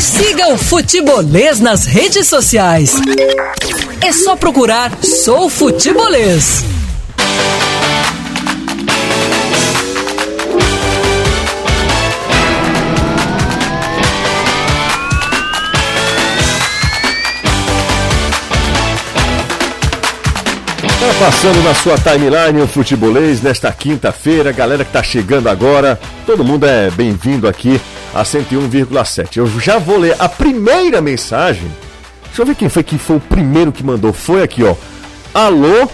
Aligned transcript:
Siga 0.00 0.48
o 0.48 0.56
Futebolês 0.56 1.60
nas 1.60 1.84
redes 1.84 2.26
sociais. 2.26 2.94
É 4.00 4.10
só 4.10 4.34
procurar 4.34 4.90
Sou 5.04 5.50
Futebolês. 5.50 6.64
Tá 20.98 21.14
passando 21.18 21.62
na 21.62 21.74
sua 21.74 21.98
timeline 21.98 22.62
o 22.62 22.66
futebolês 22.66 23.42
nesta 23.42 23.70
quinta-feira, 23.70 24.50
galera 24.50 24.82
que 24.82 24.92
tá 24.92 25.02
chegando 25.02 25.50
agora, 25.50 26.00
todo 26.24 26.42
mundo 26.42 26.66
é 26.66 26.90
bem-vindo 26.90 27.46
aqui 27.46 27.78
a 28.14 28.22
101,7. 28.22 29.36
Eu 29.36 29.46
já 29.60 29.78
vou 29.78 29.98
ler 29.98 30.16
a 30.18 30.28
primeira 30.28 31.00
mensagem. 31.00 31.70
Deixa 32.26 32.42
eu 32.42 32.46
ver 32.46 32.54
quem 32.54 32.68
foi 32.68 32.82
que 32.82 32.98
foi 32.98 33.16
o 33.16 33.20
primeiro 33.20 33.72
que 33.72 33.84
mandou. 33.84 34.12
Foi 34.12 34.42
aqui, 34.42 34.62
ó. 34.62 34.74
Alô, 35.32 35.88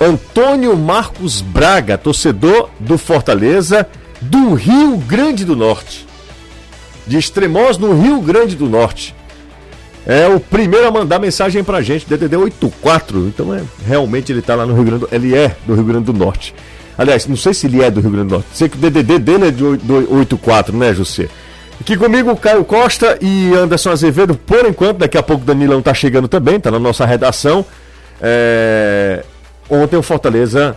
Antônio 0.00 0.76
Marcos 0.76 1.40
Braga, 1.40 1.96
torcedor 1.96 2.68
do 2.78 2.98
Fortaleza 2.98 3.88
do 4.20 4.54
Rio 4.54 4.96
Grande 4.98 5.44
do 5.44 5.56
Norte. 5.56 6.06
De 7.06 7.18
Extremoz, 7.18 7.78
no 7.78 8.00
Rio 8.00 8.20
Grande 8.20 8.54
do 8.54 8.68
Norte. 8.68 9.14
É 10.04 10.26
o 10.26 10.40
primeiro 10.40 10.88
a 10.88 10.90
mandar 10.90 11.20
mensagem 11.20 11.62
pra 11.62 11.80
gente, 11.80 12.06
DDD 12.06 12.36
84. 12.36 13.28
Então 13.28 13.54
é, 13.54 13.62
realmente 13.86 14.32
ele 14.32 14.42
tá 14.42 14.56
lá 14.56 14.66
no 14.66 14.74
Rio 14.74 14.84
Grande 14.84 15.06
Ele 15.12 15.36
é 15.36 15.54
do 15.64 15.74
Rio 15.74 15.84
Grande 15.84 16.06
do 16.06 16.12
Norte. 16.12 16.52
Aliás, 16.96 17.26
não 17.26 17.36
sei 17.36 17.54
se 17.54 17.66
ele 17.66 17.82
é 17.82 17.90
do 17.90 18.00
Rio 18.00 18.10
Grande 18.10 18.28
do 18.28 18.34
Norte. 18.34 18.48
Sei 18.52 18.68
que 18.68 18.76
o 18.76 18.80
DDD 18.80 19.18
dele 19.18 19.48
é 19.48 19.50
de 19.50 19.64
84, 19.64 20.76
né, 20.76 20.92
José? 20.94 21.28
Aqui 21.80 21.96
comigo, 21.96 22.36
Caio 22.36 22.64
Costa 22.64 23.18
e 23.20 23.52
Anderson 23.54 23.90
Azevedo, 23.90 24.34
por 24.34 24.66
enquanto. 24.66 24.98
Daqui 24.98 25.18
a 25.18 25.22
pouco 25.22 25.42
o 25.42 25.46
Danilão 25.46 25.82
tá 25.82 25.92
chegando 25.92 26.28
também, 26.28 26.60
tá 26.60 26.70
na 26.70 26.78
nossa 26.78 27.04
redação. 27.04 27.64
É... 28.20 29.24
Ontem 29.68 29.96
o 29.96 30.02
Fortaleza 30.02 30.76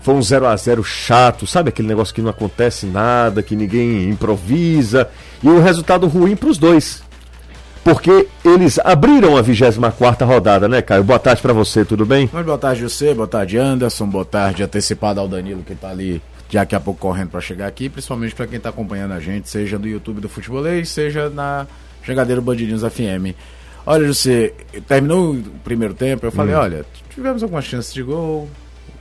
foi 0.00 0.14
um 0.14 0.22
0 0.22 0.46
a 0.46 0.56
0 0.56 0.82
chato, 0.82 1.46
sabe 1.46 1.68
aquele 1.68 1.86
negócio 1.86 2.14
que 2.14 2.22
não 2.22 2.30
acontece 2.30 2.86
nada, 2.86 3.42
que 3.42 3.54
ninguém 3.54 4.08
improvisa, 4.08 5.08
e 5.42 5.48
o 5.48 5.56
um 5.56 5.62
resultado 5.62 6.06
ruim 6.06 6.34
para 6.34 6.48
os 6.48 6.56
dois 6.56 7.02
porque 7.82 8.28
eles 8.44 8.78
abriram 8.78 9.36
a 9.36 9.42
24 9.42 10.26
rodada, 10.26 10.68
né, 10.68 10.82
Caio? 10.82 11.02
Boa 11.02 11.18
tarde 11.18 11.40
para 11.40 11.52
você, 11.52 11.84
tudo 11.84 12.04
bem? 12.04 12.28
Muito 12.32 12.46
boa 12.46 12.58
tarde, 12.58 12.82
você, 12.82 13.14
boa 13.14 13.28
tarde, 13.28 13.58
Anderson, 13.58 14.06
boa 14.06 14.24
tarde 14.24 14.62
antecipada 14.62 15.20
ao 15.20 15.28
Danilo 15.28 15.62
que 15.62 15.74
tá 15.74 15.90
ali 15.90 16.22
daqui 16.52 16.74
a 16.74 16.80
pouco 16.80 17.00
correndo 17.00 17.30
para 17.30 17.40
chegar 17.40 17.66
aqui, 17.66 17.88
principalmente 17.88 18.34
para 18.34 18.46
quem 18.46 18.58
tá 18.58 18.68
acompanhando 18.68 19.12
a 19.12 19.20
gente, 19.20 19.48
seja 19.48 19.78
no 19.78 19.86
YouTube 19.86 20.20
do 20.20 20.28
Futebolês, 20.28 20.88
seja 20.88 21.30
na 21.30 21.66
Chegadeiro 22.02 22.42
Bandidinhos 22.42 22.82
FM. 22.82 23.36
Olha, 23.86 24.06
você 24.06 24.52
terminou 24.86 25.34
o 25.34 25.42
primeiro 25.64 25.94
tempo, 25.94 26.26
eu 26.26 26.32
falei, 26.32 26.54
hum. 26.54 26.58
olha, 26.58 26.84
tivemos 27.14 27.42
algumas 27.42 27.64
chances 27.64 27.94
de 27.94 28.02
gol, 28.02 28.48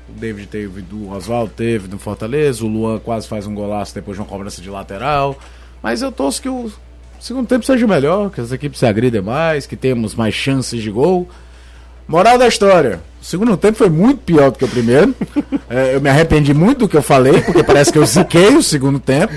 o 0.08 0.20
David 0.20 0.48
teve 0.48 0.82
do 0.82 1.10
Oswaldo, 1.12 1.52
teve 1.56 1.88
do 1.88 1.98
Fortaleza, 1.98 2.64
o 2.64 2.68
Luan 2.68 3.00
quase 3.00 3.28
faz 3.28 3.46
um 3.46 3.54
golaço 3.54 3.94
depois 3.94 4.16
de 4.16 4.22
uma 4.22 4.28
cobrança 4.28 4.62
de 4.62 4.70
lateral, 4.70 5.38
mas 5.82 6.02
eu 6.02 6.12
torço 6.12 6.42
que 6.42 6.50
o 6.50 6.72
segundo 7.20 7.48
tempo 7.48 7.66
seja 7.66 7.86
melhor, 7.86 8.30
que 8.30 8.42
as 8.42 8.52
equipes 8.52 8.80
se 8.80 8.86
agridem 8.86 9.22
mais, 9.22 9.66
que 9.66 9.76
temos 9.76 10.16
mais 10.16 10.34
chances 10.34 10.82
de 10.82 10.90
gol. 10.90 11.28
Moral 12.08 12.38
da 12.38 12.48
história. 12.48 13.02
O 13.22 13.26
segundo 13.26 13.56
tempo 13.56 13.78
foi 13.78 13.90
muito 13.90 14.22
pior 14.22 14.50
do 14.52 14.58
que 14.58 14.66
o 14.66 14.68
primeiro. 14.68 15.14
é, 15.70 15.96
eu 15.96 16.02
me 16.02 16.10
arrependi 16.10 16.54
muito 16.54 16.80
do 16.80 16.90
que 16.90 16.98
eu 16.98 17.04
falei, 17.04 17.42
porque 17.42 17.64
parece 17.64 17.92
que 17.92 18.00
eu 18.00 18.06
ziquei 18.06 18.56
o 18.56 18.64
segundo 18.64 19.00
tempo. 19.00 19.34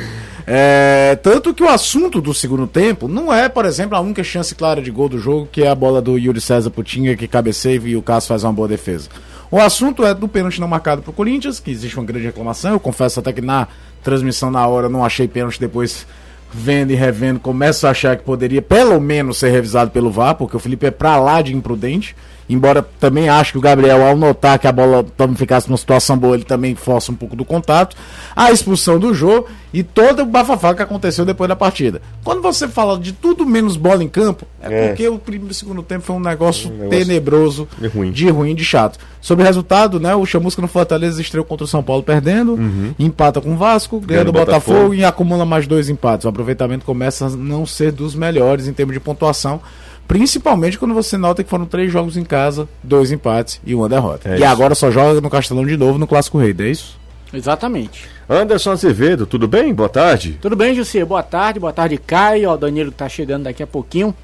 É, 0.47 1.17
tanto 1.23 1.55
que 1.55 1.63
o 1.63 1.69
assunto 1.69 2.21
do 2.21 2.35
segundo 2.35 2.67
tempo 2.67 3.07
não 3.07 3.33
é, 3.33 3.49
por 3.49 3.65
exemplo, 3.65 3.97
a 3.97 4.01
única 4.01 4.25
chance 4.25 4.55
clara 4.55 4.83
de 4.83 4.91
gol 4.91 5.09
do 5.09 5.19
jogo, 5.19 5.49
que 5.51 5.63
é 5.63 5.69
a 5.69 5.75
bola 5.75 6.03
do 6.03 6.19
Yuri 6.19 6.41
César 6.41 6.71
Putinha, 6.71 7.17
que 7.17 7.29
cabeceia 7.29 7.81
e 7.85 7.97
o 7.97 8.03
Cássio 8.03 8.29
faz 8.29 8.43
uma 8.43 8.53
boa 8.53 8.67
defesa. 8.67 9.09
O 9.51 9.61
assunto 9.61 10.05
é 10.05 10.15
do 10.15 10.27
pênalti 10.27 10.61
não 10.61 10.67
marcado 10.67 11.03
para 11.03 11.11
o 11.11 11.13
Corinthians, 11.15 11.61
que 11.61 11.71
existe 11.71 11.97
uma 11.99 12.07
grande 12.07 12.25
reclamação. 12.25 12.73
Eu 12.73 12.81
confesso 12.81 13.21
até 13.21 13.33
que 13.33 13.43
na 13.43 13.69
transmissão 14.03 14.51
na 14.51 14.67
hora 14.67 14.89
não 14.89 15.05
achei 15.05 15.29
pênalti 15.29 15.61
depois 15.61 16.07
vendo 16.53 16.91
e 16.91 16.95
revendo, 16.95 17.41
começo 17.41 17.87
a 17.87 17.91
achar 17.91 18.17
que 18.17 18.23
poderia 18.23 18.61
pelo 18.61 19.01
menos 19.01 19.39
ser 19.39 19.51
revisado 19.51 19.91
pelo 19.91 20.11
VAR, 20.11 20.35
porque 20.35 20.57
o 20.57 20.61
Felipe 20.61 20.87
é 20.87 20.91
pra 20.91 21.19
lá 21.19 21.41
de 21.41 21.55
imprudente. 21.55 22.15
Embora 22.49 22.83
também 23.01 23.29
acho 23.29 23.53
que 23.53 23.59
o 23.59 23.61
Gabriel, 23.61 24.05
ao 24.05 24.17
notar 24.17 24.59
que 24.59 24.67
a 24.67 24.73
bola 24.73 25.05
não 25.19 25.35
ficasse 25.35 25.69
numa 25.69 25.77
situação 25.77 26.19
boa, 26.19 26.35
ele 26.35 26.45
também 26.45 26.75
força 26.75 27.13
um 27.13 27.15
pouco 27.15 27.37
do 27.37 27.45
contato. 27.45 27.97
A 28.35 28.51
expulsão 28.51 28.99
do 28.99 29.15
jogo 29.15 29.47
e 29.73 29.83
todo 29.83 30.23
o 30.23 30.27
bafafá 30.27 30.75
que 30.75 30.83
aconteceu 30.83 31.25
depois 31.25 31.49
da 31.49 31.57
partida. 31.57 32.03
Quando 32.23 32.43
você 32.43 32.69
fala 32.69 32.99
de 32.99 33.13
tudo 33.13 33.47
menos 33.47 33.77
bola 33.77 34.05
em 34.05 34.09
campo, 34.09 34.47
é, 34.61 34.73
é. 34.73 34.89
porque 34.89 35.09
o 35.09 35.19
primeiro 35.19 35.53
e 35.53 35.55
segundo 35.55 35.83
tempo 35.83 36.05
foi 36.05 36.17
um 36.17 36.21
negócio, 36.21 36.69
um 36.71 36.77
negócio 36.77 36.91
tenebroso, 36.91 37.69
de 37.79 37.87
ruim. 37.87 38.11
de 38.11 38.29
ruim, 38.29 38.55
de 38.55 38.65
chato. 38.65 38.99
Sobre 39.21 39.45
o 39.45 39.47
resultado, 39.47 40.01
né? 40.01 40.15
O 40.15 40.27
Chamusca 40.27 40.61
no 40.61 40.69
Fortaleza 40.69 41.21
estreou 41.21 41.45
contra 41.45 41.65
o 41.65 41.69
São 41.69 41.83
Paulo 41.83 42.03
perdendo, 42.03 42.55
uhum. 42.55 42.93
empata 42.99 43.41
com 43.41 43.53
o 43.53 43.57
Vasco, 43.57 44.01
ganha 44.01 44.25
do 44.25 44.33
Botafogo, 44.33 44.79
Botafogo 44.79 44.95
e 44.95 45.05
acumula 45.05 45.47
mais 45.47 45.67
dois 45.67 45.89
empates. 45.89 46.25
O 46.25 46.29
aproveitamento 46.29 46.85
começa 46.85 47.27
a 47.27 47.31
não 47.31 47.65
ser 47.65 47.93
dos 47.93 48.15
melhores 48.15 48.67
em 48.67 48.73
termos 48.73 48.95
de 48.95 49.01
pontuação. 49.01 49.61
Principalmente 50.07 50.79
quando 50.79 50.95
você 50.95 51.17
nota 51.17 51.43
que 51.43 51.51
foram 51.51 51.65
três 51.65 51.91
jogos 51.91 52.17
em 52.17 52.25
casa, 52.25 52.69
dois 52.83 53.11
empates 53.11 53.61
e 53.65 53.75
uma 53.75 53.89
derrota. 53.89 54.29
É 54.29 54.39
e 54.39 54.45
agora 54.45 54.75
só 54.75 54.91
joga 54.91 55.21
no 55.21 55.31
Castelão 55.31 55.65
de 55.65 55.77
novo 55.77 55.99
no 55.99 56.07
Clássico 56.07 56.39
Rei, 56.39 56.55
é 56.59 56.65
isso? 56.65 57.01
Exatamente. 57.33 58.07
Anderson 58.29 58.73
Azevedo, 58.73 59.27
tudo 59.27 59.49
bem? 59.49 59.73
Boa 59.73 59.89
tarde. 59.89 60.39
Tudo 60.41 60.55
bem, 60.55 60.75
José? 60.75 61.03
Boa 61.05 61.23
tarde, 61.23 61.59
boa 61.59 61.73
tarde, 61.73 61.97
Caio. 61.97 62.51
O 62.51 62.57
Danilo 62.59 62.93
tá 62.93 63.09
chegando 63.09 63.45
daqui 63.45 63.63
a 63.63 63.67
pouquinho. 63.67 64.15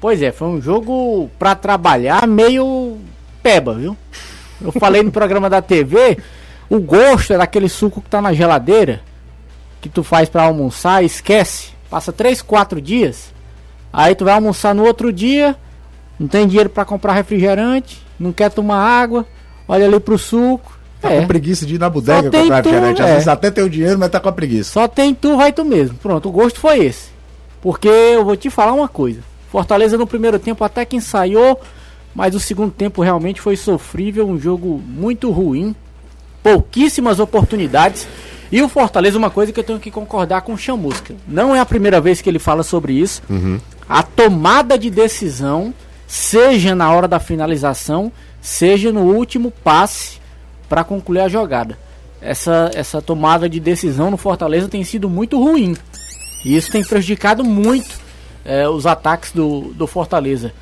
Pois 0.00 0.22
é, 0.22 0.32
foi 0.32 0.48
um 0.48 0.60
jogo 0.60 1.30
para 1.38 1.54
trabalhar 1.54 2.26
meio 2.26 2.98
peba, 3.42 3.74
viu? 3.74 3.96
Eu 4.60 4.72
falei 4.72 5.02
no 5.02 5.12
programa 5.12 5.50
da 5.50 5.60
TV, 5.60 6.16
o 6.70 6.78
gosto 6.80 7.34
é 7.34 7.38
daquele 7.38 7.68
suco 7.68 8.00
que 8.00 8.08
tá 8.08 8.22
na 8.22 8.32
geladeira, 8.32 9.02
que 9.82 9.88
tu 9.88 10.02
faz 10.02 10.28
para 10.28 10.44
almoçar, 10.44 11.04
esquece. 11.04 11.72
Passa 11.90 12.12
3, 12.12 12.40
4 12.40 12.80
dias, 12.80 13.33
Aí 13.96 14.12
tu 14.16 14.24
vai 14.24 14.34
almoçar 14.34 14.74
no 14.74 14.84
outro 14.84 15.12
dia, 15.12 15.54
não 16.18 16.26
tem 16.26 16.48
dinheiro 16.48 16.68
para 16.68 16.84
comprar 16.84 17.12
refrigerante, 17.12 18.04
não 18.18 18.32
quer 18.32 18.50
tomar 18.50 18.78
água, 18.78 19.24
olha 19.68 19.86
ali 19.86 20.00
pro 20.00 20.18
suco. 20.18 20.74
Tá 21.00 21.12
é. 21.12 21.20
com 21.20 21.26
preguiça 21.28 21.64
de 21.64 21.76
ir 21.76 21.78
na 21.78 21.88
bodega 21.88 22.30
comprar 22.30 22.62
tu, 22.62 22.70
refrigerante. 22.70 23.02
Às 23.02 23.08
é. 23.08 23.12
vezes 23.12 23.28
até 23.28 23.50
tem 23.52 23.62
o 23.62 23.70
dinheiro, 23.70 23.96
mas 23.96 24.10
tá 24.10 24.18
com 24.18 24.28
a 24.28 24.32
preguiça. 24.32 24.72
Só 24.72 24.88
tem 24.88 25.14
tu, 25.14 25.36
vai 25.36 25.52
tu 25.52 25.64
mesmo. 25.64 25.96
Pronto, 25.98 26.28
o 26.28 26.32
gosto 26.32 26.58
foi 26.58 26.84
esse. 26.84 27.10
Porque 27.62 27.86
eu 27.86 28.24
vou 28.24 28.36
te 28.36 28.50
falar 28.50 28.72
uma 28.72 28.88
coisa. 28.88 29.20
Fortaleza 29.48 29.96
no 29.96 30.08
primeiro 30.08 30.40
tempo 30.40 30.64
até 30.64 30.84
que 30.84 30.96
ensaiou, 30.96 31.60
mas 32.14 32.34
o 32.34 32.40
segundo 32.40 32.72
tempo 32.72 33.00
realmente 33.00 33.40
foi 33.40 33.56
sofrível, 33.56 34.26
um 34.26 34.40
jogo 34.40 34.82
muito 34.84 35.30
ruim. 35.30 35.76
Pouquíssimas 36.42 37.20
oportunidades. 37.20 38.08
E 38.52 38.62
o 38.62 38.68
Fortaleza, 38.68 39.18
uma 39.18 39.30
coisa 39.30 39.52
que 39.52 39.60
eu 39.60 39.64
tenho 39.64 39.80
que 39.80 39.90
concordar 39.90 40.42
com 40.42 40.52
o 40.52 40.58
Chamusca. 40.58 41.14
Não 41.26 41.54
é 41.54 41.60
a 41.60 41.66
primeira 41.66 42.00
vez 42.00 42.20
que 42.20 42.28
ele 42.28 42.38
fala 42.38 42.62
sobre 42.62 42.92
isso. 42.92 43.22
Uhum 43.28 43.58
a 43.88 44.02
tomada 44.02 44.78
de 44.78 44.90
decisão, 44.90 45.74
seja 46.06 46.74
na 46.74 46.90
hora 46.92 47.06
da 47.06 47.20
finalização, 47.20 48.10
seja 48.40 48.92
no 48.92 49.02
último 49.02 49.50
passe 49.50 50.18
para 50.68 50.84
concluir 50.84 51.20
a 51.20 51.28
jogada. 51.28 51.78
Essa, 52.20 52.70
essa 52.74 53.02
tomada 53.02 53.48
de 53.48 53.60
decisão 53.60 54.10
no 54.10 54.16
Fortaleza 54.16 54.68
tem 54.68 54.82
sido 54.82 55.10
muito 55.10 55.38
ruim. 55.38 55.76
E 56.44 56.56
isso 56.56 56.72
tem 56.72 56.82
prejudicado 56.82 57.44
muito 57.44 58.00
é, 58.44 58.66
os 58.68 58.86
ataques 58.86 59.32
do, 59.32 59.72
do 59.74 59.86
Fortaleza. 59.86 60.52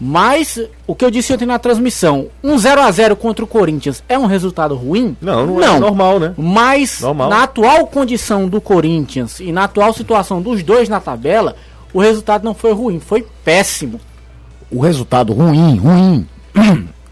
Mas 0.00 0.60
o 0.86 0.94
que 0.94 1.04
eu 1.04 1.10
disse 1.10 1.32
ontem 1.32 1.46
na 1.46 1.58
transmissão, 1.58 2.28
um 2.42 2.58
0 2.58 2.80
a 2.80 2.90
0 2.90 3.16
contra 3.16 3.44
o 3.44 3.48
Corinthians 3.48 4.02
é 4.08 4.18
um 4.18 4.26
resultado 4.26 4.74
ruim? 4.74 5.16
Não, 5.20 5.46
não, 5.46 5.62
é 5.62 5.66
não. 5.66 5.76
é 5.76 5.80
normal, 5.80 6.20
né? 6.20 6.34
Mas 6.36 7.00
normal. 7.00 7.30
na 7.30 7.44
atual 7.44 7.86
condição 7.86 8.48
do 8.48 8.60
Corinthians 8.60 9.40
e 9.40 9.52
na 9.52 9.64
atual 9.64 9.92
situação 9.92 10.42
dos 10.42 10.62
dois 10.62 10.88
na 10.88 11.00
tabela, 11.00 11.54
o 11.92 12.00
resultado 12.00 12.44
não 12.44 12.54
foi 12.54 12.72
ruim, 12.72 12.98
foi 12.98 13.24
péssimo. 13.44 14.00
O 14.70 14.80
resultado 14.80 15.32
ruim, 15.32 15.76
ruim, 15.76 16.28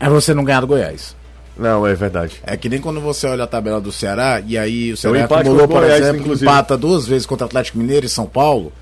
é 0.01 0.09
você 0.09 0.35
não 0.35 0.45
ganhar 0.45 0.61
do 0.61 0.67
Goiás. 0.67 1.15
Não, 1.57 1.87
é 1.87 1.95
verdade. 1.95 2.41
É 2.43 2.57
que 2.57 2.69
nem 2.69 2.81
quando 2.81 3.01
você 3.01 3.27
olha 3.27 3.45
a 3.45 3.47
tabela 3.47 3.81
do 3.81 3.93
Ceará 3.93 4.43
e 4.45 4.59
aí 4.59 4.93
o 4.93 4.97
Ceará 4.97 5.25
acumulou, 5.25 5.69
por 5.69 5.83
Goiás, 5.83 6.01
exemplo, 6.01 6.21
inclusive. 6.23 6.51
empata 6.51 6.77
duas 6.77 7.07
vezes 7.07 7.27
contra 7.27 7.45
o 7.45 7.49
Atlético 7.49 7.79
Mineiro 7.79 8.07
e 8.07 8.09
São 8.09 8.27
Paulo. 8.27 8.73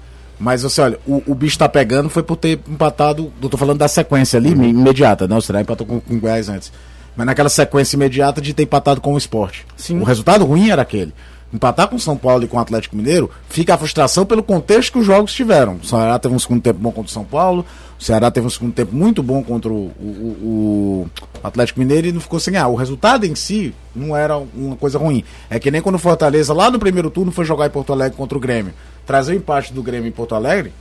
Mas 0.41 0.63
você 0.63 0.81
olha, 0.81 0.99
o, 1.07 1.23
o 1.27 1.35
bicho 1.35 1.59
tá 1.59 1.69
pegando 1.69 2.09
foi 2.09 2.23
por 2.23 2.37
ter 2.37 2.59
empatado. 2.67 3.31
Eu 3.43 3.49
tô 3.51 3.59
falando 3.59 3.79
da 3.79 3.89
sequência 3.89 4.39
ali, 4.39 4.55
uhum. 4.55 4.65
imediata, 4.65 5.29
né? 5.29 5.37
O 5.37 5.41
Ceará 5.43 5.61
empatou 5.61 5.87
com, 5.87 6.01
com 6.01 6.15
o 6.15 6.19
Goiás 6.19 6.49
antes. 6.49 6.73
Mas 7.15 7.27
naquela 7.27 7.51
sequência 7.51 7.97
imediata 7.97 8.41
de 8.41 8.55
ter 8.55 8.63
empatado 8.63 9.03
com 9.03 9.13
o 9.13 9.19
esporte. 9.19 9.67
Sim. 9.77 10.01
O 10.01 10.05
resultado 10.05 10.47
ruim 10.47 10.71
era 10.71 10.81
aquele 10.81 11.13
empatar 11.53 11.89
com 11.89 11.99
São 11.99 12.17
Paulo 12.17 12.45
e 12.45 12.49
com 12.49 12.57
o 12.57 12.61
Atlético 12.61 12.97
Mineiro, 12.97 13.31
fica 13.49 13.75
a 13.75 13.79
frustração 13.79 14.25
pelo 14.25 14.43
contexto 14.43 14.93
que 14.93 14.99
os 14.99 15.07
jogos 15.07 15.33
tiveram. 15.33 15.77
O 15.83 15.85
Ceará 15.85 16.19
teve 16.19 16.35
um 16.35 16.39
segundo 16.39 16.63
tempo 16.63 16.79
bom 16.79 16.93
contra 16.93 17.11
o 17.11 17.13
São 17.13 17.25
Paulo, 17.25 17.65
o 17.99 18.03
Ceará 18.03 18.31
teve 18.31 18.47
um 18.47 18.51
segundo 18.51 18.73
tempo 18.73 18.95
muito 18.95 19.23
bom 19.23 19.43
contra 19.43 19.71
o, 19.71 19.87
o, 20.01 21.07
o 21.43 21.47
Atlético 21.47 21.81
Mineiro 21.81 22.07
e 22.07 22.13
não 22.13 22.21
ficou 22.21 22.41
sem 22.41 22.53
ganhar. 22.53 22.69
O 22.69 22.75
resultado 22.75 23.27
em 23.27 23.35
si 23.35 23.75
não 23.95 24.17
era 24.17 24.39
uma 24.39 24.77
coisa 24.77 24.99
ruim. 24.99 25.23
É 25.51 25.59
que 25.59 25.71
nem 25.71 25.83
quando 25.83 25.97
o 25.97 25.99
Fortaleza, 25.99 26.55
lá 26.55 26.71
no 26.71 26.79
primeiro 26.79 27.11
turno, 27.11 27.31
foi 27.31 27.45
jogar 27.45 27.67
em 27.67 27.71
Porto 27.71 27.93
Alegre 27.93 28.17
contra 28.17 28.39
o 28.39 28.41
Grêmio. 28.41 28.73
Trazer 29.05 29.33
o 29.33 29.37
empate 29.37 29.73
do 29.73 29.83
Grêmio 29.83 30.09
em 30.09 30.13
Porto 30.13 30.35
Alegre 30.35 30.73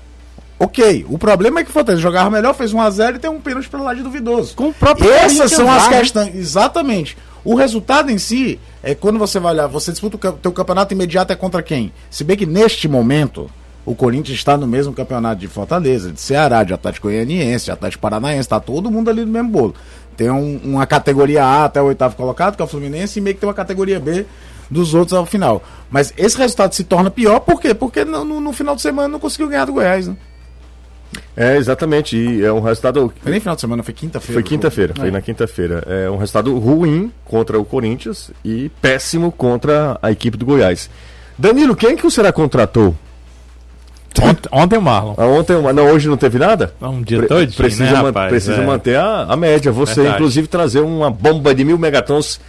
Ok, 0.59 1.05
o 1.09 1.17
problema 1.17 1.61
é 1.61 1.63
que 1.63 1.69
o 1.69 1.73
Fortaleza 1.73 2.01
jogava 2.01 2.29
melhor, 2.29 2.53
fez 2.53 2.73
1x0 2.73 3.15
e 3.15 3.19
tem 3.19 3.31
um 3.31 3.39
pênalti 3.39 3.69
pelo 3.69 3.85
lado 3.85 4.03
duvidoso. 4.03 4.53
Com 4.55 4.67
o 4.67 4.73
próprio 4.73 5.09
Essas 5.09 5.51
são 5.53 5.71
as 5.71 5.87
né? 5.87 5.99
questões. 5.99 6.35
Exatamente. 6.35 7.17
O 7.51 7.55
resultado 7.55 8.11
em 8.11 8.19
si 8.19 8.59
é 8.83 8.93
quando 8.93 9.17
você 9.17 9.39
vai 9.39 9.53
olhar, 9.53 9.65
você 9.65 9.89
disputa 9.91 10.29
o 10.29 10.33
teu 10.33 10.51
campeonato 10.51 10.93
imediato 10.93 11.33
é 11.33 11.35
contra 11.35 11.63
quem? 11.63 11.91
Se 12.07 12.23
bem 12.23 12.37
que 12.37 12.45
neste 12.45 12.87
momento 12.87 13.49
o 13.83 13.95
Corinthians 13.95 14.37
está 14.37 14.55
no 14.55 14.67
mesmo 14.67 14.93
campeonato 14.93 15.41
de 15.41 15.47
Fortaleza, 15.47 16.11
de 16.11 16.21
Ceará, 16.21 16.63
de 16.63 16.75
Atlético 16.75 17.07
Goianiense, 17.07 17.65
de 17.65 17.71
Atlético 17.71 18.01
Paranaense, 18.03 18.41
está 18.41 18.59
todo 18.59 18.91
mundo 18.91 19.09
ali 19.09 19.21
no 19.25 19.31
mesmo 19.31 19.49
bolo. 19.49 19.73
Tem 20.15 20.29
um- 20.29 20.59
uma 20.63 20.85
categoria 20.85 21.43
A 21.43 21.65
até 21.65 21.81
o 21.81 21.85
oitavo 21.85 22.15
colocado, 22.15 22.55
que 22.55 22.61
é 22.61 22.65
o 22.65 22.67
Fluminense, 22.67 23.17
e 23.17 23.21
meio 23.23 23.33
que 23.33 23.39
tem 23.41 23.47
uma 23.49 23.55
categoria 23.55 23.99
B 23.99 24.27
dos 24.69 24.93
outros 24.93 25.17
ao 25.17 25.25
final. 25.25 25.63
Mas 25.89 26.13
esse 26.15 26.37
resultado 26.37 26.75
se 26.75 26.83
torna 26.83 27.09
pior, 27.09 27.39
por 27.39 27.59
quê? 27.59 27.73
Porque 27.73 28.05
no, 28.05 28.23
no- 28.23 28.39
no 28.39 28.53
final 28.53 28.75
de 28.75 28.83
semana 28.83 29.07
não 29.07 29.19
conseguiu 29.19 29.47
ganhar 29.47 29.65
do 29.65 29.73
Goiás, 29.73 30.07
né? 30.07 30.15
É, 31.35 31.57
exatamente. 31.57 32.15
E 32.17 32.43
é 32.43 32.51
um 32.51 32.59
resultado. 32.61 33.11
Foi 33.21 33.31
nem 33.31 33.39
final 33.39 33.55
de 33.55 33.61
semana, 33.61 33.81
foi 33.83 33.93
quinta-feira. 33.93 34.33
Foi 34.33 34.41
o 34.41 34.45
quinta-feira, 34.45 34.93
foi 34.95 35.09
na 35.11 35.21
quinta-feira. 35.21 35.83
É 35.87 36.09
um 36.09 36.17
resultado 36.17 36.57
ruim 36.59 37.11
contra 37.25 37.59
o 37.59 37.65
Corinthians 37.65 38.29
e 38.43 38.69
péssimo 38.81 39.31
contra 39.31 39.97
a 40.01 40.11
equipe 40.11 40.37
do 40.37 40.45
Goiás. 40.45 40.89
Danilo, 41.37 41.75
quem 41.75 41.95
que 41.95 42.05
o 42.05 42.11
Será 42.11 42.31
contratou? 42.31 42.95
Ontem, 44.21 44.49
ontem 44.51 44.77
o 44.77 44.81
Marlon. 44.81 45.13
Ah, 45.17 45.25
Ontem, 45.27 45.53
não, 45.73 45.85
hoje 45.91 46.09
não 46.09 46.17
teve 46.17 46.37
nada? 46.37 46.73
Um 46.81 47.01
dia 47.01 47.19
Pre- 47.19 47.27
todinho, 47.27 47.53
precisa 47.55 47.85
né, 47.85 47.93
man- 47.93 48.03
rapaz? 48.07 48.29
precisa 48.29 48.55
É. 48.61 48.65
manter 48.65 48.95
a, 48.97 49.21
a 49.29 49.35
média. 49.37 49.71
Você, 49.71 49.95
Verdade. 49.95 50.15
inclusive, 50.15 50.47
trazer 50.47 50.81
uma 50.81 51.09
bomba 51.09 51.53
de 51.55 51.63
mil 51.63 51.77
megatons. 51.77 52.39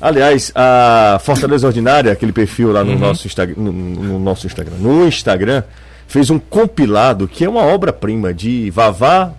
Aliás, 0.00 0.50
a 0.54 1.20
Fortaleza 1.22 1.64
Ordinária, 1.66 2.10
aquele 2.10 2.32
perfil 2.32 2.72
lá 2.72 2.80
Uhum. 2.80 2.94
no, 2.94 2.98
nosso, 2.98 3.26
Instagram, 3.26 3.54
no, 3.56 3.70
no 3.72 4.18
nosso 4.18 4.46
Instagram, 4.46 4.74
no 4.80 5.06
Instagram, 5.06 5.62
fez 6.12 6.28
um 6.30 6.38
compilado 6.38 7.26
que 7.26 7.44
é 7.44 7.48
uma 7.48 7.62
obra-prima 7.62 8.32
de 8.34 8.70
Vavá 8.70 9.30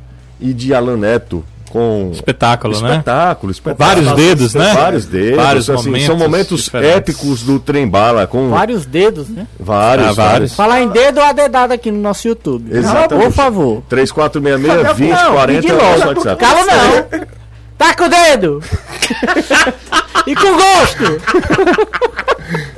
e 0.42 0.54
de 0.54 0.74
Alan 0.74 0.98
Neto. 0.98 1.44
Com 1.70 2.12
Espetáculo, 2.14 2.80
né? 2.82 2.90
espetáculo, 2.92 3.52
espetáculo. 3.52 4.06
Vários 4.06 4.12
dedos, 4.16 4.54
né? 4.54 4.74
Vários 4.76 5.06
dedos. 5.08 5.38
Vários 5.44 5.70
assim, 5.72 5.86
momentos 5.88 6.06
são 6.06 6.18
momentos 6.18 6.64
diferentes. 6.66 6.96
épicos 6.98 7.42
do 7.42 7.60
trem 7.60 7.88
bala 7.88 8.28
com 8.28 8.50
Vários 8.50 8.86
dedos, 8.86 9.28
né? 9.28 9.48
vários, 9.60 10.10
Ah, 10.10 10.14
vários. 10.14 10.54
Falar 10.54 10.82
em 10.84 10.90
dedo 10.90 11.18
ou 11.20 11.24
a 11.26 11.32
dedada 11.32 11.74
aqui 11.74 11.90
no 11.90 11.98
nosso 12.00 12.28
YouTube. 12.28 12.72
Exatamente. 12.72 13.26
Por 13.26 13.32
favor. 13.34 13.82
3466 13.90 14.84
2040 14.98 15.62
pedi 15.62 15.72
é 15.72 15.74
o 15.74 15.78
nosso 15.78 15.98
logo. 16.00 16.10
WhatsApp. 16.20 16.40
Cala 16.46 16.64
não. 16.64 17.28
Tá 17.76 17.94
com 17.96 18.04
o 18.04 18.10
dedo. 18.10 18.62
e 20.28 20.36
com 20.36 20.54
gosto. 20.54 21.22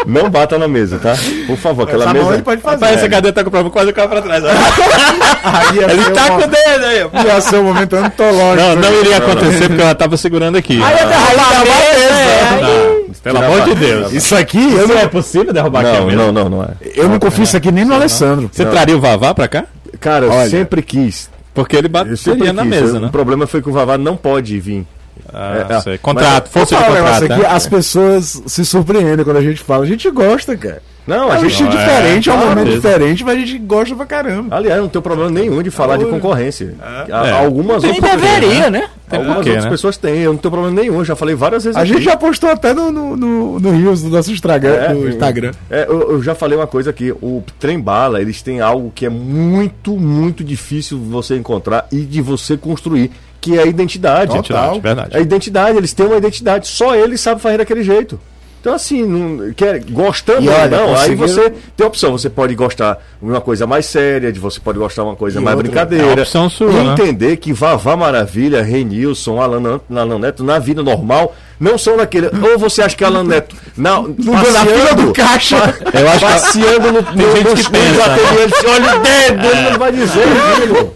Não 0.05 0.29
bata 0.29 0.57
na 0.57 0.67
mesa, 0.67 0.99
tá? 0.99 1.15
Por 1.47 1.57
favor, 1.57 1.83
aquela 1.83 2.05
Essa 2.05 2.13
mesa. 2.13 2.41
pode 2.43 2.61
fazer. 2.61 2.75
Rapaz, 2.75 2.97
essa 2.97 3.09
cadeira 3.09 3.33
tá 3.33 3.43
com 3.43 3.49
o 3.67 3.71
quase 3.71 3.89
o 3.89 3.93
carro 3.93 4.09
pra 4.09 4.21
trás. 4.21 4.43
Aí 4.45 5.77
ia 5.77 5.91
Ele 5.91 6.03
tá 6.11 6.25
uma- 6.27 6.39
com 6.41 6.47
o 6.47 6.47
dedo 6.47 6.85
aí. 6.85 7.25
Ia 7.25 7.41
ser 7.41 7.55
um 7.57 7.63
momento 7.63 7.95
antológico. 7.95 8.55
Não, 8.69 8.75
não 8.75 8.93
iria 9.01 9.17
acontecer 9.17 9.67
porque 9.67 9.81
eu 9.81 9.85
já 9.87 9.95
tava 9.95 10.15
segurando 10.17 10.57
aqui. 10.57 10.81
Aí 10.81 10.93
eu 11.01 11.07
derrubar 11.07 11.55
a 11.55 11.59
mesa, 11.59 12.13
é, 12.13 12.49
aí- 12.49 13.05
Não, 13.07 13.13
pelo 13.23 13.37
amor 13.43 13.61
de 13.61 13.75
Deus. 13.75 14.13
Isso 14.13 14.35
aqui, 14.35 14.59
Isso 14.59 14.87
não, 14.87 14.97
é 14.97 15.07
possível 15.07 15.51
derrubar 15.51 15.79
aqui 15.85 15.89
a 15.97 15.99
Não, 15.99 16.05
mesa? 16.05 16.17
não, 16.17 16.31
não, 16.31 16.49
não 16.49 16.63
é. 16.63 16.67
eu 16.95 17.09
não 17.09 17.19
confio 17.19 17.43
isso 17.43 17.57
aqui 17.57 17.71
nem 17.71 17.83
no 17.85 17.95
Alessandro. 17.95 18.49
Você 18.53 18.65
traria 18.65 18.95
o 18.95 19.01
Vavá 19.01 19.33
pra 19.33 19.47
cá? 19.47 19.65
Cara, 19.99 20.25
eu 20.25 20.31
Olha, 20.31 20.49
sempre 20.49 20.81
quis. 20.83 21.29
Porque 21.53 21.75
ele 21.75 21.87
bateria 21.87 22.53
na 22.53 22.61
quis. 22.63 22.69
mesa, 22.71 22.97
O 22.97 23.01
né? 23.01 23.09
problema 23.11 23.47
foi 23.47 23.61
que 23.61 23.69
o 23.69 23.71
Vavá 23.73 23.97
não 23.97 24.15
pode 24.15 24.59
vir. 24.59 24.85
Ah, 25.33 25.65
É, 25.69 25.81
sei. 25.81 25.93
é. 25.93 25.97
Contrato, 25.97 26.49
força 26.49 26.75
de 26.75 26.81
um 26.81 26.85
contrato, 26.85 27.23
aqui, 27.25 27.41
né? 27.41 27.47
as 27.49 27.67
pessoas 27.67 28.41
se 28.45 28.65
surpreendem 28.65 29.23
quando 29.25 29.37
a 29.37 29.41
gente 29.41 29.61
fala. 29.61 29.83
A 29.83 29.87
gente 29.87 30.09
gosta, 30.11 30.55
cara. 30.57 30.81
Não, 31.07 31.29
a 31.29 31.35
É 31.35 31.37
um 31.37 31.41
gente. 31.41 31.51
estilo 31.51 31.69
Não, 31.69 31.77
é, 31.79 31.85
diferente, 31.85 32.29
é 32.29 32.33
um 32.33 32.35
claro, 32.35 32.49
momento 32.49 32.65
mesmo. 32.65 32.81
diferente, 32.81 33.23
mas 33.23 33.35
a 33.35 33.39
gente 33.39 33.57
gosta 33.59 33.95
pra 33.95 34.05
caramba. 34.07 34.55
Aliás, 34.55 34.81
não 34.81 34.89
tem 34.89 34.99
problema 34.99 35.29
nenhum 35.29 35.61
de 35.61 35.69
falar 35.69 35.97
de 35.97 36.05
concorrência. 36.05 36.73
Há- 36.81 37.27
É. 37.27 37.31
Algumas 37.31 37.83
Nem 37.83 37.91
outras. 37.93 38.11
deveria, 38.19 38.69
né? 38.71 38.89
Algumas 39.11 39.35
porquê, 39.35 39.49
outras 39.49 39.65
né? 39.65 39.69
pessoas 39.69 39.97
têm, 39.97 40.21
eu 40.21 40.31
não 40.33 40.39
tenho 40.39 40.51
problema 40.51 40.75
nenhum, 40.81 40.95
eu 40.95 41.05
já 41.05 41.15
falei 41.15 41.35
várias 41.35 41.63
vezes 41.63 41.77
A 41.77 41.81
aqui. 41.81 41.93
gente 41.93 42.01
já 42.03 42.17
postou 42.17 42.49
até 42.49 42.73
no, 42.73 42.91
no, 42.91 43.15
no, 43.15 43.59
no 43.59 43.71
Rios, 43.71 44.01
no 44.01 44.09
nosso 44.09 44.31
Instagram. 44.31 44.73
É, 44.73 44.93
no 44.95 45.07
Instagram. 45.07 45.51
é, 45.69 45.85
eu, 45.87 46.13
eu 46.13 46.23
já 46.23 46.33
falei 46.33 46.57
uma 46.57 46.65
coisa 46.65 46.89
aqui, 46.89 47.11
o 47.11 47.43
trem 47.59 47.79
bala, 47.79 48.19
eles 48.19 48.41
têm 48.41 48.59
algo 48.59 48.91
que 48.95 49.05
é 49.05 49.09
muito, 49.09 49.95
muito 49.95 50.43
difícil 50.43 50.97
você 50.97 51.35
encontrar 51.35 51.87
e 51.91 52.01
de 52.01 52.19
você 52.19 52.57
construir, 52.57 53.11
que 53.45 53.57
é 53.57 53.61
a 53.61 53.65
identidade. 53.67 54.31
Identidade, 54.31 54.79
verdade. 54.79 55.15
A 55.15 55.19
identidade, 55.19 55.77
eles 55.77 55.93
têm 55.93 56.07
uma 56.07 56.17
identidade, 56.17 56.67
só 56.67 56.95
eles 56.95 57.21
sabem 57.21 57.39
fazer 57.39 57.59
daquele 57.59 57.83
jeito. 57.83 58.19
Então, 58.59 58.73
assim, 58.73 59.05
não, 59.05 59.53
quer, 59.53 59.79
gostando 59.83 60.49
ou 60.51 60.69
não, 60.69 60.95
aí 60.97 61.13
você 61.13 61.53
tem 61.77 61.85
opção. 61.85 62.13
Você 62.13 62.31
pode 62.31 62.55
gostar 62.55 62.97
de 63.21 63.29
uma 63.29 63.39
coisa 63.39 63.67
mais 63.67 63.85
séria, 63.85 64.33
de 64.33 64.39
você 64.39 64.59
pode 64.59 64.79
gostar 64.79 65.03
de 65.03 65.09
uma 65.09 65.15
coisa 65.15 65.39
E 65.39 65.43
mais 65.43 65.55
outra, 65.55 65.69
brincadeira. 65.71 66.03
é 66.07 66.09
a 66.09 66.21
opção 66.23 66.49
sua, 66.49 66.71
e 66.71 66.73
né? 66.73 66.93
entender 66.93 67.37
que 67.37 67.53
Vavá 67.53 67.95
Maravilha, 67.95 68.63
Renilson, 68.63 69.39
Alan, 69.39 69.79
Alan 69.95 70.17
Neto, 70.17 70.43
na 70.43 70.57
vida 70.57 70.81
normal, 70.81 71.35
não 71.59 71.77
são 71.77 71.97
daquele. 71.97 72.27
Ou 72.27 72.57
você 72.59 72.81
acha 72.81 72.95
que 72.95 73.03
Alan 73.03 73.23
Neto, 73.23 73.55
na, 73.77 74.01
na 74.01 74.65
fila 74.65 74.93
do 74.95 75.13
caixa. 75.13 75.55
eu 75.93 76.09
acho 76.09 76.19
passeando 76.19 76.91
no, 76.91 77.01
no, 77.01 77.35
gente 77.35 77.49
nos- 77.49 77.65
que 77.65 77.71
pensa, 77.71 77.93
nos 77.93 77.99
ateliês, 78.01 78.51
olha 78.67 78.95
o 78.95 78.99
dedo, 79.01 79.47
ele 79.47 79.69
não 79.71 79.79
vai 79.79 79.91
dizer 79.91 80.23
aquilo. 80.23 80.93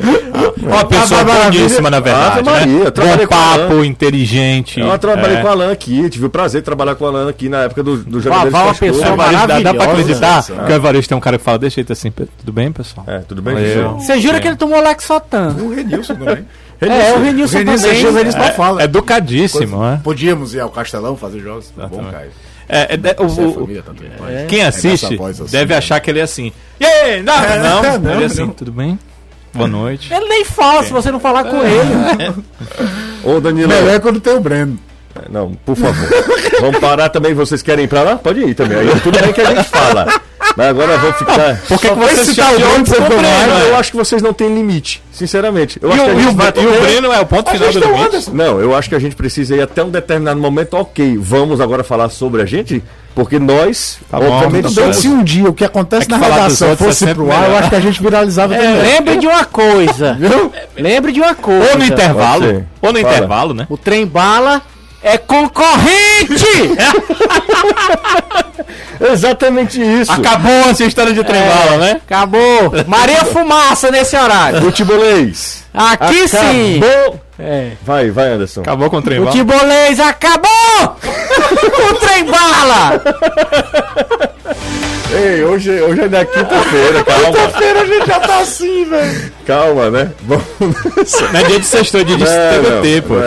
Uma 0.62 0.86
pessoa 0.86 1.24
Maravilha. 1.24 1.62
boníssima, 1.64 1.90
na 1.90 2.00
verdade. 2.00 2.40
Ave 2.40 2.44
Maria, 2.50 2.84
né? 2.84 2.92
Bom 2.92 3.18
com 3.18 3.28
papo, 3.28 3.84
inteligente. 3.86 4.80
Eu 4.80 4.98
trabalhei 5.00 5.38
é. 5.38 5.42
com 5.42 5.48
o 5.48 5.52
Alan 5.52 5.72
aqui, 5.72 6.10
tive 6.10 6.26
o 6.26 6.30
prazer 6.30 6.62
de 6.62 6.66
trabalhar 6.66 6.96
com 6.96 7.06
o 7.06 7.08
Alan 7.08 7.30
aqui 7.30 7.50
na 7.50 7.64
época 7.64 7.84
do, 7.84 7.98
do 7.98 8.20
é 8.28 8.32
uma 8.32 8.74
pessoa 8.74 9.08
É, 9.10 9.14
Evaristo, 9.14 9.48
dá, 9.48 9.60
dá 9.60 9.74
pra 9.74 9.88
maravilhosa, 9.88 9.92
acreditar 10.20 10.66
que 10.66 10.72
o 10.72 10.76
Evaristo 10.76 11.14
é 11.14 11.18
um 11.18 11.20
cara 11.20 11.38
que 11.38 11.44
fala 11.44 11.58
desse 11.60 11.76
jeito 11.78 11.94
assim, 11.94 12.12
"Pe- 12.12 12.28
tudo 12.40 12.52
bem, 12.52 12.72
pessoal? 12.72 13.06
É, 13.10 13.20
tudo 13.20 13.42
bem? 13.42 13.56
Você 14.00 14.20
jura 14.20 14.40
que 14.40 14.48
ele 14.48 14.56
tomou 14.58 14.80
Lexotan? 14.82 15.56
O 15.60 15.74
Renilson 15.74 16.16
também. 16.16 16.46
É, 16.82 17.14
o 17.14 17.20
Renilson 17.22 17.58
O 17.58 17.60
Renilson 17.60 17.84
também. 17.88 18.02
dias 18.02 18.16
eles 18.16 18.36
não 18.36 18.54
falam. 18.54 18.80
É 18.80 18.84
educadíssimo, 18.86 19.82
né? 19.82 20.00
Podíamos 20.04 20.54
ir 20.54 20.60
ao 20.62 20.70
Castelão 20.70 21.16
fazer 21.18 21.40
jogos? 21.40 21.72
Bom, 21.76 21.84
Exatamente. 21.84 22.12
Caio. 22.12 22.32
É, 22.70 22.80
é, 22.82 22.94
é, 22.94 23.16
o- 23.20 23.24
é 23.24 23.26
o- 23.48 23.54
família, 23.54 23.84
tá 23.84 23.92
bem. 23.94 24.48
quem 24.48 24.64
assiste 24.64 25.16
voz 25.18 25.42
assim, 25.42 25.52
deve 25.52 25.72
né? 25.74 25.78
achar 25.78 26.00
que 26.00 26.10
ele 26.10 26.20
é 26.20 26.22
assim. 26.24 26.52
E 26.80 26.86
aí, 26.86 27.24
não, 27.24 27.34
não, 27.36 28.00
não, 28.00 28.12
ele 28.14 28.24
é 28.24 28.26
assim, 28.28 28.42
não. 28.42 28.50
tudo 28.50 28.72
bem? 28.72 28.98
Boa 29.54 29.68
noite. 29.68 30.14
Ele 30.14 30.26
nem 30.28 30.46
fala 30.46 30.84
se 30.84 30.92
você 30.94 31.12
não 31.12 31.20
falar 31.20 31.46
com 31.46 31.58
ele. 31.58 32.36
Ô, 33.24 33.40
Danilo. 33.42 33.68
Melhor 33.68 33.90
é 33.96 34.00
quando 34.00 34.20
tem 34.22 34.34
o 34.34 34.40
Breno. 34.40 34.78
Não, 35.30 35.52
por 35.66 35.76
favor. 35.76 36.08
Vamos 36.62 36.80
parar 36.80 37.10
também. 37.10 37.34
Vocês 37.34 37.62
querem 37.64 37.86
ir 37.86 37.88
pra 37.88 38.04
lá? 38.04 38.16
Pode 38.18 38.40
ir 38.42 38.54
também. 38.54 38.78
Aí 38.78 39.00
tudo 39.02 39.20
bem 39.20 39.34
que 39.34 39.42
a 39.42 39.46
gente 39.56 39.64
fala. 39.68 40.08
Mas 40.60 40.68
agora 40.68 40.98
vamos 40.98 41.18
ficar. 41.18 41.62
Por 41.70 41.80
que, 41.80 41.88
que 41.90 41.96
você 41.96 42.16
se 42.26 42.26
citar 42.36 42.54
o 42.54 42.60
Breno, 42.60 42.86
ficou 42.86 43.22
mais, 43.22 43.68
eu 43.70 43.76
acho 43.78 43.92
que 43.92 43.98
vocês 43.98 44.22
não 44.22 44.34
têm 44.34 44.54
limite, 44.54 45.02
sinceramente. 45.10 45.80
Eu 45.82 45.90
E 45.90 45.94
acho 45.94 46.04
que 46.04 46.10
a 46.10 46.14
o, 46.14 46.20
e 46.20 46.24
gente 46.24 46.34
o, 46.34 46.36
vai 46.36 46.48
e 46.58 46.68
o 46.68 46.82
Breno 46.82 47.14
é 47.14 47.20
o 47.22 47.26
ponto 47.26 47.50
final 47.50 47.72
do 47.72 47.80
limite? 47.80 48.30
Não, 48.32 48.60
eu 48.60 48.76
acho 48.76 48.90
que 48.90 48.96
a 48.96 49.00
gente 49.00 49.16
precisa 49.16 49.56
ir 49.56 49.62
até 49.62 49.82
um 49.82 49.90
determinado 49.90 50.38
momento. 50.40 50.74
Ok, 50.74 51.18
vamos 51.18 51.62
agora 51.62 51.82
falar 51.82 52.10
sobre 52.10 52.42
a 52.42 52.46
gente, 52.46 52.84
porque 53.16 53.40
nós, 53.40 54.00
Tá 54.12 54.20
bom, 54.20 54.26
obviamente, 54.32 54.64
tá 54.66 54.70
Então, 54.72 54.84
somos. 54.84 54.98
se 54.98 55.08
um 55.08 55.24
dia 55.24 55.48
o 55.50 55.54
que 55.54 55.64
acontece 55.64 56.04
É 56.04 56.06
que 56.08 56.12
na 56.12 56.18
redação 56.28 56.72
é 56.72 56.76
fosse 56.76 57.08
pro 57.14 57.32
ar, 57.32 57.36
eu 57.36 57.42
melhor. 57.44 57.60
acho 57.62 57.70
que 57.70 57.76
a 57.76 57.80
gente 57.80 58.02
viralizava 58.02 58.54
É, 58.54 58.58
também. 58.58 58.82
lembre 58.94 59.16
de 59.18 59.28
uma 59.28 59.46
coisa. 59.46 60.14
Viu? 60.20 60.52
Lembre 60.78 61.12
de 61.14 61.22
uma 61.22 61.36
coisa. 61.36 61.72
Ou 61.72 61.78
no 61.78 61.86
intervalo, 61.86 62.66
ou 62.82 62.92
no 62.94 63.00
Fala. 63.00 63.14
intervalo, 63.16 63.54
né? 63.54 63.66
O 63.70 63.78
trem 63.78 64.06
bala 64.06 64.62
é 65.02 65.18
concorrente! 65.18 66.46
Exatamente 69.00 69.82
isso. 69.82 70.12
Acabou 70.12 70.70
essa 70.70 70.84
história 70.84 71.14
de 71.14 71.24
trem 71.24 71.42
bala, 71.42 71.78
né? 71.78 72.02
Acabou. 72.06 72.74
Maria 72.86 73.24
Fumaça 73.26 73.90
nesse 73.90 74.18
horário. 74.18 74.62
Futebolês. 74.62 75.64
Aqui 75.74 76.28
sim. 76.28 76.80
Acabou. 76.80 77.22
É. 77.40 77.72
Vai, 77.82 78.12
vai, 78.12 78.34
Anderson. 78.34 78.60
Acabou 78.62 78.90
com 78.90 78.98
o 78.98 79.02
trem 79.02 79.20
bala. 79.20 79.32
Futebolês 79.32 80.00
acabou! 80.00 80.98
o 81.90 81.94
trem 81.96 82.26
bala! 82.26 83.02
Ei, 85.12 85.44
hoje, 85.44 85.72
hoje 85.82 86.02
ainda 86.02 86.20
é 86.20 86.26
quinta-feira, 86.26 87.04
calma. 87.04 87.26
Quinta-feira 87.26 87.82
a 87.82 87.86
gente 87.86 88.06
já 88.06 88.20
tá 88.20 88.40
assim, 88.42 88.86
velho. 88.86 89.32
calma, 89.46 89.90
né? 89.90 90.12
Vamos 90.22 90.44
Não 91.34 91.40
é 91.40 91.44
dia 91.46 91.60
de 91.60 91.66
sextou, 91.66 92.02
é 92.02 92.04
dia 92.04 92.16
de 92.18 92.24
TBT, 92.26 93.02
pô. 93.08 93.16
Não, 93.16 93.24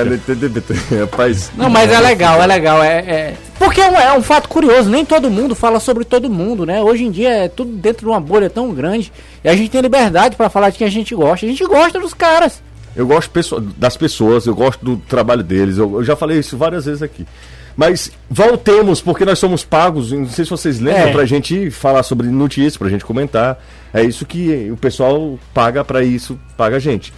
é 0.96 1.00
rapaz. 1.00 1.50
Não, 1.56 1.68
mas 1.68 1.90
é 1.90 1.98
legal, 1.98 2.40
é 2.40 2.46
legal. 2.46 2.82
É, 2.84 2.98
é- 2.98 3.34
Porque 3.58 3.80
é 3.80 3.90
um, 3.90 3.96
é 3.96 4.16
um 4.16 4.22
fato 4.22 4.48
curioso, 4.48 4.88
nem 4.88 5.04
todo 5.04 5.28
mundo 5.28 5.56
fala 5.56 5.80
sobre 5.80 6.04
todo 6.04 6.30
mundo, 6.30 6.64
né? 6.64 6.80
Hoje 6.80 7.04
em 7.04 7.10
dia 7.10 7.30
é 7.30 7.48
tudo 7.48 7.72
dentro 7.72 8.06
de 8.06 8.06
uma 8.12 8.20
bolha 8.20 8.48
tão 8.48 8.72
grande 8.72 9.12
e 9.42 9.48
a 9.48 9.56
gente 9.56 9.70
tem 9.70 9.80
liberdade 9.80 10.36
pra 10.36 10.48
falar 10.48 10.70
de 10.70 10.78
quem 10.78 10.86
a 10.86 10.90
gente 10.90 11.12
gosta. 11.16 11.44
A 11.44 11.48
gente 11.48 11.64
gosta 11.64 11.98
dos 11.98 12.14
caras. 12.14 12.62
Eu 12.94 13.06
gosto 13.08 13.60
das 13.76 13.96
pessoas, 13.96 14.46
eu 14.46 14.54
gosto 14.54 14.84
do 14.84 14.96
trabalho 14.98 15.42
deles. 15.42 15.78
Eu, 15.78 15.94
eu 15.96 16.04
já 16.04 16.14
falei 16.14 16.38
isso 16.38 16.56
várias 16.56 16.84
vezes 16.84 17.02
aqui. 17.02 17.26
Mas 17.76 18.10
voltemos, 18.30 19.00
porque 19.00 19.24
nós 19.24 19.38
somos 19.38 19.64
pagos. 19.64 20.12
Não 20.12 20.28
sei 20.28 20.44
se 20.44 20.50
vocês 20.50 20.78
lembram, 20.80 21.08
É. 21.08 21.12
pra 21.12 21.24
gente 21.24 21.70
falar 21.70 22.02
sobre 22.02 22.26
notícias, 22.28 22.76
pra 22.76 22.88
gente 22.88 23.04
comentar. 23.04 23.58
É 23.94 24.02
isso 24.02 24.24
que 24.26 24.68
o 24.70 24.76
pessoal 24.76 25.38
paga 25.54 25.84
pra 25.84 26.02
isso, 26.02 26.38
paga 26.56 26.76
a 26.76 26.80
gente. 26.80 27.12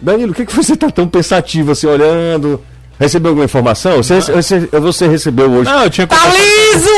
Danilo, 0.00 0.32
o 0.32 0.34
que, 0.34 0.46
que 0.46 0.54
você 0.56 0.76
tá 0.76 0.90
tão 0.90 1.06
pensativo 1.06 1.72
assim, 1.72 1.86
olhando? 1.86 2.60
Recebeu 2.98 3.30
alguma 3.30 3.44
informação? 3.46 3.96
Você, 4.02 4.20
você, 4.20 4.58
você 4.60 5.06
recebeu 5.08 5.50
hoje. 5.50 5.70
Não, 5.70 5.84
eu 5.84 5.90
tinha 5.90 6.06
Tá 6.06 6.16
liso! 6.26 6.90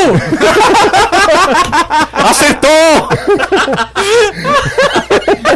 Acertou! 2.13 3.09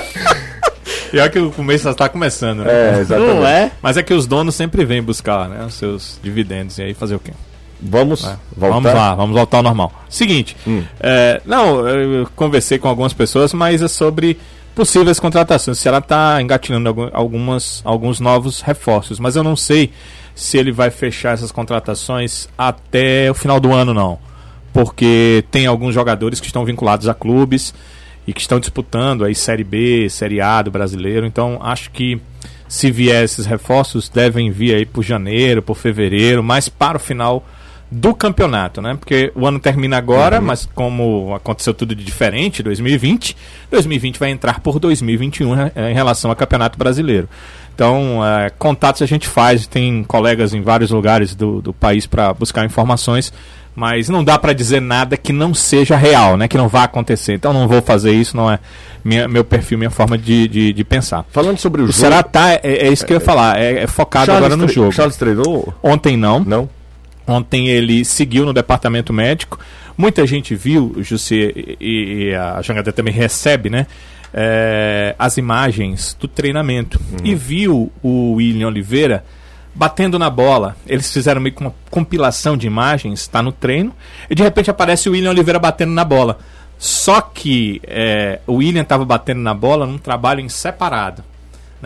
Pior 1.16 1.30
que 1.30 1.38
o 1.38 1.50
começo 1.50 1.84
já 1.84 1.92
está 1.92 2.08
começando, 2.10 2.58
né? 2.64 2.96
É, 2.96 3.00
exatamente. 3.00 3.34
Não 3.34 3.46
é? 3.46 3.70
Mas 3.80 3.96
é 3.96 4.02
que 4.02 4.12
os 4.12 4.26
donos 4.26 4.54
sempre 4.54 4.84
vêm 4.84 5.02
buscar 5.02 5.48
né, 5.48 5.64
os 5.64 5.72
seus 5.74 6.20
dividendos. 6.22 6.76
E 6.78 6.82
aí 6.82 6.92
fazer 6.94 7.14
o 7.14 7.18
quê? 7.18 7.32
Vamos 7.80 8.22
É. 8.24 8.36
voltar. 8.56 8.74
Vamos 8.80 8.92
lá, 8.94 9.14
vamos 9.14 9.34
voltar 9.36 9.56
ao 9.58 9.62
normal. 9.62 9.92
Seguinte, 10.10 10.54
Hum. 10.66 10.82
é, 11.00 11.40
não, 11.46 11.88
eu 11.88 12.28
conversei 12.36 12.78
com 12.78 12.86
algumas 12.88 13.14
pessoas, 13.14 13.54
mas 13.54 13.80
é 13.80 13.88
sobre 13.88 14.38
possíveis 14.74 15.18
contratações. 15.18 15.78
O 15.78 15.80
Ceará 15.80 15.98
está 15.98 16.40
engatilhando 16.42 16.86
algum- 16.88 17.08
algumas, 17.14 17.80
alguns 17.82 18.20
novos 18.20 18.60
reforços, 18.60 19.18
mas 19.18 19.36
eu 19.36 19.42
não 19.42 19.56
sei 19.56 19.90
se 20.34 20.58
ele 20.58 20.70
vai 20.70 20.90
fechar 20.90 21.32
essas 21.32 21.50
contratações 21.50 22.46
até 22.58 23.30
o 23.30 23.34
final 23.34 23.58
do 23.58 23.72
ano, 23.72 23.94
não. 23.94 24.18
Porque 24.72 25.42
tem 25.50 25.64
alguns 25.66 25.94
jogadores 25.94 26.40
que 26.40 26.46
estão 26.46 26.62
vinculados 26.62 27.08
a 27.08 27.14
clubes 27.14 27.72
e 28.26 28.32
que 28.32 28.40
estão 28.40 28.58
disputando 28.58 29.24
aí 29.24 29.34
Série 29.34 29.64
B, 29.64 30.08
Série 30.10 30.40
A 30.40 30.62
do 30.62 30.70
brasileiro. 30.70 31.26
Então 31.26 31.58
acho 31.62 31.90
que 31.90 32.20
se 32.68 32.90
vier 32.90 33.22
esses 33.22 33.46
reforços, 33.46 34.08
devem 34.08 34.50
vir 34.50 34.74
aí 34.74 34.84
por 34.84 35.02
janeiro, 35.02 35.62
por 35.62 35.76
fevereiro, 35.76 36.42
mas 36.42 36.68
para 36.68 36.96
o 36.96 37.00
final 37.00 37.44
do 37.90 38.12
campeonato, 38.14 38.82
né? 38.82 38.96
Porque 38.98 39.30
o 39.34 39.46
ano 39.46 39.60
termina 39.60 39.96
agora, 39.96 40.40
mas 40.40 40.66
como 40.74 41.32
aconteceu 41.34 41.72
tudo 41.72 41.94
de 41.94 42.04
diferente, 42.04 42.62
2020, 42.62 43.36
2020 43.70 44.18
vai 44.18 44.30
entrar 44.30 44.60
por 44.60 44.80
2021 44.80 45.54
né, 45.54 45.72
em 45.90 45.94
relação 45.94 46.30
ao 46.30 46.36
Campeonato 46.36 46.76
Brasileiro. 46.76 47.28
Então, 47.74 48.24
é, 48.24 48.50
contatos 48.50 49.02
a 49.02 49.06
gente 49.06 49.28
faz, 49.28 49.66
tem 49.66 50.02
colegas 50.02 50.54
em 50.54 50.62
vários 50.62 50.90
lugares 50.90 51.34
do, 51.34 51.60
do 51.60 51.72
país 51.72 52.06
para 52.06 52.32
buscar 52.32 52.64
informações, 52.64 53.32
mas 53.76 54.08
não 54.08 54.24
dá 54.24 54.38
para 54.38 54.52
dizer 54.52 54.80
nada 54.80 55.16
que 55.16 55.32
não 55.32 55.54
seja 55.54 55.94
real, 55.96 56.36
né? 56.36 56.48
Que 56.48 56.56
não 56.56 56.66
vá 56.66 56.84
acontecer. 56.84 57.34
Então, 57.34 57.52
não 57.52 57.68
vou 57.68 57.80
fazer 57.80 58.12
isso, 58.12 58.36
não 58.36 58.50
é 58.50 58.58
minha, 59.04 59.28
meu 59.28 59.44
perfil, 59.44 59.78
minha 59.78 59.90
forma 59.90 60.18
de, 60.18 60.48
de, 60.48 60.72
de 60.72 60.84
pensar. 60.84 61.24
Falando 61.30 61.58
sobre 61.58 61.82
o, 61.82 61.84
O 61.84 61.86
jogo. 61.88 61.98
Ceará 61.98 62.22
tá, 62.22 62.54
é, 62.54 62.60
é 62.62 62.88
isso 62.88 63.06
que 63.06 63.12
eu 63.12 63.18
ia 63.18 63.20
falar, 63.20 63.60
é, 63.60 63.84
é 63.84 63.86
focado 63.86 64.26
Charles 64.26 64.44
agora 64.44 64.56
no 64.56 64.66
jogo. 64.66 64.90
Charles 64.90 65.16
treinou? 65.16 65.72
Ontem 65.82 66.16
não, 66.16 66.40
Não? 66.40 66.68
Ontem 67.28 67.68
ele 67.68 68.04
seguiu 68.04 68.44
no 68.44 68.52
departamento 68.52 69.12
médico. 69.12 69.58
Muita 69.98 70.24
gente 70.26 70.54
viu, 70.54 70.94
Jussi, 70.98 71.76
e, 71.80 72.28
e 72.30 72.34
a 72.34 72.62
Jangada 72.62 72.92
também 72.92 73.12
recebe, 73.12 73.68
né? 73.68 73.86
é, 74.36 75.14
as 75.18 75.38
imagens 75.38 76.14
do 76.20 76.28
treinamento. 76.28 77.00
E 77.24 77.34
viu 77.34 77.90
o 78.02 78.34
William 78.34 78.68
Oliveira 78.68 79.24
batendo 79.76 80.18
na 80.18 80.30
bola. 80.30 80.74
Eles 80.86 81.12
fizeram 81.12 81.40
meio 81.40 81.54
que 81.54 81.60
uma 81.60 81.74
compilação 81.90 82.56
de 82.56 82.66
imagens, 82.66 83.20
está 83.20 83.42
no 83.42 83.52
treino, 83.52 83.92
e 84.28 84.34
de 84.34 84.42
repente 84.42 84.70
aparece 84.70 85.08
o 85.08 85.12
William 85.12 85.30
Oliveira 85.30 85.58
batendo 85.58 85.92
na 85.92 86.04
bola. 86.04 86.38
Só 86.78 87.20
que 87.20 87.80
é, 87.84 88.40
o 88.46 88.54
William 88.54 88.82
estava 88.82 89.04
batendo 89.04 89.40
na 89.40 89.54
bola 89.54 89.86
num 89.86 89.98
trabalho 89.98 90.40
em 90.40 90.48
separado. 90.48 91.22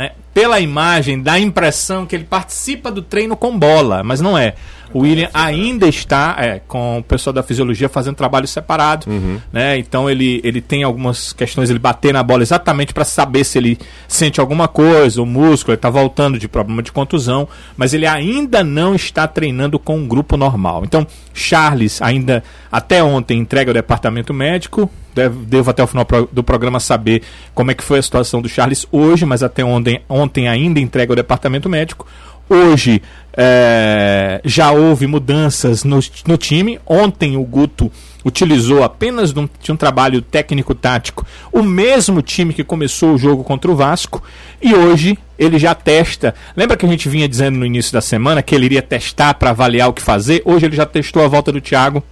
Né? 0.00 0.12
Pela 0.32 0.58
imagem, 0.60 1.22
dá 1.22 1.32
a 1.32 1.38
impressão 1.38 2.06
que 2.06 2.16
ele 2.16 2.24
participa 2.24 2.90
do 2.90 3.02
treino 3.02 3.36
com 3.36 3.58
bola, 3.58 4.02
mas 4.02 4.18
não 4.18 4.38
é. 4.38 4.54
O 4.94 5.00
William 5.00 5.28
ainda 5.34 5.86
está 5.86 6.36
é, 6.38 6.58
com 6.66 6.98
o 6.98 7.02
pessoal 7.02 7.34
da 7.34 7.42
fisiologia 7.42 7.86
fazendo 7.86 8.16
trabalho 8.16 8.48
separado, 8.48 9.06
né? 9.52 9.76
Então 9.78 10.08
ele, 10.08 10.40
ele 10.42 10.62
tem 10.62 10.82
algumas 10.82 11.34
questões, 11.34 11.68
ele 11.68 11.78
bater 11.78 12.14
na 12.14 12.22
bola 12.22 12.42
exatamente 12.42 12.94
para 12.94 13.04
saber 13.04 13.44
se 13.44 13.58
ele 13.58 13.78
sente 14.08 14.40
alguma 14.40 14.66
coisa, 14.66 15.20
o 15.20 15.26
músculo, 15.26 15.72
ele 15.72 15.78
está 15.78 15.90
voltando 15.90 16.38
de 16.38 16.48
problema 16.48 16.82
de 16.82 16.90
contusão, 16.90 17.46
mas 17.76 17.92
ele 17.92 18.06
ainda 18.06 18.64
não 18.64 18.94
está 18.94 19.28
treinando 19.28 19.78
com 19.78 19.98
um 19.98 20.08
grupo 20.08 20.34
normal. 20.36 20.82
Então, 20.84 21.06
Charles 21.34 22.00
ainda 22.00 22.42
até 22.72 23.04
ontem 23.04 23.38
entrega 23.38 23.70
ao 23.70 23.74
departamento 23.74 24.32
médico, 24.32 24.90
Devo, 25.14 25.70
até 25.70 25.82
o 25.82 25.86
final 25.86 26.06
do 26.30 26.42
programa 26.42 26.80
saber 26.80 27.22
como 27.54 27.70
é 27.70 27.74
que 27.74 27.84
foi 27.84 27.98
a 27.98 28.02
situação 28.02 28.40
do 28.40 28.48
Charles 28.48 28.86
hoje, 28.90 29.26
mas 29.26 29.42
até 29.42 29.64
ontem, 29.64 30.00
ontem 30.08 30.48
ainda 30.48 30.80
entrega 30.80 31.12
ao 31.12 31.16
departamento 31.16 31.68
médico. 31.68 32.06
Hoje 32.48 33.00
é, 33.32 34.40
já 34.44 34.72
houve 34.72 35.06
mudanças 35.06 35.84
no, 35.84 36.00
no 36.26 36.36
time. 36.36 36.80
Ontem 36.84 37.36
o 37.36 37.44
Guto 37.44 37.90
utilizou 38.24 38.82
apenas 38.82 39.32
de 39.32 39.38
um, 39.38 39.48
de 39.62 39.70
um 39.70 39.76
trabalho 39.76 40.20
técnico-tático 40.20 41.24
o 41.52 41.62
mesmo 41.62 42.20
time 42.20 42.52
que 42.52 42.64
começou 42.64 43.14
o 43.14 43.18
jogo 43.18 43.44
contra 43.44 43.70
o 43.70 43.76
Vasco. 43.76 44.22
E 44.60 44.74
hoje 44.74 45.16
ele 45.38 45.58
já 45.58 45.74
testa. 45.74 46.34
Lembra 46.56 46.76
que 46.76 46.84
a 46.84 46.88
gente 46.88 47.08
vinha 47.08 47.28
dizendo 47.28 47.58
no 47.58 47.64
início 47.66 47.92
da 47.92 48.00
semana 48.00 48.42
que 48.42 48.54
ele 48.54 48.66
iria 48.66 48.82
testar 48.82 49.34
para 49.34 49.50
avaliar 49.50 49.88
o 49.88 49.92
que 49.92 50.02
fazer? 50.02 50.42
Hoje 50.44 50.66
ele 50.66 50.76
já 50.76 50.84
testou 50.84 51.24
a 51.24 51.28
volta 51.28 51.52
do 51.52 51.60
Thiago. 51.60 52.02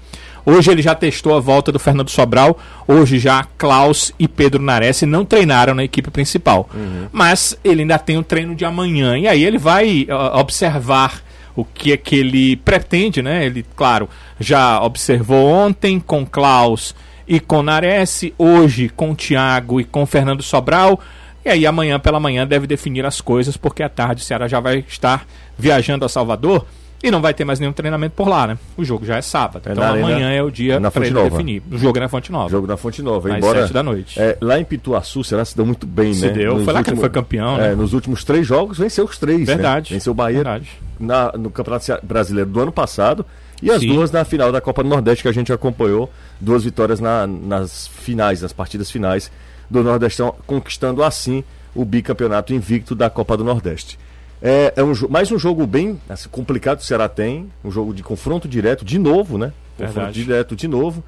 Hoje 0.51 0.71
ele 0.71 0.81
já 0.81 0.95
testou 0.95 1.37
a 1.37 1.41
volta 1.41 1.71
do 1.71 1.79
Fernando 1.79 2.09
Sobral. 2.09 2.59
Hoje 2.87 3.19
já 3.19 3.47
Klaus 3.59 4.15
e 4.19 4.27
Pedro 4.27 4.63
Nares 4.63 5.03
não 5.03 5.23
treinaram 5.23 5.75
na 5.75 5.85
equipe 5.85 6.11
principal. 6.11 6.71
Mas 7.13 7.55
ele 7.63 7.83
ainda 7.83 7.99
tem 7.99 8.17
o 8.17 8.23
treino 8.23 8.55
de 8.55 8.65
amanhã. 8.65 9.19
E 9.19 9.29
aí 9.29 9.45
ele 9.45 9.59
vai 9.59 10.07
ó, 10.09 10.41
observar 10.41 11.21
o 11.55 11.67
que 11.67 11.93
é 11.93 11.99
que 11.99 12.17
ele 12.17 12.57
pretende, 12.57 13.21
né? 13.21 13.45
Ele, 13.45 13.63
claro, 13.77 14.09
já 14.41 14.81
observou 14.83 15.51
ontem 15.51 16.01
com 16.01 16.25
Klaus 16.25 16.95
e 17.27 17.39
com 17.39 17.63
Nares, 17.63 18.25
hoje 18.39 18.89
com 18.89 19.15
Thiago 19.15 19.83
e 19.83 19.85
com 19.85 20.07
Fernando 20.07 20.43
Sobral. 20.43 20.99
E 21.45 21.51
aí 21.51 21.67
amanhã 21.67 22.01
pela 22.01 22.19
manhã 22.19 22.47
deve 22.47 22.67
definir 22.67 23.05
as 23.05 23.21
coisas, 23.21 23.59
porque 23.59 23.83
à 23.83 23.89
tarde 23.91 24.23
o 24.23 24.25
Ceará 24.25 24.49
já 24.49 24.61
vai 24.61 24.83
estar 24.89 25.27
viajando 25.59 26.07
a 26.07 26.09
Salvador 26.09 26.65
e 27.03 27.11
não 27.11 27.21
vai 27.21 27.33
ter 27.33 27.45
mais 27.45 27.61
nenhum 27.61 27.73
treinamento 27.73 28.15
por 28.17 28.27
lá, 28.29 28.47
né? 28.47 28.59
O 28.77 28.85
jogo 28.85 29.05
já 29.07 29.17
é 29.17 29.23
sábado. 29.23 29.63
É 29.69 29.73
então 29.73 29.85
na 29.85 29.91
Arena- 29.91 30.07
amanhã 30.09 30.31
é 30.31 30.43
o 30.43 30.51
dia 30.51 30.81
para 30.91 31.07
ele 31.07 31.23
definir. 31.31 31.63
O 31.71 31.79
jogo 31.79 31.99
é 31.99 32.01
na 32.01 32.09
Fonte 32.09 32.33
Nova. 32.33 32.49
Jogo 32.51 32.67
na 32.67 32.77
Fonte 32.77 33.03
Nova. 33.03 33.31
Às 33.31 33.37
embora, 33.39 33.61
sete 33.63 33.73
da 33.73 33.83
noite. 33.83 34.21
É, 34.21 34.37
lá 34.41 34.59
em 34.59 34.65
Pituaçu, 34.65 35.23
será 35.23 35.45
se 35.45 35.55
deu 35.57 35.65
muito 35.65 35.87
bem, 35.87 36.13
Se 36.13 36.27
né? 36.27 36.33
deu, 36.33 36.55
Nos 36.57 36.65
foi 36.65 36.73
lá 36.73 36.83
que 36.83 36.91
ele 36.91 36.97
foi 37.01 37.09
campeão, 37.11 37.57
é, 37.57 37.69
né? 37.71 37.75
Nos 37.75 37.93
últimos 37.93 38.25
três 38.25 38.47
jogos, 38.47 38.79
venceu 38.79 39.05
os 39.05 39.17
três. 39.17 39.41
né? 39.41 39.45
Verdade. 39.55 39.95
Venceu 39.95 40.11
o 40.13 40.15
Bahia 40.15 40.37
Verdade. 40.39 40.69
na- 40.99 41.33
no 41.33 41.51
Campeonato 41.51 41.87
Brasileiro 42.03 42.51
do 42.51 42.61
ano 42.61 42.73
passado. 42.73 43.25
E 43.63 43.71
as 43.71 43.81
Sim. 43.81 43.89
duas 43.89 44.11
na 44.13 44.25
final 44.25 44.51
da 44.53 44.61
Copa 44.61 44.83
do 44.85 44.89
Nordeste 44.89 45.23
que 45.23 45.29
a 45.29 45.33
gente 45.33 45.53
acompanhou. 45.53 46.11
Duas 46.41 46.63
vitórias 46.65 47.01
na- 47.01 47.27
nas 47.27 47.89
finais, 47.89 48.41
nas 48.43 48.53
partidas 48.53 48.89
finais 48.91 49.31
do 49.71 49.83
Nordestão, 49.83 50.35
conquistando 50.47 51.03
assim 51.03 51.43
o 51.75 51.85
bicampeonato 51.85 52.55
invicto 52.55 52.95
da 52.95 53.11
Copa 53.11 53.37
do 53.37 53.45
Nordeste. 53.45 53.99
É, 54.41 54.73
é 54.77 54.83
um, 54.83 54.93
mais 55.09 55.31
um 55.33 55.39
jogo 55.39 55.67
bem 55.67 56.01
assim, 56.09 56.29
complicado 56.29 56.79
que 56.79 56.85
o 56.85 56.87
Ceará 56.87 57.09
tem. 57.09 57.51
Um 57.65 57.71
jogo 57.71 57.93
de 57.93 58.03
confronto 58.03 58.47
direto, 58.49 58.85
de 58.85 58.99
novo, 58.99 59.37
né? 59.39 59.53
Confronto 59.77 59.95
Verdade. 59.95 60.25
direto 60.25 60.57
de 60.57 60.69
novo. 60.69 61.03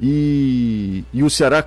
E, 0.00 1.04
e 1.12 1.22
o 1.22 1.30
Ceará, 1.30 1.66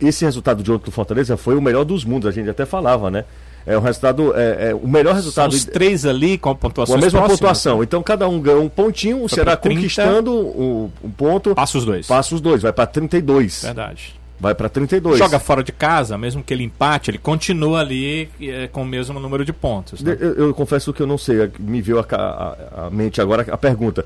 esse 0.00 0.24
resultado 0.24 0.62
de 0.62 0.70
ontem 0.70 0.86
do 0.86 0.90
Fortaleza 0.90 1.36
foi 1.36 1.56
o 1.56 1.60
melhor 1.62 1.84
dos 1.84 2.04
mundos, 2.04 2.28
a 2.28 2.32
gente 2.32 2.48
até 2.48 2.64
falava, 2.64 3.10
né? 3.10 3.24
É 3.66 3.76
um 3.76 3.82
resultado, 3.82 4.32
é, 4.34 4.70
é 4.70 4.74
o 4.74 4.88
melhor 4.88 5.10
São 5.10 5.16
resultado 5.16 5.52
os 5.52 5.64
três 5.66 6.06
ali 6.06 6.38
com 6.38 6.48
a 6.48 6.54
com 6.54 6.60
pontuação 6.60 6.96
a 6.96 6.98
mesma 6.98 7.28
pontuação. 7.28 7.82
Então 7.82 8.02
cada 8.02 8.26
um 8.26 8.40
ganhou 8.40 8.62
um 8.62 8.68
pontinho, 8.68 9.22
o 9.22 9.28
Ceará 9.28 9.50
pra 9.52 9.60
30. 9.68 9.76
conquistando 9.76 10.32
o, 10.32 10.90
o 11.02 11.10
ponto, 11.10 11.54
Passa 11.54 11.76
os 11.76 11.84
dois. 11.84 12.06
passa 12.06 12.34
os 12.34 12.40
dois, 12.40 12.62
vai 12.62 12.72
para 12.72 12.86
32. 12.86 13.64
Verdade. 13.64 14.18
Vai 14.40 14.54
para 14.54 14.68
32. 14.68 15.18
Joga 15.18 15.40
fora 15.40 15.62
de 15.64 15.72
casa, 15.72 16.16
mesmo 16.16 16.42
que 16.44 16.54
ele 16.54 16.62
empate, 16.62 17.10
ele 17.10 17.18
continua 17.18 17.80
ali 17.80 18.30
eh, 18.40 18.68
com 18.70 18.82
o 18.82 18.86
mesmo 18.86 19.18
número 19.18 19.44
de 19.44 19.52
pontos. 19.52 20.00
né? 20.00 20.16
Eu, 20.20 20.34
eu 20.34 20.54
confesso 20.54 20.92
que 20.92 21.02
eu 21.02 21.06
não 21.08 21.18
sei, 21.18 21.50
me 21.58 21.82
veio 21.82 21.98
a, 21.98 22.06
a- 22.14 22.86
a 22.86 22.90
mente 22.90 23.20
agora 23.20 23.44
a 23.52 23.56
pergunta. 23.58 24.04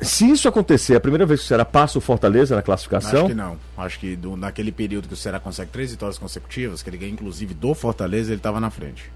Se 0.00 0.28
isso 0.30 0.48
acontecer, 0.48 0.94
é 0.94 0.96
a 0.96 1.00
primeira 1.00 1.26
vez 1.26 1.40
que 1.40 1.44
o 1.44 1.48
Ceará 1.48 1.64
passa 1.64 1.98
o 1.98 2.00
Fortaleza 2.00 2.54
na 2.54 2.58
Acho 2.60 2.66
classificação, 2.66 3.28
que 3.28 3.34
não. 3.34 3.56
Acho 3.76 4.00
que 4.00 4.16
do- 4.16 4.36
naquele 4.36 4.72
período 4.72 5.06
que 5.06 5.14
o 5.14 5.16
Ceará 5.16 5.38
consegue 5.38 5.70
três 5.70 5.90
vitórias 5.90 6.18
consecutivas, 6.18 6.82
que 6.82 6.88
ele 6.90 6.96
ganha 6.96 7.12
inclusive 7.12 7.52
do 7.54 7.74
Fortaleza, 7.74 8.30
ele 8.30 8.38
estava 8.38 8.58
na 8.58 8.70
frente. 8.70 9.10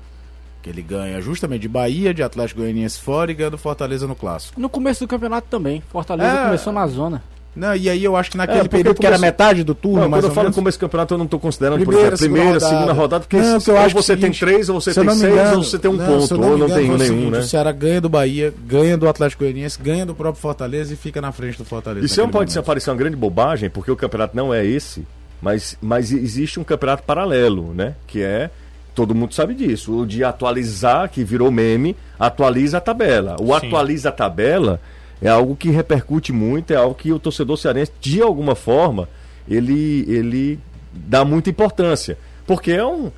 Que 0.62 0.68
ele 0.68 0.82
ganha 0.82 1.18
justamente 1.22 1.62
de 1.62 1.68
Bahia, 1.68 2.12
de 2.12 2.22
Atlético 2.22 2.60
Goianiense 2.60 3.00
fora 3.00 3.30
e 3.30 3.34
ganha 3.34 3.48
do 3.50 3.56
Fortaleza 3.56 4.06
no 4.06 4.14
clássico. 4.14 4.60
No 4.60 4.68
começo 4.68 5.00
do 5.04 5.08
campeonato 5.08 5.48
também. 5.50 5.82
Fortaleza 5.88 6.30
É. 6.40 6.44
começou 6.44 6.72
na 6.72 6.86
zona. 6.86 7.22
Não, 7.54 7.74
e 7.74 7.90
aí 7.90 8.04
eu 8.04 8.14
acho 8.16 8.30
que 8.30 8.36
naquele 8.36 8.60
É, 8.60 8.68
período 8.68 9.00
que 9.00 9.06
era 9.06 9.18
metade 9.18 9.64
do 9.64 9.74
turno, 9.74 10.02
Não, 10.02 10.10
quando 10.10 10.24
eu 10.24 10.30
falo 10.30 10.44
menos. 10.44 10.54
começo 10.54 10.78
do 10.78 10.82
campeonato, 10.82 11.14
eu 11.14 11.18
não 11.18 11.24
estou 11.24 11.40
considerando, 11.40 11.78
Primeira, 11.84 12.08
por 12.10 12.14
exemplo, 12.14 12.32
primeira, 12.34 12.60
segunda 12.60 12.60
segunda 12.60 12.92
rodada. 12.92 13.00
rodada, 13.02 13.24
porque 13.24 13.36
Não, 13.38 13.58
se- 13.58 13.64
que 13.64 13.70
eu 13.70 13.74
ou 13.74 13.80
acho 13.80 13.94
você 13.94 14.12
o 14.12 14.16
tem 14.16 14.30
três, 14.30 14.68
ou 14.68 14.80
você 14.80 14.90
se 14.92 15.00
tem 15.00 15.04
não 15.04 15.14
seis, 15.16 15.32
engano- 15.32 15.56
ou 15.56 15.62
você 15.64 15.78
tem 15.78 15.90
um 15.90 15.94
não, 15.94 16.06
ponto, 16.06 16.26
se 16.28 16.32
eu 16.32 16.38
ou 16.40 16.44
não 16.44 16.54
engano, 16.56 16.74
tem 16.74 16.82
nenhum, 16.88 16.98
seguinte, 16.98 17.30
né? 17.32 17.38
O 17.40 17.42
Ceará 17.42 17.72
ganha 17.72 18.00
do 18.00 18.08
Bahia, 18.08 18.54
ganha 18.66 18.96
do 18.96 19.08
Atlético 19.08 19.42
Goianiense, 19.42 19.78
ganha 19.82 20.06
do 20.06 20.14
próprio 20.14 20.40
Fortaleza 20.40 20.94
e 20.94 20.96
fica 20.96 21.20
na 21.20 21.32
frente 21.32 21.58
do 21.58 21.64
Fortaleza. 21.64 22.06
Isso 22.06 22.18
não 22.20 22.26
naquele 22.26 22.38
pode 22.38 22.52
se 22.52 22.56
momento. 22.58 22.66
parecer 22.66 22.90
uma 22.90 22.96
grande 22.96 23.16
bobagem, 23.16 23.68
porque 23.68 23.90
o 23.90 23.96
campeonato 23.96 24.36
não 24.36 24.54
é 24.54 24.64
esse, 24.64 25.04
mas, 25.42 25.76
mas 25.82 26.12
existe 26.12 26.60
um 26.60 26.64
campeonato 26.64 27.02
paralelo, 27.02 27.74
né? 27.74 27.94
Que 28.06 28.22
é. 28.22 28.48
Todo 28.94 29.14
mundo 29.14 29.34
sabe 29.34 29.54
disso. 29.54 30.00
O 30.00 30.06
de 30.06 30.22
atualizar, 30.22 31.08
que 31.08 31.24
virou 31.24 31.50
meme, 31.50 31.96
atualiza 32.18 32.78
a 32.78 32.80
tabela. 32.80 33.36
O 33.40 33.46
Sim. 33.46 33.66
atualiza 33.66 34.08
a 34.08 34.12
tabela 34.12 34.80
é 35.22 35.28
algo 35.28 35.54
que 35.56 35.70
repercute 35.70 36.32
muito, 36.32 36.72
é 36.72 36.76
algo 36.76 36.94
que 36.94 37.12
o 37.12 37.18
torcedor 37.18 37.56
cearense, 37.56 37.92
de 38.00 38.22
alguma 38.22 38.54
forma, 38.54 39.08
ele, 39.48 40.04
ele 40.08 40.58
dá 40.92 41.24
muita 41.24 41.50
importância. 41.50 42.16
Porque 42.46 42.72
é 42.72 42.84
um. 42.84 43.10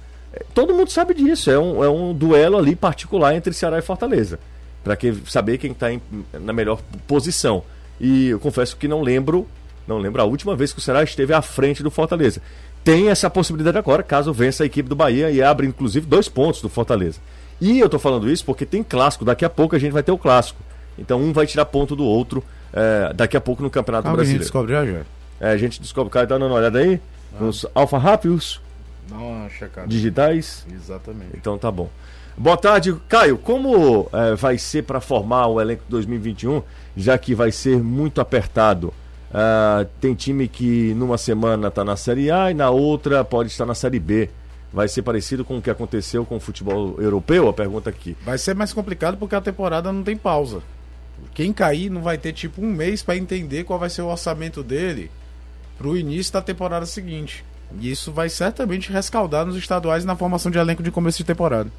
Todo 0.54 0.74
mundo 0.74 0.90
sabe 0.90 1.14
disso, 1.14 1.50
é 1.50 1.58
um, 1.58 1.84
é 1.84 1.88
um 1.90 2.12
duelo 2.14 2.58
ali 2.58 2.74
particular 2.74 3.34
entre 3.34 3.52
Ceará 3.52 3.78
e 3.78 3.82
Fortaleza. 3.82 4.38
Para 4.82 4.96
que, 4.96 5.14
saber 5.28 5.58
quem 5.58 5.72
está 5.72 5.86
na 6.40 6.52
melhor 6.52 6.80
posição. 7.06 7.62
E 8.00 8.28
eu 8.28 8.40
confesso 8.40 8.76
que 8.76 8.88
não 8.88 9.02
lembro 9.02 9.46
Não 9.86 9.98
lembro 9.98 10.22
a 10.22 10.24
última 10.24 10.56
vez 10.56 10.72
que 10.72 10.78
o 10.78 10.82
Ceará 10.82 11.02
esteve 11.02 11.32
à 11.34 11.42
frente 11.42 11.82
do 11.82 11.90
Fortaleza. 11.90 12.40
Tem 12.84 13.10
essa 13.10 13.30
possibilidade 13.30 13.78
agora, 13.78 14.02
caso 14.02 14.32
vença 14.32 14.64
a 14.64 14.66
equipe 14.66 14.88
do 14.88 14.96
Bahia 14.96 15.30
e 15.30 15.42
abre 15.42 15.66
inclusive 15.66 16.06
dois 16.06 16.28
pontos 16.28 16.60
do 16.60 16.68
Fortaleza. 16.68 17.20
E 17.60 17.78
eu 17.78 17.88
tô 17.88 17.98
falando 17.98 18.28
isso 18.30 18.44
porque 18.44 18.66
tem 18.66 18.82
clássico, 18.82 19.24
daqui 19.24 19.44
a 19.44 19.50
pouco 19.50 19.76
a 19.76 19.78
gente 19.78 19.92
vai 19.92 20.02
ter 20.02 20.10
o 20.10 20.18
clássico. 20.18 20.60
Então 20.98 21.20
um 21.20 21.32
vai 21.32 21.46
tirar 21.46 21.64
ponto 21.66 21.94
do 21.96 22.04
outro 22.04 22.42
é, 22.72 23.12
daqui 23.14 23.36
a 23.36 23.40
pouco 23.40 23.62
no 23.62 23.70
Campeonato 23.70 24.04
Calma 24.04 24.18
que 24.18 24.22
a 24.22 24.24
gente 24.24 24.38
Brasileiro. 24.38 24.68
descobre 24.70 24.98
já 24.98 25.04
já. 25.40 25.48
É, 25.48 25.52
a 25.52 25.56
gente 25.56 25.80
descobre, 25.80 26.12
cara, 26.12 26.26
tá 26.26 26.34
dando 26.36 26.46
uma 26.50 26.56
olhada 26.56 26.78
aí? 26.78 27.00
Nos 27.40 27.64
Alfa 27.74 27.98
Rápidos 27.98 28.60
Dá 29.08 29.16
uma 29.16 29.48
checada. 29.48 29.88
digitais. 29.88 30.66
Exatamente. 30.72 31.30
Então 31.34 31.56
tá 31.58 31.70
bom. 31.70 31.88
Boa 32.36 32.56
tarde, 32.56 32.94
Caio. 33.08 33.36
Como 33.36 34.08
eh, 34.12 34.34
vai 34.36 34.56
ser 34.56 34.84
para 34.84 35.00
formar 35.00 35.48
o 35.48 35.60
elenco 35.60 35.82
2021, 35.88 36.62
já 36.96 37.18
que 37.18 37.34
vai 37.34 37.50
ser 37.52 37.78
muito 37.82 38.20
apertado? 38.20 38.92
Ah, 39.34 39.86
tem 40.00 40.14
time 40.14 40.46
que 40.48 40.94
numa 40.94 41.16
semana 41.18 41.68
está 41.68 41.84
na 41.84 41.96
Série 41.96 42.30
A 42.30 42.50
e 42.50 42.54
na 42.54 42.70
outra 42.70 43.24
pode 43.24 43.50
estar 43.50 43.66
na 43.66 43.74
Série 43.74 43.98
B. 43.98 44.30
Vai 44.72 44.88
ser 44.88 45.02
parecido 45.02 45.44
com 45.44 45.58
o 45.58 45.62
que 45.62 45.68
aconteceu 45.70 46.24
com 46.24 46.36
o 46.36 46.40
futebol 46.40 46.96
europeu? 46.98 47.48
A 47.48 47.52
pergunta 47.52 47.90
aqui. 47.90 48.16
Vai 48.24 48.38
ser 48.38 48.54
mais 48.54 48.72
complicado 48.72 49.16
porque 49.18 49.34
a 49.34 49.40
temporada 49.40 49.92
não 49.92 50.02
tem 50.02 50.16
pausa. 50.16 50.62
Quem 51.34 51.52
cair 51.52 51.90
não 51.90 52.02
vai 52.02 52.18
ter 52.18 52.32
tipo 52.32 52.62
um 52.62 52.70
mês 52.72 53.02
para 53.02 53.16
entender 53.16 53.64
qual 53.64 53.78
vai 53.78 53.90
ser 53.90 54.02
o 54.02 54.08
orçamento 54.08 54.62
dele 54.62 55.10
pro 55.78 55.96
início 55.96 56.32
da 56.32 56.42
temporada 56.42 56.86
seguinte. 56.86 57.44
E 57.80 57.90
isso 57.90 58.12
vai 58.12 58.28
certamente 58.28 58.92
rescaldar 58.92 59.46
nos 59.46 59.56
estaduais 59.56 60.04
na 60.04 60.16
formação 60.16 60.50
de 60.50 60.58
elenco 60.58 60.82
de 60.82 60.90
começo 60.90 61.18
de 61.18 61.24
temporada. 61.24 61.70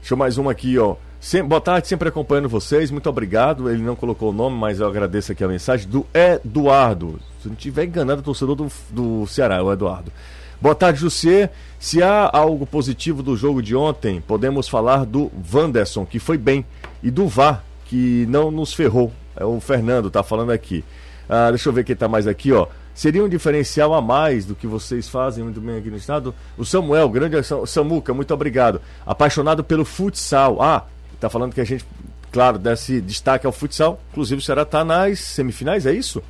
Deixa 0.00 0.14
eu 0.14 0.18
mais 0.18 0.38
uma 0.38 0.52
aqui, 0.52 0.78
ó. 0.78 0.96
Sem, 1.20 1.42
boa 1.42 1.60
tarde, 1.60 1.88
sempre 1.88 2.08
acompanhando 2.08 2.48
vocês. 2.48 2.90
Muito 2.90 3.08
obrigado. 3.08 3.70
Ele 3.70 3.82
não 3.82 3.96
colocou 3.96 4.30
o 4.30 4.32
nome, 4.32 4.56
mas 4.56 4.78
eu 4.78 4.86
agradeço 4.86 5.32
aqui 5.32 5.42
a 5.42 5.48
mensagem 5.48 5.88
do 5.88 6.06
Eduardo. 6.14 7.18
Se 7.42 7.48
não 7.48 7.56
tiver 7.56 7.84
enganado, 7.84 8.20
o 8.20 8.24
torcedor 8.24 8.54
do, 8.54 8.70
do 8.90 9.26
Ceará, 9.26 9.62
o 9.62 9.72
Eduardo. 9.72 10.12
Boa 10.60 10.74
tarde, 10.74 11.00
Jussier. 11.00 11.50
Se 11.78 12.02
há 12.02 12.30
algo 12.32 12.66
positivo 12.66 13.22
do 13.22 13.36
jogo 13.36 13.62
de 13.62 13.74
ontem, 13.74 14.20
podemos 14.20 14.68
falar 14.68 15.04
do 15.04 15.30
Wanderson, 15.52 16.06
que 16.06 16.18
foi 16.18 16.38
bem, 16.38 16.64
e 17.02 17.10
do 17.10 17.26
VAR, 17.26 17.64
que 17.88 18.26
não 18.28 18.50
nos 18.50 18.72
ferrou. 18.72 19.12
É 19.36 19.44
o 19.44 19.60
Fernando, 19.60 20.10
tá 20.10 20.22
falando 20.22 20.50
aqui. 20.50 20.84
Ah, 21.28 21.50
deixa 21.50 21.68
eu 21.68 21.72
ver 21.72 21.84
quem 21.84 21.96
tá 21.96 22.08
mais 22.08 22.26
aqui, 22.26 22.52
ó. 22.52 22.66
Seria 22.94 23.22
um 23.22 23.28
diferencial 23.28 23.92
a 23.92 24.00
mais 24.00 24.46
do 24.46 24.54
que 24.54 24.66
vocês 24.66 25.08
fazem 25.08 25.44
muito 25.44 25.60
bem 25.60 25.76
aqui 25.76 25.90
no 25.90 25.96
estado? 25.96 26.34
O 26.56 26.64
Samuel, 26.64 27.08
grande 27.10 27.42
Sam- 27.42 27.66
Samuca, 27.66 28.14
muito 28.14 28.32
obrigado. 28.32 28.80
Apaixonado 29.04 29.62
pelo 29.62 29.84
futsal. 29.84 30.62
Ah, 30.62 30.86
tá 31.20 31.28
falando 31.28 31.52
que 31.52 31.60
a 31.60 31.64
gente, 31.64 31.84
claro, 32.32 32.58
desse 32.58 33.00
destaque 33.02 33.44
ao 33.46 33.52
futsal. 33.52 34.00
Inclusive 34.12 34.40
o 34.40 34.44
Ceará 34.44 34.64
tá 34.64 34.82
nas 34.84 35.18
semifinais, 35.20 35.84
é 35.84 35.92
isso? 35.92 36.22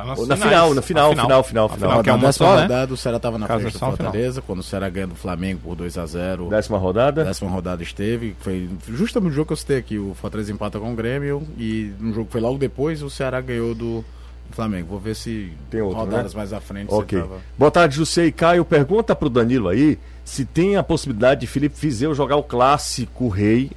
Tá 0.00 0.06
nas 0.06 0.18
Ou 0.18 0.26
na 0.26 0.36
final, 0.36 0.74
na 0.74 0.82
final, 0.82 1.14
Na 1.14 1.22
final, 1.22 1.42
final, 1.44 1.68
final. 1.68 2.02
que 2.02 2.08
é 2.08 2.12
na 2.12 2.18
uma 2.18 2.26
décima 2.28 2.56
né? 2.56 2.62
rodada, 2.62 2.94
o 2.94 2.96
Ceará 2.96 3.16
estava 3.16 3.38
na 3.38 3.46
Caso 3.46 3.60
frente 3.60 3.72
do 3.72 3.78
final. 3.78 3.96
Fortaleza, 3.96 4.42
quando 4.42 4.58
o 4.60 4.62
Ceará 4.62 4.88
ganha 4.88 5.06
do 5.06 5.14
Flamengo 5.14 5.60
por 5.64 5.74
2 5.76 5.98
a 5.98 6.06
0 6.06 6.48
Décima 6.48 6.78
rodada. 6.78 7.24
décima 7.24 7.50
rodada 7.50 7.82
esteve, 7.82 8.34
foi 8.40 8.68
justamente 8.88 9.32
o 9.32 9.34
jogo 9.34 9.46
que 9.48 9.52
eu 9.52 9.56
citei 9.56 9.76
aqui, 9.78 9.98
o 9.98 10.14
Fortaleza 10.14 10.50
empata 10.52 10.78
com 10.78 10.92
o 10.92 10.94
Grêmio 10.96 11.42
e 11.58 11.92
no 12.00 12.12
jogo 12.14 12.26
que 12.26 12.32
foi 12.32 12.40
logo 12.40 12.58
depois, 12.58 13.02
o 13.02 13.10
Ceará 13.10 13.40
ganhou 13.40 13.74
do 13.74 14.04
Flamengo. 14.52 14.88
Vou 14.88 14.98
ver 14.98 15.14
se 15.14 15.52
Tem 15.70 15.80
outro, 15.80 15.98
rodadas 15.98 16.32
né? 16.34 16.38
mais 16.38 16.52
à 16.52 16.60
frente 16.60 16.88
Ok. 16.92 17.18
você 17.18 17.24
tava... 17.28 17.40
Boa 17.58 17.70
tarde, 17.70 17.96
José 17.96 18.26
e 18.26 18.32
Caio. 18.32 18.64
Pergunta 18.64 19.14
pro 19.14 19.28
Danilo 19.30 19.68
aí 19.68 19.98
se 20.24 20.44
tem 20.44 20.76
a 20.76 20.82
possibilidade 20.82 21.40
de 21.42 21.46
Felipe 21.46 21.78
Fizeu 21.78 22.14
jogar 22.14 22.36
o 22.36 22.42
clássico 22.42 23.28
rei. 23.28 23.70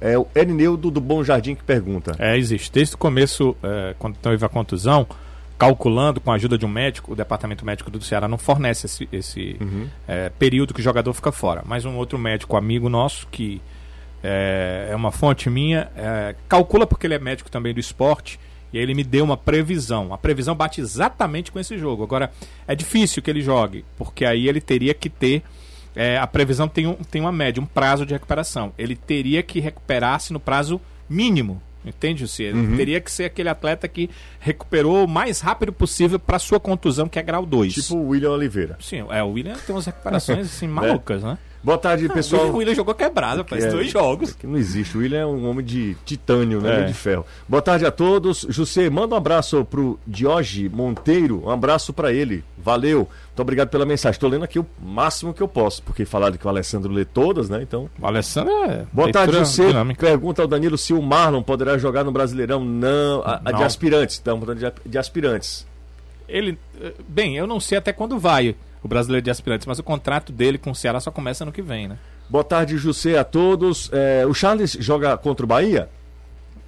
É 0.00 0.18
o 0.18 0.26
Erineudo 0.34 0.90
do 0.90 1.00
Bom 1.00 1.24
Jardim 1.24 1.54
que 1.54 1.62
pergunta. 1.62 2.14
É, 2.18 2.36
existe. 2.36 2.70
Desde 2.70 2.94
o 2.94 2.98
começo, 2.98 3.56
é, 3.62 3.94
quando 3.98 4.16
teve 4.16 4.44
a 4.44 4.48
contusão, 4.50 5.06
calculando 5.64 6.20
com 6.20 6.30
a 6.30 6.34
ajuda 6.34 6.58
de 6.58 6.66
um 6.66 6.68
médico, 6.68 7.12
o 7.12 7.16
departamento 7.16 7.64
médico 7.64 7.90
do 7.90 8.02
Ceará 8.02 8.28
não 8.28 8.36
fornece 8.36 8.86
esse, 8.86 9.08
esse 9.10 9.56
é, 10.06 10.28
período 10.28 10.74
que 10.74 10.80
o 10.80 10.82
jogador 10.82 11.12
fica 11.14 11.32
fora. 11.32 11.62
Mas 11.64 11.86
um 11.86 11.96
outro 11.96 12.18
médico 12.18 12.56
amigo 12.56 12.88
nosso, 12.90 13.26
que 13.28 13.62
é, 14.22 14.88
é 14.90 14.96
uma 14.96 15.10
fonte 15.10 15.48
minha, 15.48 15.90
é, 15.96 16.34
calcula 16.46 16.86
porque 16.86 17.06
ele 17.06 17.14
é 17.14 17.18
médico 17.18 17.50
também 17.50 17.72
do 17.72 17.80
esporte. 17.80 18.38
E 18.72 18.76
aí 18.76 18.82
ele 18.82 18.92
me 18.92 19.04
deu 19.04 19.24
uma 19.24 19.36
previsão. 19.36 20.12
A 20.12 20.18
previsão 20.18 20.54
bate 20.54 20.80
exatamente 20.80 21.50
com 21.50 21.58
esse 21.58 21.78
jogo. 21.78 22.02
Agora, 22.02 22.30
é 22.66 22.74
difícil 22.74 23.22
que 23.22 23.30
ele 23.30 23.40
jogue, 23.40 23.84
porque 23.96 24.24
aí 24.24 24.48
ele 24.48 24.60
teria 24.60 24.92
que 24.92 25.08
ter. 25.08 25.42
é, 25.94 26.18
a 26.18 26.26
previsão 26.26 26.68
tem, 26.68 26.86
um, 26.86 26.94
tem 26.94 27.20
uma 27.22 27.32
média, 27.32 27.62
um 27.62 27.66
prazo 27.66 28.04
de 28.04 28.12
recuperação. 28.12 28.72
Ele 28.76 28.96
teria 28.96 29.42
que 29.42 29.60
recuperar-se 29.60 30.32
no 30.32 30.40
prazo 30.40 30.80
mínimo. 31.08 31.62
Entende, 31.84 32.22
Luci? 32.22 32.42
Ele 32.42 32.76
teria 32.76 33.00
que 33.00 33.10
ser 33.10 33.24
aquele 33.24 33.48
atleta 33.48 33.86
que 33.86 34.08
recuperou 34.40 35.04
o 35.04 35.08
mais 35.08 35.40
rápido 35.40 35.72
possível 35.72 36.18
para 36.18 36.38
sua 36.38 36.58
contusão, 36.58 37.08
que 37.08 37.18
é 37.18 37.22
grau 37.22 37.44
2. 37.44 37.74
Tipo 37.74 37.96
o 37.96 38.08
William 38.08 38.30
Oliveira. 38.30 38.76
Sim, 38.80 39.04
é, 39.10 39.22
o 39.22 39.30
William 39.30 39.54
tem 39.54 39.74
umas 39.74 39.86
recuperações 39.86 40.46
assim, 40.54 40.66
malucas, 40.66 41.22
né? 41.22 41.38
Boa 41.64 41.78
tarde, 41.78 42.04
O 42.06 42.12
pessoal. 42.12 42.54
William 42.54 42.74
jogou 42.74 42.94
quebrado, 42.94 43.42
faz 43.48 43.64
É, 43.64 43.70
dois 43.70 43.90
jogos. 43.90 44.34
Que 44.34 44.46
não 44.46 44.58
existe. 44.58 44.96
O 44.96 45.00
William 45.00 45.20
é 45.20 45.26
um 45.26 45.48
homem 45.48 45.64
de 45.64 45.96
titânio, 46.04 46.60
né? 46.60 46.82
É. 46.82 46.84
De 46.84 46.92
ferro. 46.92 47.24
Boa 47.48 47.62
tarde 47.62 47.86
a 47.86 47.90
todos. 47.90 48.46
José, 48.50 48.90
manda 48.90 49.14
um 49.14 49.18
abraço 49.18 49.64
pro 49.64 49.98
Dioge 50.06 50.68
Monteiro. 50.68 51.42
Um 51.46 51.50
abraço 51.50 51.90
pra 51.94 52.12
ele. 52.12 52.44
Valeu. 52.58 52.98
Muito 53.28 53.40
obrigado 53.40 53.68
pela 53.70 53.86
mensagem. 53.86 54.20
Tô 54.20 54.28
lendo 54.28 54.44
aqui 54.44 54.58
o 54.58 54.66
máximo 54.80 55.32
que 55.32 55.42
eu 55.42 55.48
posso, 55.48 55.82
porque 55.82 56.04
falaram 56.04 56.36
que 56.36 56.46
o 56.46 56.50
Alessandro 56.50 56.92
lê 56.92 57.04
todas, 57.04 57.48
né? 57.48 57.60
Então. 57.62 57.88
O 57.98 58.06
Alessandro 58.06 58.52
é. 58.64 58.84
Boa 58.92 59.10
tarde, 59.10 59.32
José. 59.32 59.64
Pergunta 59.98 60.42
ao 60.42 60.48
Danilo 60.48 60.76
se 60.76 60.92
o 60.92 61.00
Marlon 61.00 61.42
poderá 61.42 61.78
jogar 61.78 62.04
no 62.04 62.12
Brasileirão. 62.12 62.62
Não. 62.62 63.22
A, 63.22 63.40
a 63.42 63.52
de 63.52 63.58
Não. 63.60 63.62
aspirantes. 63.64 64.16
Estamos 64.16 64.44
falando 64.44 64.58
de, 64.58 64.90
de 64.90 64.98
aspirantes. 64.98 65.66
Ele. 66.28 66.58
eh, 66.80 66.92
Bem, 67.08 67.36
eu 67.38 67.46
não 67.46 67.58
sei 67.58 67.78
até 67.78 67.90
quando 67.92 68.18
vai 68.18 68.54
o 68.84 68.88
brasileiro 68.88 69.24
de 69.24 69.30
aspirantes, 69.30 69.66
mas 69.66 69.78
o 69.78 69.82
contrato 69.82 70.30
dele 70.30 70.58
com 70.58 70.70
o 70.70 70.74
Ceará 70.74 71.00
só 71.00 71.10
começa 71.10 71.42
ano 71.42 71.50
que 71.50 71.62
vem, 71.62 71.88
né? 71.88 71.98
Boa 72.28 72.44
tarde, 72.44 72.76
José, 72.76 73.18
a 73.18 73.24
todos. 73.24 73.90
É, 73.92 74.24
o 74.26 74.32
Charles 74.34 74.76
joga 74.78 75.16
contra 75.18 75.44
o 75.44 75.48
Bahia? 75.48 75.88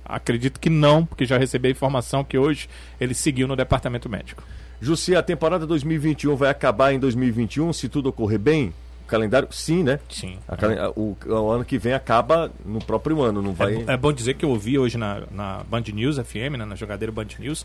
Acredito 0.04 0.60
que 0.60 0.70
não, 0.70 1.04
porque 1.04 1.24
já 1.26 1.36
recebi 1.36 1.68
a 1.68 1.70
informação 1.70 2.22
que 2.24 2.38
hoje 2.38 2.68
ele 3.00 3.12
seguiu 3.14 3.46
no 3.48 3.56
departamento 3.56 4.08
médico. 4.08 4.42
José, 4.80 5.16
a 5.16 5.22
temporada 5.22 5.66
2021 5.66 6.36
vai 6.36 6.50
acabar 6.50 6.92
em 6.92 6.98
2021 6.98 7.72
se 7.72 7.88
tudo 7.88 8.08
ocorrer 8.08 8.38
bem? 8.38 8.72
O 9.04 9.08
calendário, 9.08 9.48
sim, 9.50 9.82
né? 9.82 9.98
Sim. 10.08 10.38
Calen- 10.58 10.78
o, 10.96 11.16
o 11.26 11.50
ano 11.50 11.64
que 11.64 11.78
vem 11.78 11.92
acaba 11.92 12.50
no 12.64 12.78
próprio 12.80 13.22
ano, 13.22 13.40
não 13.40 13.52
vai. 13.52 13.84
É, 13.86 13.92
é 13.92 13.96
bom 13.96 14.12
dizer 14.12 14.34
que 14.34 14.44
eu 14.44 14.50
ouvi 14.50 14.78
hoje 14.78 14.96
na, 14.98 15.22
na 15.30 15.62
Band 15.68 15.84
News 15.92 16.18
FM, 16.18 16.56
né, 16.58 16.64
na 16.64 16.74
jogadeira 16.74 17.10
Band 17.12 17.28
News, 17.38 17.64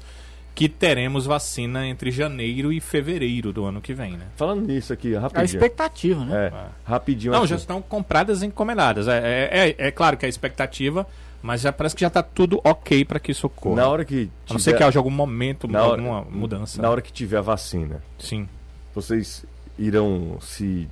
que 0.53 0.67
teremos 0.67 1.25
vacina 1.25 1.87
entre 1.87 2.11
janeiro 2.11 2.71
e 2.73 2.79
fevereiro 2.79 3.53
do 3.53 3.65
ano 3.65 3.81
que 3.81 3.93
vem, 3.93 4.11
né? 4.13 4.25
Falando 4.35 4.67
nisso 4.67 4.91
aqui, 4.93 5.15
A 5.15 5.21
rapidinho. 5.21 5.45
expectativa, 5.45 6.25
né? 6.25 6.47
É, 6.47 6.53
rapidinho. 6.85 7.31
Não, 7.31 7.39
aqui. 7.39 7.47
já 7.49 7.55
estão 7.55 7.81
compradas 7.81 8.41
e 8.43 8.45
encomendadas. 8.47 9.07
É, 9.07 9.17
é, 9.17 9.69
é- 9.69 9.87
é 9.87 9.91
claro 9.91 10.17
que 10.17 10.25
é 10.25 10.29
expectativa, 10.29 11.07
mas 11.41 11.61
já 11.61 11.71
parece 11.71 11.95
que 11.95 12.01
já 12.01 12.07
está 12.07 12.21
tudo 12.21 12.59
ok 12.63 13.03
para 13.05 13.19
que 13.19 13.31
isso 13.31 13.47
ocorra. 13.47 13.77
Na 13.77 13.87
hora 13.87 14.05
que. 14.05 14.29
A 14.49 14.53
não 14.53 14.59
ser 14.59 14.75
que 14.75 14.83
haja 14.83 14.99
algum 14.99 15.09
momento, 15.09 15.67
na 15.67 15.83
hora- 15.83 16.01
alguma 16.01 16.21
mudança. 16.29 16.81
Na 16.81 16.89
hora 16.89 17.01
que 17.01 17.11
tiver 17.13 17.37
a 17.37 17.41
vacina, 17.41 18.03
Sim. 18.19 18.47
vocês 18.93 19.45
irão 19.79 20.37
se. 20.41 20.87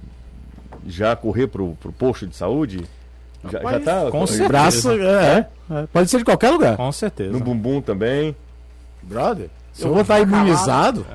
já 0.88 1.16
correr 1.16 1.48
pro, 1.48 1.76
pro 1.82 1.92
posto 1.92 2.26
de 2.28 2.36
saúde? 2.36 2.84
Já, 3.52 3.60
já 3.62 3.80
tá. 3.80 4.12
com 4.12 4.26
certeza. 4.28 4.48
Braço, 4.50 4.92
é, 4.92 5.48
é, 5.72 5.88
Pode 5.94 6.10
ser 6.10 6.18
de 6.18 6.26
qualquer 6.26 6.50
lugar. 6.50 6.76
Com 6.78 6.92
certeza. 6.92 7.32
No 7.32 7.40
bumbum 7.40 7.82
também. 7.82 8.36
Brother, 9.04 9.50
se 9.74 9.84
eu 9.84 9.92
vou 9.94 10.02
estar 10.02 10.20
imunizado... 10.20 11.06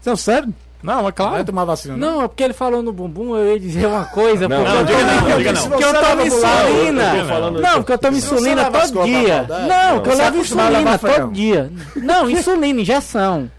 Você 0.00 0.10
é 0.10 0.16
sério? 0.16 0.54
Não, 0.80 1.00
é 1.00 1.02
Vai 1.02 1.12
claro. 1.12 1.44
tomar 1.44 1.64
vacina, 1.64 1.96
Não, 1.96 2.22
é 2.22 2.28
porque 2.28 2.42
ele 2.44 2.52
falou 2.52 2.80
no 2.82 2.92
bumbum, 2.92 3.34
eu 3.36 3.52
ia 3.54 3.58
dizer 3.60 3.86
uma 3.86 4.04
coisa. 4.04 4.46
Não, 4.48 4.58
porque 4.62 4.72
não, 4.72 4.84
diga 4.84 5.02
não, 5.02 5.18
porque 5.18 5.36
diga 5.36 5.50
eu- 5.50 5.54
não. 5.54 5.68
Porque 5.70 5.84
eu 5.84 5.94
tomo 6.00 6.22
insulina. 6.22 7.24
Falando- 7.26 7.60
Não, 7.60 7.74
porque 7.74 7.92
eu 7.92 7.98
tomo 7.98 8.16
insulina 8.16 8.70
todo 8.70 9.04
dia. 9.04 9.46
Não, 9.48 9.94
não. 9.96 10.02
que 10.02 10.08
eu 10.08 10.12
é 10.12 10.16
levo 10.16 10.36
a 10.36 10.40
insulina 10.40 10.98
todo 10.98 11.32
dia. 11.32 11.72
Não, 11.96 12.30
insulina, 12.30 12.80
injeção. 12.80 13.50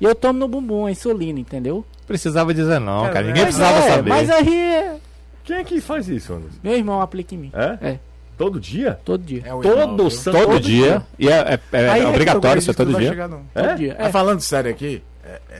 E 0.00 0.04
eu 0.04 0.14
tomo 0.16 0.40
no 0.40 0.48
bumbum 0.48 0.86
a 0.86 0.90
insulina, 0.90 1.38
entendeu? 1.38 1.84
Precisava 2.08 2.52
dizer 2.52 2.80
não, 2.80 3.04
cara. 3.04 3.22
Ninguém 3.24 3.44
mas 3.44 3.54
precisava 3.54 3.78
é, 3.78 3.90
saber. 3.90 4.10
Mas 4.10 4.30
aí, 4.30 4.58
é- 4.58 4.96
Quem 5.44 5.56
é 5.58 5.64
que 5.64 5.80
faz 5.80 6.08
isso, 6.08 6.32
Anderson? 6.32 6.58
meu 6.62 6.74
irmão 6.74 7.00
aplica 7.00 7.36
em 7.36 7.38
mim. 7.38 7.52
É? 7.54 7.78
É, 7.90 7.98
Todo 8.36 8.58
dia? 8.60 8.98
todo 9.04 9.22
dia. 9.22 9.42
É 9.44 9.54
o 9.54 9.60
Todo 9.60 10.10
santo 10.10 10.38
Todo 10.38 10.60
dia. 10.60 11.02
E 11.18 11.28
é, 11.28 11.54
é- 11.72 11.76
é 11.76 11.88
Aí, 11.90 12.04
obrigatório 12.04 12.48
acredito 12.60 12.70
que 12.70 12.76
todo 12.76 12.86
não 12.86 12.92
vai 12.94 13.02
dia. 13.02 13.10
chegar, 13.10 13.28
não. 13.28 13.42
É? 13.54 13.62
Todo 13.62 13.76
dia. 13.76 13.96
É. 13.98 14.08
falando 14.10 14.40
sério 14.40 14.70
aqui, 14.70 15.02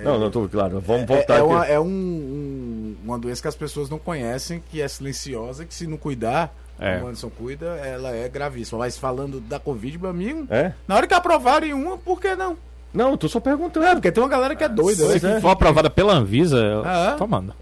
Não, 0.02 0.18
não, 0.18 0.30
tô 0.30 0.46
claro. 0.48 0.80
Vamos 0.80 1.02
é, 1.02 1.06
voltar 1.06 1.34
é 1.34 1.38
aqui. 1.38 1.46
uma, 1.46 1.66
é 1.66 1.80
um- 1.80 1.84
um- 1.87 2.96
uma 3.04 3.18
doença 3.18 3.40
que 3.40 3.48
as 3.48 3.54
pessoas 3.56 3.88
não 3.88 3.98
conhecem, 3.98 4.62
que 4.70 4.82
é 4.82 4.88
silenciosa, 4.88 5.64
que 5.64 5.74
se 5.74 5.87
não 5.87 5.96
cuidar, 5.96 6.54
É. 6.78 6.98
o 6.98 7.04
Anderson 7.06 7.30
cuida, 7.30 7.66
ela 7.76 8.10
é 8.14 8.28
gravíssima. 8.28 8.80
Mas 8.80 8.98
falando 8.98 9.40
da 9.40 9.58
Covid, 9.58 9.96
meu 9.98 10.10
amigo, 10.10 10.46
É? 10.50 10.72
na 10.87 10.96
hora 10.96 11.06
que 11.06 11.14
aprovarem 11.14 11.72
uma, 11.72 11.96
por 11.96 12.20
que 12.20 12.34
não? 12.34 12.56
Não, 12.92 13.10
eu 13.12 13.16
tô 13.16 13.28
só 13.28 13.40
perguntando. 13.40 13.87
É, 13.87 13.94
porque 13.94 14.12
tem 14.12 14.22
uma 14.22 14.28
galera 14.28 14.54
que 14.54 14.62
é 14.64 14.68
doida, 14.68 15.06
né? 15.08 15.14
é. 15.16 15.18
Se 15.18 15.40
for 15.40 15.48
aprovada 15.50 15.88
pela 15.88 16.12
Anvisa, 16.14 16.58
eu 16.58 16.82
Ah, 16.84 17.06
é? 17.06 17.10
tô 17.12 17.18
tomando. 17.18 17.54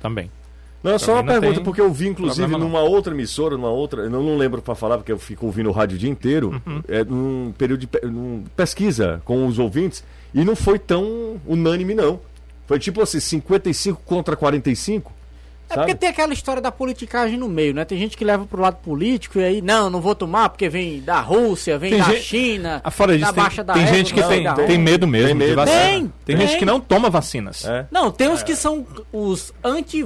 Também. 0.00 0.30
Não, 0.82 0.92
é 0.92 0.98
só 0.98 1.12
uma 1.12 1.22
não 1.22 1.28
pergunta, 1.28 1.54
tem 1.56 1.64
porque 1.64 1.80
eu 1.80 1.92
vi, 1.92 2.08
inclusive, 2.08 2.48
problema, 2.48 2.58
não. 2.58 2.68
numa 2.70 2.82
outra 2.82 3.12
emissora, 3.12 3.56
numa 3.56 3.68
outra. 3.68 4.02
Eu 4.02 4.10
não, 4.10 4.36
lembro 4.36 4.62
pra 4.62 4.74
falar, 4.74 4.96
porque 4.96 5.12
eu 5.12 5.18
fico 5.18 5.46
ouvindo 5.46 5.68
o 5.68 5.72
rádio 5.72 5.96
o 5.96 5.98
dia 5.98 6.08
inteiro. 6.08 6.60
Uhum. 6.66 6.82
É, 6.88 7.04
num 7.04 7.52
período 7.56 7.80
de 7.80 7.88
num 8.04 8.44
pesquisa 8.56 9.20
com 9.24 9.46
os 9.46 9.58
ouvintes. 9.58 10.02
E 10.32 10.44
não 10.44 10.56
foi 10.56 10.78
tão 10.78 11.40
unânime, 11.46 11.94
não. 11.94 12.20
Foi 12.66 12.78
tipo 12.78 13.02
assim, 13.02 13.20
55 13.20 14.00
contra 14.06 14.36
45. 14.36 15.12
É 15.70 15.74
sabe? 15.74 15.86
porque 15.86 15.94
tem 15.98 16.08
aquela 16.08 16.32
história 16.32 16.60
da 16.60 16.72
politicagem 16.72 17.38
no 17.38 17.48
meio, 17.48 17.72
né? 17.72 17.84
Tem 17.84 17.96
gente 17.98 18.16
que 18.16 18.24
leva 18.24 18.44
pro 18.44 18.60
lado 18.60 18.76
político 18.82 19.38
e 19.38 19.44
aí, 19.44 19.62
não, 19.62 19.88
não 19.88 20.00
vou 20.00 20.14
tomar 20.14 20.48
porque 20.48 20.68
vem 20.68 21.00
da 21.00 21.20
Rússia, 21.20 21.78
vem 21.78 21.90
Tem 21.90 21.98
da 22.00 22.04
gente- 22.06 22.22
China, 22.22 22.80
Ah, 22.84 22.90
Fora 22.90 23.12
disso, 23.16 23.26
da 23.26 23.32
tem, 23.32 23.42
Baixa 23.44 23.64
da 23.64 23.72
tem 23.74 23.86
gente 23.86 24.12
que 24.12 24.20
não 24.20 24.28
tem, 24.28 24.66
tem 24.66 24.78
medo 24.78 25.06
mesmo 25.06 25.28
Tem 25.28 25.36
de 25.38 25.44
medo. 25.44 25.56
vacina. 25.56 25.78
Tem, 25.80 26.12
Tem 26.24 26.36
tem. 26.36 26.46
gente 26.46 26.58
que 26.58 26.64
não 26.64 26.80
toma 26.80 27.08
vacinas. 27.08 27.64
É. 27.64 27.86
Não, 27.90 28.10
tem 28.10 28.28
os 28.32 28.42
que 28.42 28.56
são 28.56 28.84
os 29.12 29.52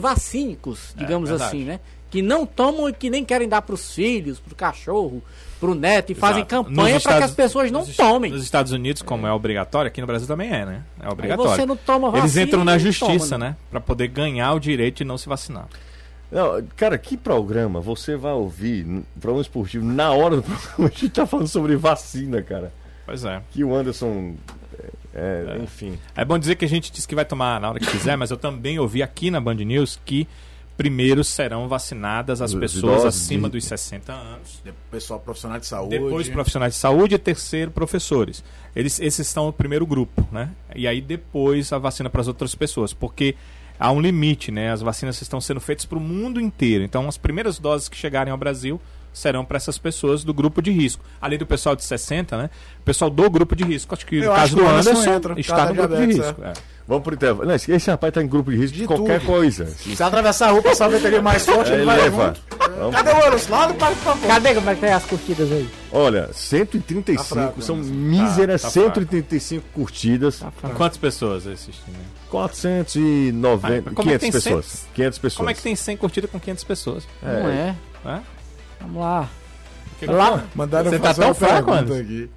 antivacínicos, 0.05 0.93
digamos 0.97 1.29
verdade. 1.31 1.49
assim, 1.57 1.65
né? 1.65 1.81
Que 2.11 2.23
não 2.23 2.47
tomam 2.47 2.89
e 2.89 2.93
que 2.93 3.11
nem 3.11 3.25
querem 3.25 3.49
dar 3.49 3.63
pros 3.63 3.93
filhos, 3.95 4.39
pro 4.39 4.55
cachorro, 4.55 5.23
pro 5.65 5.75
neto 5.75 6.13
e 6.13 6.15
fazem 6.15 6.43
Exato. 6.43 6.65
campanha 6.65 7.01
para 7.01 7.17
que 7.17 7.25
as 7.25 7.31
pessoas 7.31 7.71
não 7.71 7.81
nos 7.81 7.97
tomem. 7.97 8.31
Nos 8.31 8.43
Estados 8.43 8.71
Unidos, 8.71 9.01
como 9.01 9.27
é 9.27 9.33
obrigatório, 9.33 9.89
aqui 9.89 9.99
no 9.99 10.07
Brasil 10.07 10.29
também 10.29 10.53
é, 10.53 10.67
né? 10.67 10.83
É 11.01 11.07
Aí 11.07 11.11
obrigatório. 11.11 11.53
você 11.53 11.65
não 11.65 11.75
toma 11.75 12.11
vacina. 12.11 12.27
Eles 12.27 12.37
entram 12.37 12.65
na 12.65 12.77
justiça, 12.77 13.37
toma, 13.37 13.47
né? 13.47 13.57
Pra 13.71 13.81
poder 13.81 14.09
ganhar 14.09 14.53
o 14.53 14.61
direito 14.61 14.99
de 14.99 15.05
não 15.05 15.17
se 15.17 15.27
vacinar. 15.27 15.67
Não, 16.31 16.63
cara, 16.77 16.99
que 16.99 17.17
programa 17.17 17.81
você 17.81 18.15
vai 18.15 18.33
ouvir, 18.33 18.85
programa 19.19 19.41
esportivo, 19.41 19.87
na 19.87 20.13
hora 20.13 20.37
do 20.37 20.43
programa, 20.45 20.91
a 20.95 20.99
gente 20.99 21.09
tá 21.09 21.27
falando 21.27 21.49
sobre 21.49 21.77
vacina, 21.77 22.43
cara. 22.43 22.71
Pois 23.07 23.25
é. 23.25 23.41
Que 23.51 23.65
o 23.65 23.75
Anderson. 23.75 24.35
É, 25.15 25.57
é, 25.57 25.63
enfim. 25.63 25.99
É 26.15 26.27
bom 26.27 26.39
dizer 26.39 26.57
que 26.57 26.65
a 26.67 26.69
gente 26.69 26.93
disse 26.93 27.09
que 27.09 27.15
vai 27.15 27.25
tomar 27.25 27.59
na 27.59 27.71
hora 27.71 27.79
que 27.79 27.87
quiser, 27.87 28.19
mas 28.19 28.31
eu 28.31 28.37
também 28.37 28.79
ouvi 28.79 29.03
aqui 29.03 29.31
na 29.31 29.41
Band 29.41 29.55
News 29.55 29.99
que 30.05 30.29
primeiro 30.77 31.23
serão 31.23 31.69
vacinadas 31.69 32.43
as 32.43 32.53
pessoas 32.55 32.83
idosos 33.01 33.05
acima 33.05 33.49
de- 33.49 33.59
dos 33.59 33.65
60 33.65 34.13
anos. 34.13 34.61
De- 34.65 34.73
Pessoal 34.91 35.21
profissional 35.21 35.59
de 35.59 35.67
saúde. 35.67 35.91
Depois 35.99 36.29
profissionais 36.29 36.75
de 36.75 36.79
saúde 36.81 37.15
e 37.15 37.19
terceiro 37.19 37.71
professores. 37.71 38.43
Eles, 38.75 38.99
esses 39.01 39.27
estão 39.27 39.47
no 39.47 39.53
primeiro 39.53 39.87
grupo, 39.87 40.27
né? 40.33 40.51
E 40.75 40.87
aí 40.89 41.01
depois 41.01 41.73
a 41.73 41.79
vacina 41.79 42.09
para 42.11 42.21
as 42.21 42.29
outras 42.29 42.55
pessoas, 42.55 42.93
porque 42.93 43.35
há 43.79 43.91
um 43.93 44.01
limite, 44.01 44.51
né? 44.51 44.71
As 44.73 44.81
vacinas 44.83 45.21
estão 45.23 45.41
sendo 45.41 45.61
feitas 45.61 45.85
para 45.85 45.99
o 45.99 46.01
mundo 46.01 46.41
inteiro. 46.41 46.83
Então 46.85 47.09
as 47.09 47.17
primeiras 47.17 47.59
doses 47.59 47.89
que 47.89 47.97
chegarem 47.97 48.31
ao 48.33 48.39
Brasil 48.39 48.81
serão 49.13 49.45
para 49.45 49.57
essesse 49.59 49.79
pessoas 49.81 50.25
do 50.25 50.35
grupo 50.35 50.61
de 50.61 50.73
risco. 50.73 51.05
Além 51.21 51.39
do 51.39 51.47
pessoal 51.47 51.77
de 51.77 51.85
60, 51.85 52.37
né? 52.37 52.51
O 52.81 52.83
pessoal 52.83 53.09
do 53.09 53.31
grupo 53.31 53.55
de 53.55 53.63
risco. 53.63 53.95
Acho 53.95 54.05
que 54.07 54.17
Eu 54.17 54.31
no 54.31 54.35
caso 54.37 54.57
que 54.57 54.61
do 54.63 54.67
o 54.67 54.69
Anderson 54.69 54.91
Anderson 54.91 55.13
entra, 55.15 55.41
está 55.41 55.57
causa 55.57 55.69
no 55.73 55.75
grupo 55.79 55.95
de 55.95 56.07
diabetes, 56.15 56.27
risco. 56.27 56.43
é. 56.45 56.53
Vamos 56.87 57.03
pro 57.03 57.15
intervalo. 57.15 57.49
Não, 57.49 57.55
esse 57.55 57.91
rapaz 57.91 58.13
tá 58.13 58.23
em 58.23 58.27
grupo 58.27 58.51
de 58.51 58.59
risco 58.59 58.75
de, 58.75 58.83
De 58.83 58.87
qualquer 58.87 59.19
tudo. 59.21 59.27
coisa. 59.27 59.67
Se 59.67 60.03
atravessar 60.03 60.49
a 60.49 60.51
rua, 60.53 60.63
passar 60.63 60.85
a 60.85 60.89
veterinária 60.89 61.23
mais 61.23 61.47
forte, 61.47 61.73
É, 61.73 61.77
ele 61.77 61.85
vai 61.87 61.97
leva. 61.97 62.35
Cadê 62.93 63.11
o 63.11 63.27
Anderson? 63.27 63.51
Lá 63.53 63.67
do 63.69 63.75
Parque 63.75 63.97
Favor. 64.01 64.27
Cadê 64.29 64.55
como 64.55 64.69
é 64.71 64.75
que 64.75 64.81
tá 64.83 64.97
as 64.97 65.05
curtidas 65.07 65.51
aí? 65.51 65.69
Olha, 65.91 66.29
135, 66.33 67.17
Tá 67.17 67.25
fraco, 67.25 67.63
são 67.63 67.77
Anderson. 67.77 67.95
míseras 67.95 68.63
Tá, 68.63 68.69
tá 68.69 68.73
fraco. 68.73 68.89
135 68.95 69.65
curtidas. 69.73 70.39
Tá 70.41 70.51
fraco. 70.51 70.77
Quantas 70.77 70.99
pessoas 70.99 71.47
assistem? 71.47 71.95
né? 71.95 72.01
490, 72.31 73.91
Ah, 73.91 73.95
como 73.95 74.11
é 74.11 74.19
que 74.19 74.19
500 74.19 74.21
tem 74.21 74.33
pessoas. 74.33 74.65
cem- 74.67 74.89
500 74.95 75.19
pessoas. 75.19 75.37
Como 75.39 75.51
é 75.51 75.55
que 75.55 75.63
tem 75.63 75.77
100 75.77 75.97
curtidas 75.97 76.31
com 76.31 76.39
500 76.41 76.65
pessoas? 76.65 77.05
Não 77.23 77.31
é. 77.49 77.75
Né? 78.05 78.23
Vamos 78.81 79.01
lá. 79.01 79.29
Que- 79.99 80.07
Lá. 80.07 80.45
Mandaram 80.55 80.91
Você 80.91 80.99
tá 80.99 81.15
tão 81.15 81.33
fraco, 81.35 81.73
aqui. 81.73 82.29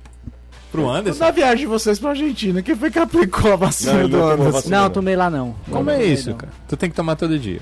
Pro 0.82 0.90
Anderson? 0.90 1.24
Na 1.26 1.32
viagem 1.32 1.58
de 1.58 1.66
vocês 1.66 2.00
pra 2.00 2.10
Argentina, 2.12 2.62
quem 2.62 2.76
foi 2.76 2.92
que 2.92 3.00
aplicou 3.00 3.54
a 3.54 3.56
vacina 3.56 3.94
Não, 3.94 4.02
do 4.02 4.08
não 4.10 4.20
tomou 4.20 4.34
Anderson? 4.34 4.52
vacina. 4.52 4.78
Não, 4.78 4.84
não. 4.84 4.90
tomei 4.92 5.16
lá 5.16 5.30
não. 5.30 5.56
Como 5.70 5.84
Não 5.86 5.92
é 5.92 5.96
tomei, 5.98 6.14
isso, 6.14 6.30
não. 6.32 6.38
cara? 6.38 6.52
Tu 6.68 6.78
tem 6.78 6.90
que 6.90 6.96
tomar 6.96 7.16
todo 7.16 7.38
dia. 7.40 7.60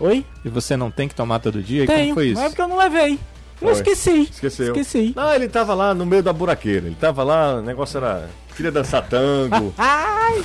Oi? 0.00 0.24
E 0.44 0.48
você 0.48 0.76
não 0.76 0.90
tem 0.90 1.08
que 1.08 1.14
tomar 1.14 1.38
todo 1.40 1.62
dia? 1.62 1.84
E 1.84 1.86
Tenho. 1.86 2.00
como 2.02 2.14
foi 2.14 2.26
isso? 2.28 2.34
Não 2.36 2.44
é 2.44 2.48
porque 2.48 2.62
eu 2.62 2.68
não 2.68 2.76
levei. 2.78 3.12
Eu 3.60 3.68
Foi. 3.68 3.72
esqueci. 3.72 4.28
Esqueceu. 4.30 4.66
Esqueci. 4.68 5.12
Não, 5.16 5.34
ele 5.34 5.48
tava 5.48 5.74
lá 5.74 5.92
no 5.92 6.06
meio 6.06 6.22
da 6.22 6.32
buraqueira. 6.32 6.86
Ele 6.86 6.94
tava 6.94 7.24
lá, 7.24 7.56
o 7.56 7.62
negócio 7.62 7.96
era. 7.98 8.28
Queria 8.54 8.70
dançar 8.70 9.02
tango. 9.08 9.74
Ai! 9.78 10.44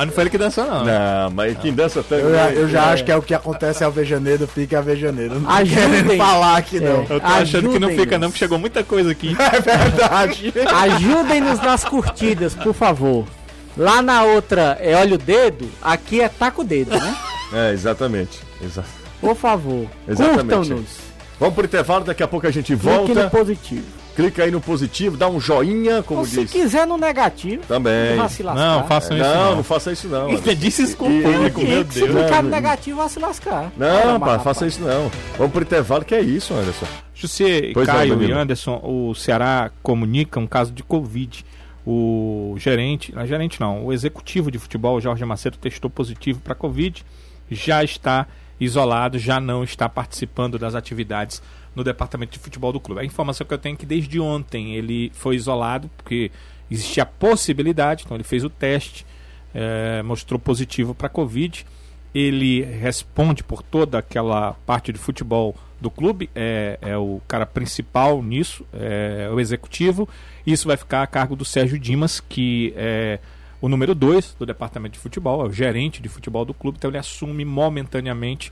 Mas 0.00 0.06
não 0.06 0.14
foi 0.14 0.22
ele 0.22 0.30
que 0.30 0.38
dançou, 0.38 0.64
não. 0.64 0.82
não, 0.84 1.30
mas 1.34 1.58
quem 1.58 1.74
dança 1.74 2.02
tango. 2.02 2.22
Eu 2.22 2.34
já, 2.34 2.50
eu 2.52 2.68
já 2.70 2.82
É. 2.86 2.92
acho 2.94 3.04
que 3.04 3.12
é 3.12 3.16
o 3.16 3.20
que 3.20 3.34
acontece 3.34 3.84
ao 3.84 3.92
Vejaneiro, 3.92 4.46
fica 4.46 4.78
a 4.78 4.80
Vejaneiro. 4.80 5.38
Não 5.40 5.50
Ajudem. 5.50 6.16
falar 6.16 6.56
aqui, 6.56 6.80
não. 6.80 7.04
Eu 7.10 7.20
tô 7.20 7.26
achando 7.26 7.68
que 7.70 7.78
não 7.78 7.90
fica, 7.90 8.18
não, 8.18 8.28
porque 8.28 8.38
chegou 8.38 8.58
muita 8.58 8.82
coisa 8.82 9.10
aqui. 9.10 9.36
É 9.38 9.60
verdade. 9.60 10.52
Ajudem-nos 10.74 11.60
nas 11.60 11.84
curtidas, 11.84 12.54
por 12.54 12.72
favor. 12.72 13.26
Lá 13.76 14.00
na 14.00 14.22
outra 14.24 14.78
é 14.80 14.94
olha 14.96 15.14
o 15.16 15.18
dedo, 15.18 15.68
aqui 15.82 16.20
é 16.22 16.28
taca 16.30 16.60
o 16.62 16.64
dedo, 16.64 16.90
né? 16.98 17.16
É, 17.52 17.72
exatamente. 17.72 18.40
Exa- 18.64 18.84
Por 19.20 19.36
favor. 19.36 19.86
Exatamente. 20.08 20.40
Curtam-nos. 20.56 20.86
Vamos 21.38 21.54
pro 21.54 21.64
intervalo, 21.66 22.04
daqui 22.04 22.22
a 22.22 22.28
pouco 22.28 22.46
a 22.46 22.50
gente 22.50 22.74
Clique 22.74 22.86
no 22.86 22.96
volta. 23.14 23.30
positivo. 23.30 23.84
Clica 24.16 24.42
aí 24.44 24.50
no 24.50 24.60
positivo, 24.60 25.16
dá 25.16 25.28
um 25.28 25.40
joinha, 25.40 26.02
como 26.02 26.20
Ou 26.20 26.26
se 26.26 26.40
diz. 26.42 26.50
quiser 26.52 26.86
no 26.86 26.98
negativo, 26.98 27.62
Também. 27.66 28.16
se 28.28 28.42
lascar. 28.42 28.54
Não, 28.80 28.86
façam 28.86 29.16
isso 29.16 29.26
Não, 29.28 29.44
não. 29.44 29.56
não 29.56 29.64
faça 29.64 29.92
isso 29.92 30.08
não. 30.08 30.26
Ainda 30.28 30.54
disse 30.56 30.82
isso 30.82 30.96
com 30.96 31.08
o 31.08 31.12
E- 31.12 31.22
público, 31.22 31.60
e- 31.60 31.64
meu 31.64 31.84
Se 31.90 32.00
Deus. 32.00 32.10
clicar 32.10 32.36
Não, 32.36 32.42
no 32.42 32.48
negativo, 32.50 32.96
vá 32.98 33.08
se 33.08 33.18
lascar. 33.18 33.72
Não, 33.76 34.12
rapaz. 34.18 34.42
faça 34.42 34.66
isso 34.66 34.80
não. 34.82 35.10
Vamos 35.38 35.52
pro 35.52 35.62
intervalo, 35.62 36.04
que 36.04 36.14
é 36.14 36.20
isso, 36.20 36.52
Anderson. 36.52 36.86
José, 37.14 37.70
Pois 37.72 37.86
não, 37.86 37.94
Caio 37.94 38.12
e 38.14 38.16
Danilo. 38.16 38.38
Anderson, 38.38 38.80
o 38.82 39.14
Ceará 39.14 39.70
comunica 39.82 40.38
um 40.40 40.46
caso 40.46 40.72
de 40.72 40.82
Covid. 40.82 41.44
O 41.86 42.54
gerente, 42.58 43.14
não, 43.14 43.26
gerente 43.26 43.60
não, 43.60 43.86
o 43.86 43.92
executivo 43.92 44.50
de 44.50 44.58
futebol, 44.58 45.00
Jorge 45.00 45.24
Macedo, 45.24 45.56
testou 45.56 45.88
positivo 45.90 46.40
para 46.40 46.54
Covid, 46.54 47.04
já 47.50 47.82
está 47.82 48.26
isolado, 48.60 49.18
já 49.18 49.40
não 49.40 49.64
está 49.64 49.88
participando 49.88 50.58
das 50.58 50.74
atividades 50.74 51.42
no 51.74 51.84
departamento 51.84 52.32
de 52.32 52.38
futebol 52.38 52.72
do 52.72 52.80
clube. 52.80 53.00
A 53.00 53.04
informação 53.04 53.46
que 53.46 53.54
eu 53.54 53.58
tenho 53.58 53.74
é 53.74 53.76
que 53.76 53.86
desde 53.86 54.18
ontem 54.18 54.74
ele 54.74 55.10
foi 55.14 55.36
isolado, 55.36 55.90
porque 55.96 56.30
existia 56.70 57.02
a 57.02 57.06
possibilidade, 57.06 58.04
então 58.04 58.16
ele 58.16 58.24
fez 58.24 58.44
o 58.44 58.50
teste, 58.50 59.06
eh, 59.54 60.02
mostrou 60.02 60.38
positivo 60.38 60.94
para 60.94 61.08
Covid. 61.08 61.66
Ele 62.14 62.62
responde 62.62 63.44
por 63.44 63.62
toda 63.62 63.98
aquela 63.98 64.52
parte 64.66 64.92
de 64.92 64.98
futebol 64.98 65.54
do 65.80 65.90
clube, 65.90 66.28
é, 66.34 66.78
é 66.82 66.96
o 66.96 67.20
cara 67.26 67.46
principal 67.46 68.22
nisso, 68.22 68.66
é 68.72 69.30
o 69.32 69.40
executivo. 69.40 70.08
Isso 70.46 70.66
vai 70.66 70.76
ficar 70.76 71.02
a 71.02 71.06
cargo 71.06 71.34
do 71.34 71.44
Sérgio 71.44 71.78
Dimas, 71.78 72.20
que 72.20 72.74
é 72.76 73.18
o 73.60 73.68
número 73.68 73.94
2 73.94 74.36
do 74.38 74.46
departamento 74.46 74.94
de 74.94 74.98
futebol, 74.98 75.44
é 75.44 75.48
o 75.48 75.52
gerente 75.52 76.02
de 76.02 76.08
futebol 76.08 76.44
do 76.44 76.54
clube, 76.54 76.78
então 76.78 76.90
ele 76.90 76.98
assume 76.98 77.44
momentaneamente 77.44 78.50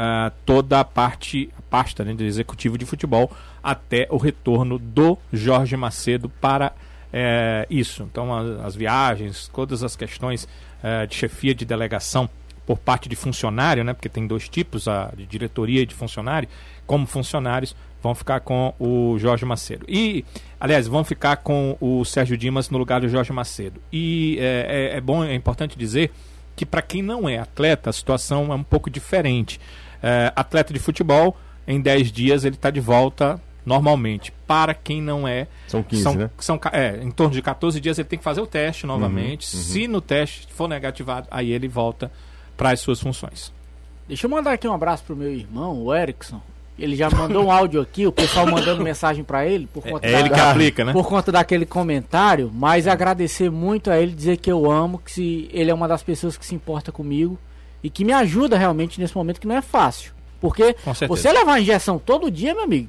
ah, 0.00 0.30
toda 0.46 0.78
a 0.78 0.84
parte, 0.84 1.50
a 1.58 1.62
pasta 1.62 2.04
né, 2.04 2.14
de 2.14 2.24
executivo 2.24 2.78
de 2.78 2.86
futebol 2.86 3.32
até 3.60 4.06
o 4.10 4.16
retorno 4.16 4.78
do 4.78 5.18
Jorge 5.32 5.76
Macedo 5.76 6.28
para 6.28 6.72
eh, 7.12 7.66
isso. 7.68 8.04
Então, 8.04 8.32
a- 8.32 8.64
as 8.66 8.76
viagens, 8.76 9.50
todas 9.52 9.82
as 9.82 9.96
questões 9.96 10.46
eh, 10.84 11.06
de 11.06 11.16
chefia 11.16 11.52
de 11.54 11.64
delegação 11.64 12.28
por 12.64 12.78
parte 12.78 13.08
de 13.08 13.16
funcionário, 13.16 13.82
né, 13.82 13.92
porque 13.92 14.08
tem 14.08 14.26
dois 14.26 14.48
tipos, 14.48 14.86
a 14.86 15.10
de 15.16 15.26
diretoria 15.26 15.80
e 15.82 15.86
de 15.86 15.94
funcionário, 15.94 16.48
como 16.86 17.04
funcionários 17.06 17.74
vão 18.00 18.14
ficar 18.14 18.38
com 18.40 18.72
o 18.78 19.18
Jorge 19.18 19.44
Macedo. 19.44 19.84
E, 19.88 20.24
aliás, 20.60 20.86
vão 20.86 21.02
ficar 21.02 21.38
com 21.38 21.76
o 21.80 22.04
Sérgio 22.04 22.36
Dimas 22.36 22.70
no 22.70 22.78
lugar 22.78 23.00
do 23.00 23.08
Jorge 23.08 23.32
Macedo. 23.32 23.80
E 23.92 24.36
é, 24.38 24.90
é- 24.92 24.96
é 24.98 25.00
bom, 25.00 25.24
é 25.24 25.34
importante 25.34 25.76
dizer 25.76 26.12
que 26.54 26.64
para 26.66 26.82
quem 26.82 27.02
não 27.02 27.28
é 27.28 27.38
atleta, 27.38 27.88
a 27.90 27.92
situação 27.92 28.52
é 28.52 28.54
um 28.54 28.62
pouco 28.62 28.88
diferente. 28.90 29.58
É, 30.02 30.32
atleta 30.36 30.72
de 30.72 30.78
futebol, 30.78 31.36
em 31.66 31.80
10 31.80 32.10
dias 32.12 32.44
ele 32.44 32.54
está 32.54 32.70
de 32.70 32.80
volta 32.80 33.40
normalmente. 33.66 34.32
Para 34.46 34.72
quem 34.74 35.02
não 35.02 35.28
é, 35.28 35.46
São 35.66 35.82
15, 35.82 36.02
são, 36.02 36.14
né? 36.14 36.30
são 36.38 36.60
é, 36.72 36.98
em 37.02 37.10
torno 37.10 37.32
de 37.34 37.42
14 37.42 37.80
dias 37.80 37.98
ele 37.98 38.08
tem 38.08 38.18
que 38.18 38.24
fazer 38.24 38.40
o 38.40 38.46
teste 38.46 38.86
novamente. 38.86 39.54
Uhum, 39.54 39.62
Se 39.62 39.88
no 39.88 40.00
teste 40.00 40.48
for 40.52 40.68
negativado, 40.68 41.26
aí 41.30 41.52
ele 41.52 41.68
volta 41.68 42.10
para 42.56 42.70
as 42.70 42.80
suas 42.80 43.00
funções. 43.00 43.52
Deixa 44.06 44.26
eu 44.26 44.30
mandar 44.30 44.52
aqui 44.52 44.66
um 44.66 44.72
abraço 44.72 45.04
pro 45.04 45.14
meu 45.14 45.30
irmão, 45.32 45.82
o 45.82 45.94
Erickson. 45.94 46.40
Ele 46.78 46.94
já 46.96 47.10
mandou 47.10 47.44
um 47.44 47.50
áudio 47.50 47.80
aqui, 47.80 48.06
o 48.06 48.12
pessoal 48.12 48.46
mandando 48.46 48.82
mensagem 48.84 49.22
pra 49.24 49.44
ele 49.44 49.66
por 49.66 49.82
conta 49.82 50.06
É 50.06 50.12
da- 50.12 50.20
ele 50.20 50.30
que 50.30 50.40
aplica, 50.40 50.84
né? 50.84 50.92
por 50.92 51.06
conta 51.08 51.30
daquele 51.32 51.66
comentário, 51.66 52.50
mas 52.54 52.86
agradecer 52.86 53.50
muito 53.50 53.90
a 53.90 53.98
ele, 54.00 54.12
dizer 54.12 54.36
que 54.38 54.50
eu 54.50 54.70
amo, 54.70 54.98
que 55.04 55.10
se, 55.10 55.50
ele 55.52 55.70
é 55.70 55.74
uma 55.74 55.88
das 55.88 56.02
pessoas 56.04 56.38
que 56.38 56.46
se 56.46 56.54
importa 56.54 56.92
comigo 56.92 57.36
e 57.82 57.88
que 57.90 58.04
me 58.04 58.12
ajuda 58.12 58.56
realmente 58.58 59.00
nesse 59.00 59.16
momento 59.16 59.40
que 59.40 59.46
não 59.46 59.56
é 59.56 59.62
fácil. 59.62 60.12
Porque 60.40 60.76
você 61.08 61.32
levar 61.32 61.60
injeção 61.60 61.98
todo 61.98 62.30
dia, 62.30 62.54
meu 62.54 62.64
amigo, 62.64 62.88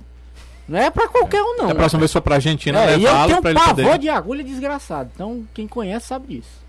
não 0.68 0.78
é 0.78 0.90
pra 0.92 1.08
qualquer 1.08 1.42
um 1.42 1.58
não. 1.58 1.68
Da 1.68 1.76
próxima 1.76 2.00
vez 2.00 2.14
for 2.14 2.22
pra 2.22 2.36
Argentina, 2.36 2.80
é, 2.86 2.98
e 2.98 3.04
eu 3.04 3.12
tenho 3.26 3.42
pra 3.42 3.50
um 3.50 3.52
ele 3.52 3.60
pavor 3.60 3.76
poder. 3.86 3.98
de 3.98 4.10
agulha 4.10 4.44
desgraçado. 4.44 5.10
Então, 5.16 5.44
quem 5.54 5.68
conhece 5.68 6.08
sabe 6.08 6.36
disso. 6.36 6.60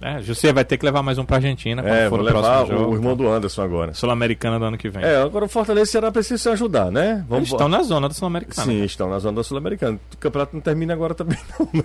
É, 0.00 0.22
José 0.22 0.52
vai 0.52 0.64
ter 0.64 0.78
que 0.78 0.84
levar 0.86 1.02
mais 1.02 1.18
um 1.18 1.24
pra 1.24 1.38
Argentina 1.38 1.82
É, 1.84 2.08
for 2.08 2.18
vou 2.18 2.24
levar 2.24 2.40
próximo 2.40 2.78
jogo. 2.78 2.92
o 2.92 2.94
irmão 2.94 3.16
do 3.16 3.28
Anderson 3.28 3.62
agora. 3.62 3.92
Sul-Americana 3.94 4.56
do 4.56 4.64
ano 4.66 4.78
que 4.78 4.88
vem. 4.88 5.02
É, 5.02 5.16
agora 5.16 5.46
o 5.46 5.48
Fortaleza 5.48 5.90
será 5.90 6.12
preciso 6.12 6.40
se 6.40 6.48
ajudar, 6.50 6.92
né? 6.92 7.24
Eles 7.32 7.48
estão 7.48 7.68
na 7.68 7.82
zona 7.82 8.06
do 8.08 8.14
Sul-Americana. 8.14 8.64
Sim, 8.64 8.84
estão 8.84 9.10
na 9.10 9.18
zona 9.18 9.38
da 9.38 9.42
Sul-Americana. 9.42 9.98
O 10.14 10.16
campeonato 10.18 10.54
não 10.54 10.60
termina 10.60 10.92
agora 10.94 11.14
também, 11.16 11.36
não. 11.74 11.84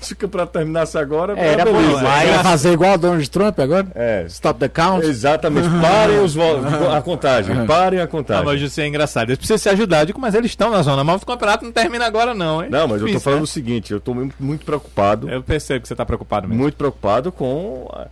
Se 0.00 0.12
o 0.12 0.16
campeonato 0.16 0.52
terminasse 0.52 0.96
agora, 0.98 1.38
Era 1.38 1.64
bom, 1.64 1.72
beleza. 1.72 2.02
mas- 2.02 2.30
Vai 2.30 2.42
fazer 2.44 2.72
igual 2.72 2.92
a 2.92 2.96
Donald 2.96 3.30
Trump 3.30 3.58
agora? 3.58 3.86
É, 3.94 4.24
Stop 4.28 4.60
the 4.60 4.68
count? 4.68 5.04
exatamente. 5.06 5.68
Parem 5.80 6.18
os 6.20 6.36
a 6.38 7.00
contagem. 7.02 7.66
Parem 7.66 8.00
a 8.00 8.04
Ah, 8.04 8.06
contagem. 8.06 8.44
mas 8.44 8.60
José 8.60 8.82
é 8.82 8.86
engraçado. 8.88 9.28
Eles 9.30 9.38
precisam 9.38 9.58
se 9.58 9.68
ajudar. 9.70 10.00
Eu 10.00 10.06
digo, 10.06 10.20
mas 10.20 10.34
eles 10.34 10.50
estão 10.50 10.70
na 10.70 10.82
zona 10.82 11.02
mal. 11.02 11.16
O 11.16 11.26
campeonato 11.26 11.64
não 11.64 11.72
termina 11.72 12.04
agora, 12.06 12.34
não, 12.34 12.62
hein? 12.62 12.68
Não, 12.70 12.82
mas 12.86 12.92
eu 12.92 12.98
tô 13.00 13.06
Difícil, 13.06 13.20
falando 13.20 13.38
né? 13.40 13.44
o 13.44 13.46
seguinte, 13.46 13.92
eu 13.92 13.98
tô 14.00 14.14
muito, 14.14 14.64
preocupado. 14.66 15.28
Eu 15.30 15.42
percebo 15.42 15.80
que 15.80 15.88
você 15.88 15.94
tá 15.96 16.04
preocupado 16.04 16.46
mesmo. 16.46 16.62
muito 16.62 16.76
preocupado 16.76 17.32
com. 17.32 17.88
a- 17.92 18.06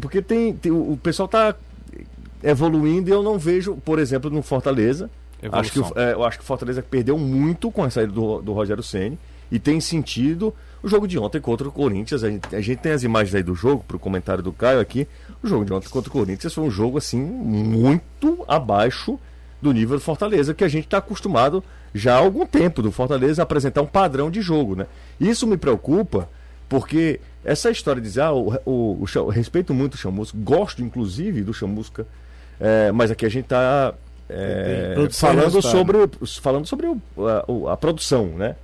Porque 0.00 0.20
tem, 0.20 0.52
tem- 0.52 0.72
o 0.72 0.98
pessoal 1.02 1.28
tá 1.28 1.54
evoluindo 2.42 3.08
e 3.08 3.12
eu 3.12 3.22
não 3.22 3.38
vejo, 3.38 3.76
por 3.84 3.98
exemplo, 3.98 4.30
no 4.30 4.42
Fortaleza. 4.42 5.10
Acho 5.52 5.72
que, 5.72 5.78
é, 6.00 6.12
eu 6.14 6.24
acho 6.24 6.38
que 6.38 6.44
o 6.44 6.46
Fortaleza 6.46 6.82
perdeu 6.82 7.16
muito 7.16 7.70
com 7.70 7.84
a 7.84 7.90
saída 7.90 8.12
do, 8.12 8.42
do 8.42 8.52
Rogério 8.52 8.82
Ceni 8.82 9.18
e 9.52 9.58
tem 9.58 9.80
sentido 9.80 10.52
o 10.82 10.88
jogo 10.88 11.06
de 11.08 11.18
ontem 11.18 11.40
contra 11.40 11.66
o 11.68 11.72
Corinthians. 11.72 12.22
A 12.24 12.30
gente, 12.30 12.54
a 12.54 12.60
gente 12.60 12.78
tem 12.78 12.92
as 12.92 13.02
imagens 13.02 13.34
aí 13.34 13.42
do 13.42 13.54
jogo, 13.54 13.84
pro 13.86 13.98
comentário 13.98 14.42
do 14.42 14.52
Caio 14.52 14.80
aqui. 14.80 15.06
O 15.42 15.46
jogo 15.48 15.64
de 15.64 15.72
ontem 15.72 15.88
contra 15.88 16.08
o 16.08 16.12
Corinthians 16.12 16.52
foi 16.54 16.64
um 16.64 16.70
jogo 16.70 16.98
assim 16.98 17.20
muito 17.20 18.44
abaixo 18.46 19.18
do 19.60 19.72
nível 19.72 19.96
do 19.98 20.02
Fortaleza, 20.02 20.54
que 20.54 20.62
a 20.64 20.68
gente 20.68 20.84
está 20.84 20.98
acostumado 20.98 21.62
já 21.94 22.14
há 22.14 22.18
algum 22.18 22.46
tempo 22.46 22.80
do 22.82 22.92
Fortaleza 22.92 23.42
a 23.42 23.44
apresentar 23.44 23.82
um 23.82 23.86
padrão 23.86 24.30
de 24.30 24.40
jogo, 24.40 24.76
né? 24.76 24.86
Isso 25.18 25.46
me 25.46 25.56
preocupa 25.56 26.28
porque 26.68 27.18
essa 27.44 27.70
história 27.70 28.00
de 28.00 28.06
dizer, 28.08 28.20
ah, 28.20 28.32
o, 28.32 28.54
o, 28.66 28.98
o 29.02 29.28
respeito 29.30 29.72
muito 29.72 29.94
o 29.94 29.96
Chamusca, 29.96 30.36
gosto 30.40 30.82
inclusive 30.82 31.42
do 31.42 31.52
Chamusca, 31.54 32.06
é, 32.60 32.92
mas 32.92 33.10
aqui 33.10 33.24
a 33.24 33.28
gente 33.28 33.44
está 33.44 33.94
e 34.28 34.94
falando 35.14 35.62
sobre, 35.62 35.98
falando 36.42 36.66
sobre 36.66 36.86
o- 36.86 37.00
a, 37.26 37.44
o- 37.50 37.68
a 37.68 37.76
produção, 37.76 38.26
né? 38.26 38.54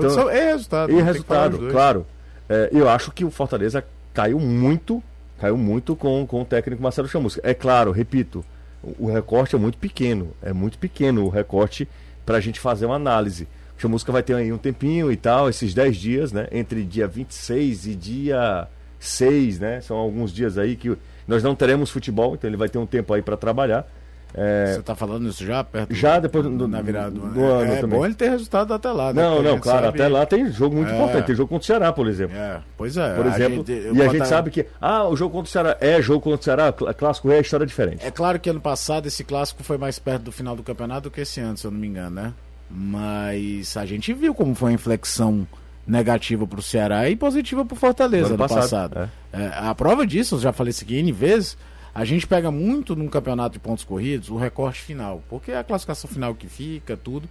Produção 0.00 0.30
e 0.30 0.40
resultado. 0.40 0.90
E 0.90 0.94
falar 0.94 1.04
resultado, 1.04 1.68
claro. 1.70 2.06
É, 2.48 2.68
eu 2.72 2.88
acho 2.88 3.10
que 3.10 3.24
o 3.24 3.30
Fortaleza 3.30 3.84
caiu 4.12 4.38
muito, 4.38 5.02
caiu 5.40 5.56
muito 5.56 5.96
com, 5.96 6.26
com 6.26 6.42
o 6.42 6.44
técnico 6.44 6.82
Marcelo 6.82 7.08
Chamusca. 7.08 7.40
É 7.42 7.54
claro, 7.54 7.90
repito, 7.90 8.44
o, 8.82 9.06
o 9.06 9.12
recorte 9.12 9.54
é 9.54 9.58
muito 9.58 9.78
pequeno, 9.78 10.32
é 10.42 10.52
muito 10.52 10.78
pequeno 10.78 11.24
o 11.24 11.28
recorte 11.28 11.88
para 12.24 12.36
a 12.36 12.40
gente 12.40 12.60
fazer 12.60 12.86
uma 12.86 12.96
análise. 12.96 13.48
O 13.76 13.80
Chamusca 13.80 14.12
vai 14.12 14.22
ter 14.22 14.34
aí 14.34 14.52
um 14.52 14.58
tempinho 14.58 15.10
e 15.10 15.16
tal, 15.16 15.48
esses 15.48 15.74
10 15.74 15.96
dias, 15.96 16.32
né? 16.32 16.46
Entre 16.52 16.84
dia 16.84 17.06
26 17.06 17.86
e 17.86 17.94
dia 17.94 18.68
6, 18.98 19.58
né? 19.58 19.80
São 19.80 19.96
alguns 19.96 20.32
dias 20.32 20.56
aí 20.58 20.76
que 20.76 20.96
nós 21.26 21.42
não 21.42 21.54
teremos 21.54 21.90
futebol, 21.90 22.34
então 22.34 22.48
ele 22.48 22.56
vai 22.56 22.68
ter 22.68 22.78
um 22.78 22.86
tempo 22.86 23.12
aí 23.12 23.22
para 23.22 23.36
trabalhar. 23.36 23.86
É, 24.36 24.74
Você 24.74 24.82
tá 24.82 24.96
falando 24.96 25.28
isso 25.28 25.46
já 25.46 25.62
perto 25.62 25.94
Já 25.94 26.18
depois 26.18 26.44
do- 26.44 26.66
na 26.66 26.82
virada 26.82 27.12
do, 27.12 27.20
do 27.20 27.44
ano 27.44 27.70
É, 27.70 27.76
é 27.76 27.80
também. 27.80 27.98
bom 28.00 28.04
ele 28.04 28.14
ter 28.14 28.30
resultado 28.30 28.74
até 28.74 28.90
lá. 28.90 29.12
né? 29.12 29.22
não, 29.22 29.34
Porque 29.36 29.48
não, 29.48 29.58
claro, 29.60 29.84
sabe- 29.86 30.00
até 30.02 30.08
lá 30.08 30.26
tem 30.26 30.50
jogo 30.50 30.74
muito 30.74 30.90
É. 30.90 30.94
importante. 30.96 31.26
Tem 31.26 31.36
jogo 31.36 31.48
contra 31.48 31.62
o 31.62 31.66
Ceará, 31.66 31.92
por 31.92 32.08
exemplo. 32.08 32.36
É, 32.36 32.60
pois 32.76 32.96
é. 32.96 33.14
Por 33.14 33.26
exemplo, 33.26 33.56
gente- 33.58 33.72
e 33.72 33.88
a 33.88 33.92
botar- 33.92 34.08
gente 34.10 34.26
sabe 34.26 34.50
que, 34.50 34.66
ah, 34.80 35.08
o 35.08 35.14
jogo 35.16 35.32
contra 35.36 35.48
o 35.48 35.52
Ceará 35.52 35.76
é 35.80 36.02
jogo 36.02 36.20
contra 36.20 36.40
o 36.40 36.42
Ceará, 36.42 36.72
cl- 36.76 36.92
clássico 36.94 37.30
é 37.30 37.40
história 37.40 37.64
diferente. 37.64 38.04
É 38.04 38.10
claro 38.10 38.40
que 38.40 38.50
ano 38.50 38.60
passado 38.60 39.06
esse 39.06 39.22
clássico 39.22 39.62
foi 39.62 39.78
mais 39.78 40.00
perto 40.00 40.22
do 40.24 40.32
final 40.32 40.56
do 40.56 40.64
campeonato 40.64 41.02
do 41.02 41.10
que 41.12 41.20
esse 41.20 41.38
ano, 41.40 41.56
se 41.56 41.64
eu 41.66 41.70
não 41.70 41.78
me 41.78 41.86
engano, 41.86 42.10
né? 42.10 42.32
Mas 42.68 43.76
a 43.76 43.86
gente 43.86 44.12
viu 44.12 44.34
como 44.34 44.54
foi 44.54 44.70
a 44.72 44.74
inflexão 44.74 45.46
negativa 45.86 46.46
pro 46.46 46.62
Ceará 46.62 47.08
e 47.08 47.14
positiva 47.14 47.64
pro 47.64 47.76
Fortaleza 47.76 48.30
No 48.30 48.34
ano 48.34 48.42
ano 48.44 48.48
passado. 48.48 48.94
passado, 48.94 49.10
É, 49.32 49.50
a 49.68 49.74
prova 49.74 50.06
disso, 50.06 50.36
eu 50.36 50.40
já 50.40 50.52
falei 50.52 50.70
isso 50.70 50.82
aqui 50.84 50.96
N 50.98 51.12
vezes, 51.12 51.56
a 51.94 52.04
gente 52.04 52.26
pega 52.26 52.50
muito 52.50 52.96
num 52.96 53.06
campeonato 53.08 53.52
de 53.54 53.58
pontos 53.60 53.84
corridos 53.84 54.28
o 54.30 54.36
recorte 54.36 54.80
final, 54.80 55.22
porque 55.30 55.52
é 55.52 55.58
a 55.58 55.64
classificação 55.64 56.10
final 56.10 56.34
que 56.34 56.48
fica, 56.48 56.96
tudo. 56.96 57.28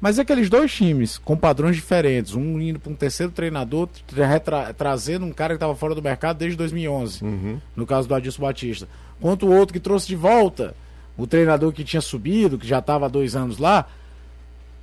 Mas 0.00 0.18
aqueles 0.18 0.50
dois 0.50 0.72
times 0.74 1.16
com 1.18 1.36
padrões 1.36 1.74
diferentes, 1.76 2.34
um 2.34 2.60
indo 2.60 2.78
para 2.78 2.92
um 2.92 2.94
terceiro 2.94 3.32
treinador, 3.32 3.88
tra- 4.44 4.72
trazendo 4.74 5.24
um 5.24 5.32
cara 5.32 5.54
que 5.54 5.56
estava 5.56 5.74
fora 5.74 5.94
do 5.94 6.02
mercado 6.02 6.36
desde 6.38 6.56
2011, 6.56 7.24
no 7.74 7.86
caso 7.86 8.06
do 8.06 8.14
Adilson 8.14 8.42
Batista, 8.42 8.88
quanto 9.20 9.46
o 9.46 9.54
outro 9.54 9.72
que 9.72 9.80
trouxe 9.80 10.06
de 10.06 10.16
volta 10.16 10.74
o 11.16 11.26
treinador 11.26 11.72
que 11.72 11.82
tinha 11.82 12.02
subido, 12.02 12.58
que 12.58 12.66
já 12.66 12.78
estava 12.80 13.06
há 13.06 13.08
dois 13.08 13.34
anos 13.34 13.56
lá. 13.56 13.86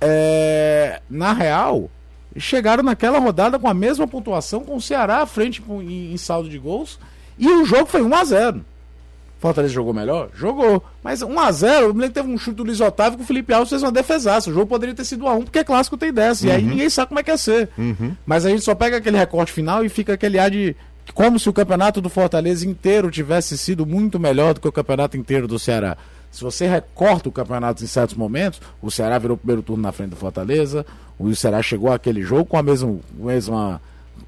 É, 0.00 1.00
na 1.08 1.32
real, 1.32 1.88
chegaram 2.36 2.82
naquela 2.82 3.18
rodada 3.18 3.58
com 3.58 3.68
a 3.68 3.74
mesma 3.74 4.06
pontuação, 4.06 4.64
com 4.64 4.76
o 4.76 4.80
Ceará 4.80 5.18
à 5.22 5.26
frente 5.26 5.62
em, 5.68 6.12
em 6.12 6.16
saldo 6.16 6.48
de 6.48 6.58
gols, 6.58 6.98
e 7.38 7.48
o 7.48 7.64
jogo 7.64 7.86
foi 7.86 8.02
1 8.02 8.14
a 8.14 8.24
0 8.24 8.64
Fortaleza 9.44 9.74
jogou 9.74 9.92
melhor? 9.92 10.30
Jogou. 10.34 10.82
Mas 11.02 11.20
1x0, 11.20 11.82
eu 11.82 11.92
me 11.92 12.00
lembro 12.00 12.08
que 12.08 12.14
teve 12.14 12.32
um 12.32 12.38
chute 12.38 12.56
do 12.56 12.64
Luiz 12.64 12.80
Otávio 12.80 13.18
que 13.18 13.24
o 13.24 13.26
Felipe 13.26 13.52
Alves 13.52 13.68
fez 13.68 13.82
uma 13.82 13.92
defesaça. 13.92 14.48
O 14.48 14.54
jogo 14.54 14.66
poderia 14.66 14.94
ter 14.94 15.04
sido 15.04 15.26
1x1, 15.26 15.44
porque 15.44 15.58
é 15.58 15.64
clássico 15.64 15.98
tem 15.98 16.10
dessa. 16.10 16.46
E 16.46 16.50
aí 16.50 16.62
ninguém 16.62 16.88
sabe 16.88 17.08
como 17.08 17.20
é 17.20 17.22
que 17.22 17.30
ia 17.30 17.36
ser. 17.36 17.68
Mas 18.24 18.46
a 18.46 18.48
gente 18.48 18.62
só 18.62 18.74
pega 18.74 18.96
aquele 18.96 19.18
recorte 19.18 19.52
final 19.52 19.84
e 19.84 19.90
fica 19.90 20.14
aquele 20.14 20.38
ar 20.38 20.50
de. 20.50 20.74
Como 21.12 21.38
se 21.38 21.46
o 21.46 21.52
campeonato 21.52 22.00
do 22.00 22.08
Fortaleza 22.08 22.66
inteiro 22.66 23.10
tivesse 23.10 23.58
sido 23.58 23.84
muito 23.84 24.18
melhor 24.18 24.54
do 24.54 24.60
que 24.60 24.68
o 24.68 24.72
campeonato 24.72 25.18
inteiro 25.18 25.46
do 25.46 25.58
Ceará. 25.58 25.98
Se 26.32 26.42
você 26.42 26.66
recorta 26.66 27.28
o 27.28 27.32
campeonato 27.32 27.84
em 27.84 27.86
certos 27.86 28.16
momentos, 28.16 28.62
o 28.80 28.90
Ceará 28.90 29.18
virou 29.18 29.34
o 29.34 29.38
primeiro 29.38 29.62
turno 29.62 29.82
na 29.82 29.92
frente 29.92 30.10
do 30.10 30.16
Fortaleza, 30.16 30.86
o 31.18 31.34
Ceará 31.36 31.62
chegou 31.62 31.92
àquele 31.92 32.22
jogo 32.22 32.46
com 32.46 32.56
a 32.56 32.62
mesma, 32.62 32.98
mesma 33.12 33.80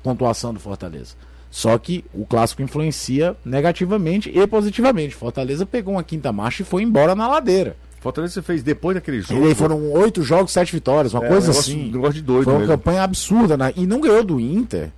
pontuação 0.02 0.52
do 0.52 0.60
Fortaleza. 0.60 1.14
Só 1.50 1.76
que 1.78 2.04
o 2.12 2.26
clássico 2.26 2.60
influencia 2.62 3.36
negativamente 3.44 4.30
e 4.34 4.46
positivamente. 4.46 5.14
Fortaleza 5.14 5.64
pegou 5.64 5.94
uma 5.94 6.02
quinta 6.04 6.32
marcha 6.32 6.62
e 6.62 6.66
foi 6.66 6.82
embora 6.82 7.14
na 7.14 7.26
ladeira. 7.28 7.76
Fortaleza 8.00 8.42
fez 8.42 8.62
depois 8.62 8.94
daquele 8.94 9.18
E 9.18 9.22
jogo. 9.22 9.46
aí 9.46 9.54
foram 9.54 9.90
oito 9.92 10.22
jogos, 10.22 10.52
sete 10.52 10.72
vitórias, 10.72 11.12
uma 11.14 11.24
É, 11.24 11.28
coisa 11.28 11.46
um 11.46 11.50
negócio- 11.50 11.72
assim. 11.74 11.88
um 11.88 11.92
negócio 11.92 12.14
de 12.14 12.22
doido 12.22 12.44
Foi 12.44 12.52
uma 12.52 12.58
mesmo. 12.60 12.74
campanha 12.74 13.02
absurda, 13.02 13.56
né? 13.56 13.72
E 13.74 13.86
não 13.86 14.00
ganhou 14.00 14.22
do 14.22 14.38
Inter, 14.38 14.90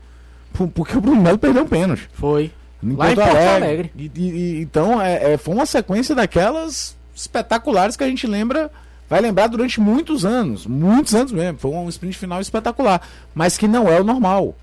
por- 0.53 0.69
porque 0.69 0.99
o 0.99 1.01
Bruno 1.01 1.23
Melo 1.23 1.39
perdeu 1.39 1.63
um 1.63 1.67
pênalti. 1.67 2.09
Foi. 2.13 2.51
Em 2.83 2.95
Lá 2.95 3.11
em 3.11 3.15
Porto 3.15 3.27
Porto 3.29 3.37
Alegre. 3.41 3.65
Alegre. 3.67 3.93
E- 3.97 4.11
e- 4.15 4.23
e- 4.31 4.61
então, 4.61 5.01
é, 5.01 5.33
é, 5.35 5.37
foi 5.39 5.55
uma 5.55 5.67
sequência 5.67 6.15
daquelas 6.15 6.97
espetaculares 7.15 7.97
que 7.97 8.05
a 8.05 8.09
gente 8.09 8.27
lembra, 8.27 8.71
vai 9.09 9.21
lembrar 9.21 9.47
durante 9.47 9.81
muitos 9.81 10.25
anos, 10.27 10.67
muitos 10.67 11.15
anos 11.15 11.33
mesmo. 11.33 11.59
Foi 11.59 11.71
um 11.71 11.89
sprint 11.89 12.17
final 12.19 12.41
espetacular, 12.41 13.01
mas 13.35 13.57
que 13.57 13.67
não 13.67 13.89
é 13.89 14.01
o 14.01 14.05
normal. 14.05 14.55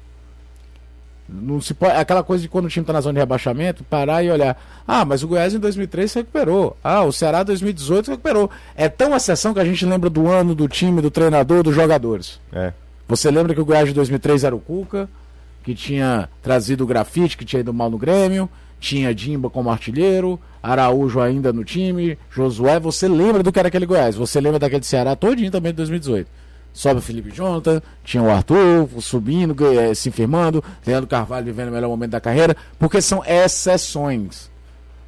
Não 1.28 1.60
se 1.60 1.74
pode, 1.74 1.96
aquela 1.96 2.24
coisa 2.24 2.44
de 2.44 2.50
quando 2.50 2.66
o 2.66 2.70
time 2.70 2.86
tá 2.86 2.94
na 2.94 3.02
zona 3.02 3.14
de 3.14 3.20
rebaixamento, 3.20 3.84
parar 3.84 4.24
e 4.24 4.30
olhar. 4.30 4.62
Ah, 4.88 5.04
mas 5.04 5.24
o 5.24 5.28
Goiás 5.28 5.54
em 5.54 5.60
2003 5.60 6.12
se 6.12 6.20
recuperou. 6.20 6.78
Ah, 6.84 7.04
o 7.04 7.12
Ceará 7.12 7.42
em 7.42 7.46
2018 7.46 8.06
se 8.06 8.12
recuperou. 8.12 8.50
É 8.76 8.88
tão 8.88 9.16
exceção 9.16 9.54
que 9.54 9.60
a 9.60 9.66
gente 9.66 9.86
lembra 9.86 10.10
do 10.10 10.28
ano, 10.28 10.54
do 10.54 10.68
time, 10.68 11.02
do 11.02 11.10
treinador, 11.10 11.64
dos 11.64 11.74
jogadores. 11.74 12.40
É. 12.54 12.74
Você 13.08 13.32
lembra 13.32 13.54
que 13.56 13.62
o 13.62 13.66
Goiás 13.66 13.88
de 13.88 13.94
2003 13.94 14.44
era 14.44 14.56
o 14.56 14.60
Cuca, 14.60 15.10
que 15.64 15.74
tinha 15.74 16.30
trazido 16.44 16.84
o 16.84 16.88
grafite, 16.88 17.36
que 17.36 17.46
tinha 17.46 17.60
ido 17.60 17.74
mal 17.74 17.90
no 17.90 17.98
Grêmio, 17.98 18.48
tinha 18.80 19.14
Dimba 19.14 19.50
como 19.50 19.72
artilheiro, 19.72 20.40
Araújo 20.62 21.20
ainda 21.20 21.52
no 21.52 21.64
time, 21.64 22.18
Josué. 22.30 22.80
Você 22.80 23.08
lembra 23.08 23.42
do 23.42 23.52
que 23.52 23.58
era 23.58 23.68
aquele 23.68 23.86
Goiás? 23.88 24.16
Você 24.16 24.40
lembra 24.40 24.60
daquele 24.60 24.84
Ceará 24.84 25.16
todinho 25.16 25.50
também 25.50 25.72
de 25.72 25.78
2018? 25.78 26.30
Sobe 26.76 27.00
o 27.00 27.02
Felipe 27.02 27.32
Jonathan, 27.32 27.82
tinha 28.04 28.22
o 28.22 28.30
Arthur 28.30 28.90
subindo, 29.00 29.56
eh, 29.66 29.94
se 29.96 30.12
firmando, 30.12 30.62
Leandro 30.86 31.08
Carvalho 31.08 31.46
vivendo 31.46 31.70
o 31.70 31.72
melhor 31.72 31.88
momento 31.88 32.12
da 32.12 32.20
carreira, 32.20 32.54
porque 32.78 33.02
são 33.02 33.24
exceções. 33.26 34.52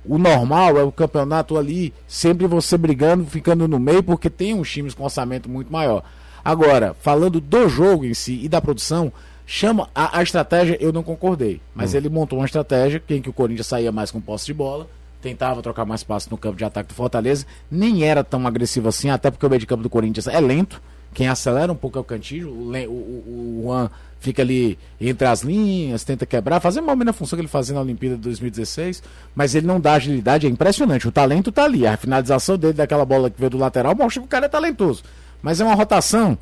O 0.06 0.18
normal 0.18 0.78
é 0.78 0.84
o 0.84 0.94
campeonato 0.94 1.58
ali, 1.58 1.94
sempre 2.08 2.48
você 2.48 2.78
brigando, 2.78 3.26
ficando 3.26 3.68
no 3.68 3.78
meio, 3.78 4.02
porque 4.02 4.30
tem 4.30 4.54
uns 4.54 4.72
times 4.72 4.94
com 4.94 5.04
orçamento 5.04 5.50
muito 5.50 5.70
maior. 5.70 6.04
Agora, 6.44 6.96
falando 7.02 7.42
do 7.42 7.68
jogo 7.68 8.06
em 8.06 8.14
si 8.14 8.40
e 8.42 8.48
da 8.48 8.62
produção, 8.62 9.12
chama 9.46 9.90
a, 9.94 10.20
a 10.20 10.24
estratégia, 10.24 10.78
eu 10.80 10.94
não 10.94 11.04
concordei. 11.04 11.60
Mas 11.76 11.94
ele 11.94 12.08
montou 12.08 12.40
uma 12.40 12.46
estratégia 12.46 13.04
em 13.10 13.22
que 13.22 13.30
o 13.30 13.34
Corinthians 13.34 13.68
saía 13.68 13.92
mais 13.92 14.10
com 14.10 14.22
posse 14.22 14.46
de 14.46 14.54
bola, 14.54 14.88
tentava 15.22 15.62
trocar 15.62 15.84
mais 15.84 16.02
passos 16.02 16.30
no 16.30 16.38
campo 16.38 16.56
de 16.56 16.64
ataque 16.64 16.88
do 16.88 16.96
Fortaleza, 16.96 17.46
nem 17.70 18.06
era 18.06 18.24
tão 18.24 18.48
agressivo 18.48 18.88
assim, 18.88 19.10
até 19.10 19.30
porque 19.30 19.46
o 19.46 19.50
meio 19.50 19.60
de 19.60 19.68
campo 19.68 19.84
do 19.84 19.90
Corinthians 19.90 20.28
é 20.28 20.40
lento. 20.40 20.82
Quem 21.14 21.28
acelera 21.28 21.72
um 21.72 21.76
pouco 21.76 21.98
é 21.98 22.02
o 22.02 22.04
Cantillo, 22.04 22.52
o, 22.52 22.72
o, 22.72 23.60
o, 23.60 23.62
Juan 23.64 23.90
fica 24.20 24.42
ali 24.42 24.78
entre 25.00 25.28
as 25.28 25.42
linhas, 25.42 26.04
tenta 26.04 26.26
quebrar, 26.26 26.60
fazer 26.60 26.80
uma 26.80 26.96
na 26.96 27.14
função 27.14 27.38
que 27.38 27.42
ele 27.42 27.48
fazia 27.48 27.74
na 27.74 27.82
Olimpíada 27.82 28.16
de 28.16 28.22
2016, 28.22 29.02
mas 29.36 29.56
ele 29.56 29.68
não 29.68 29.80
dá 29.80 29.94
agilidade, 29.94 30.48
é 30.48 30.50
impressionante. 30.50 31.08
O 31.08 31.12
talento 31.12 31.52
tá 31.52 31.64
ali, 31.64 31.86
a 31.86 31.98
finalização 31.98 32.58
dele 32.58 32.74
daquela 32.74 33.06
bola 33.06 33.30
que 33.30 33.40
veio 33.40 33.50
do 33.50 33.58
lateral 33.58 33.96
mostra 33.96 34.22
que 34.22 34.28
o 34.28 34.30
cara 34.30 34.46
é 34.46 34.50
talentoso. 34.50 35.04
Mas 35.42 35.62
é 35.62 35.64
uma 35.64 35.76
rotação 35.76 36.38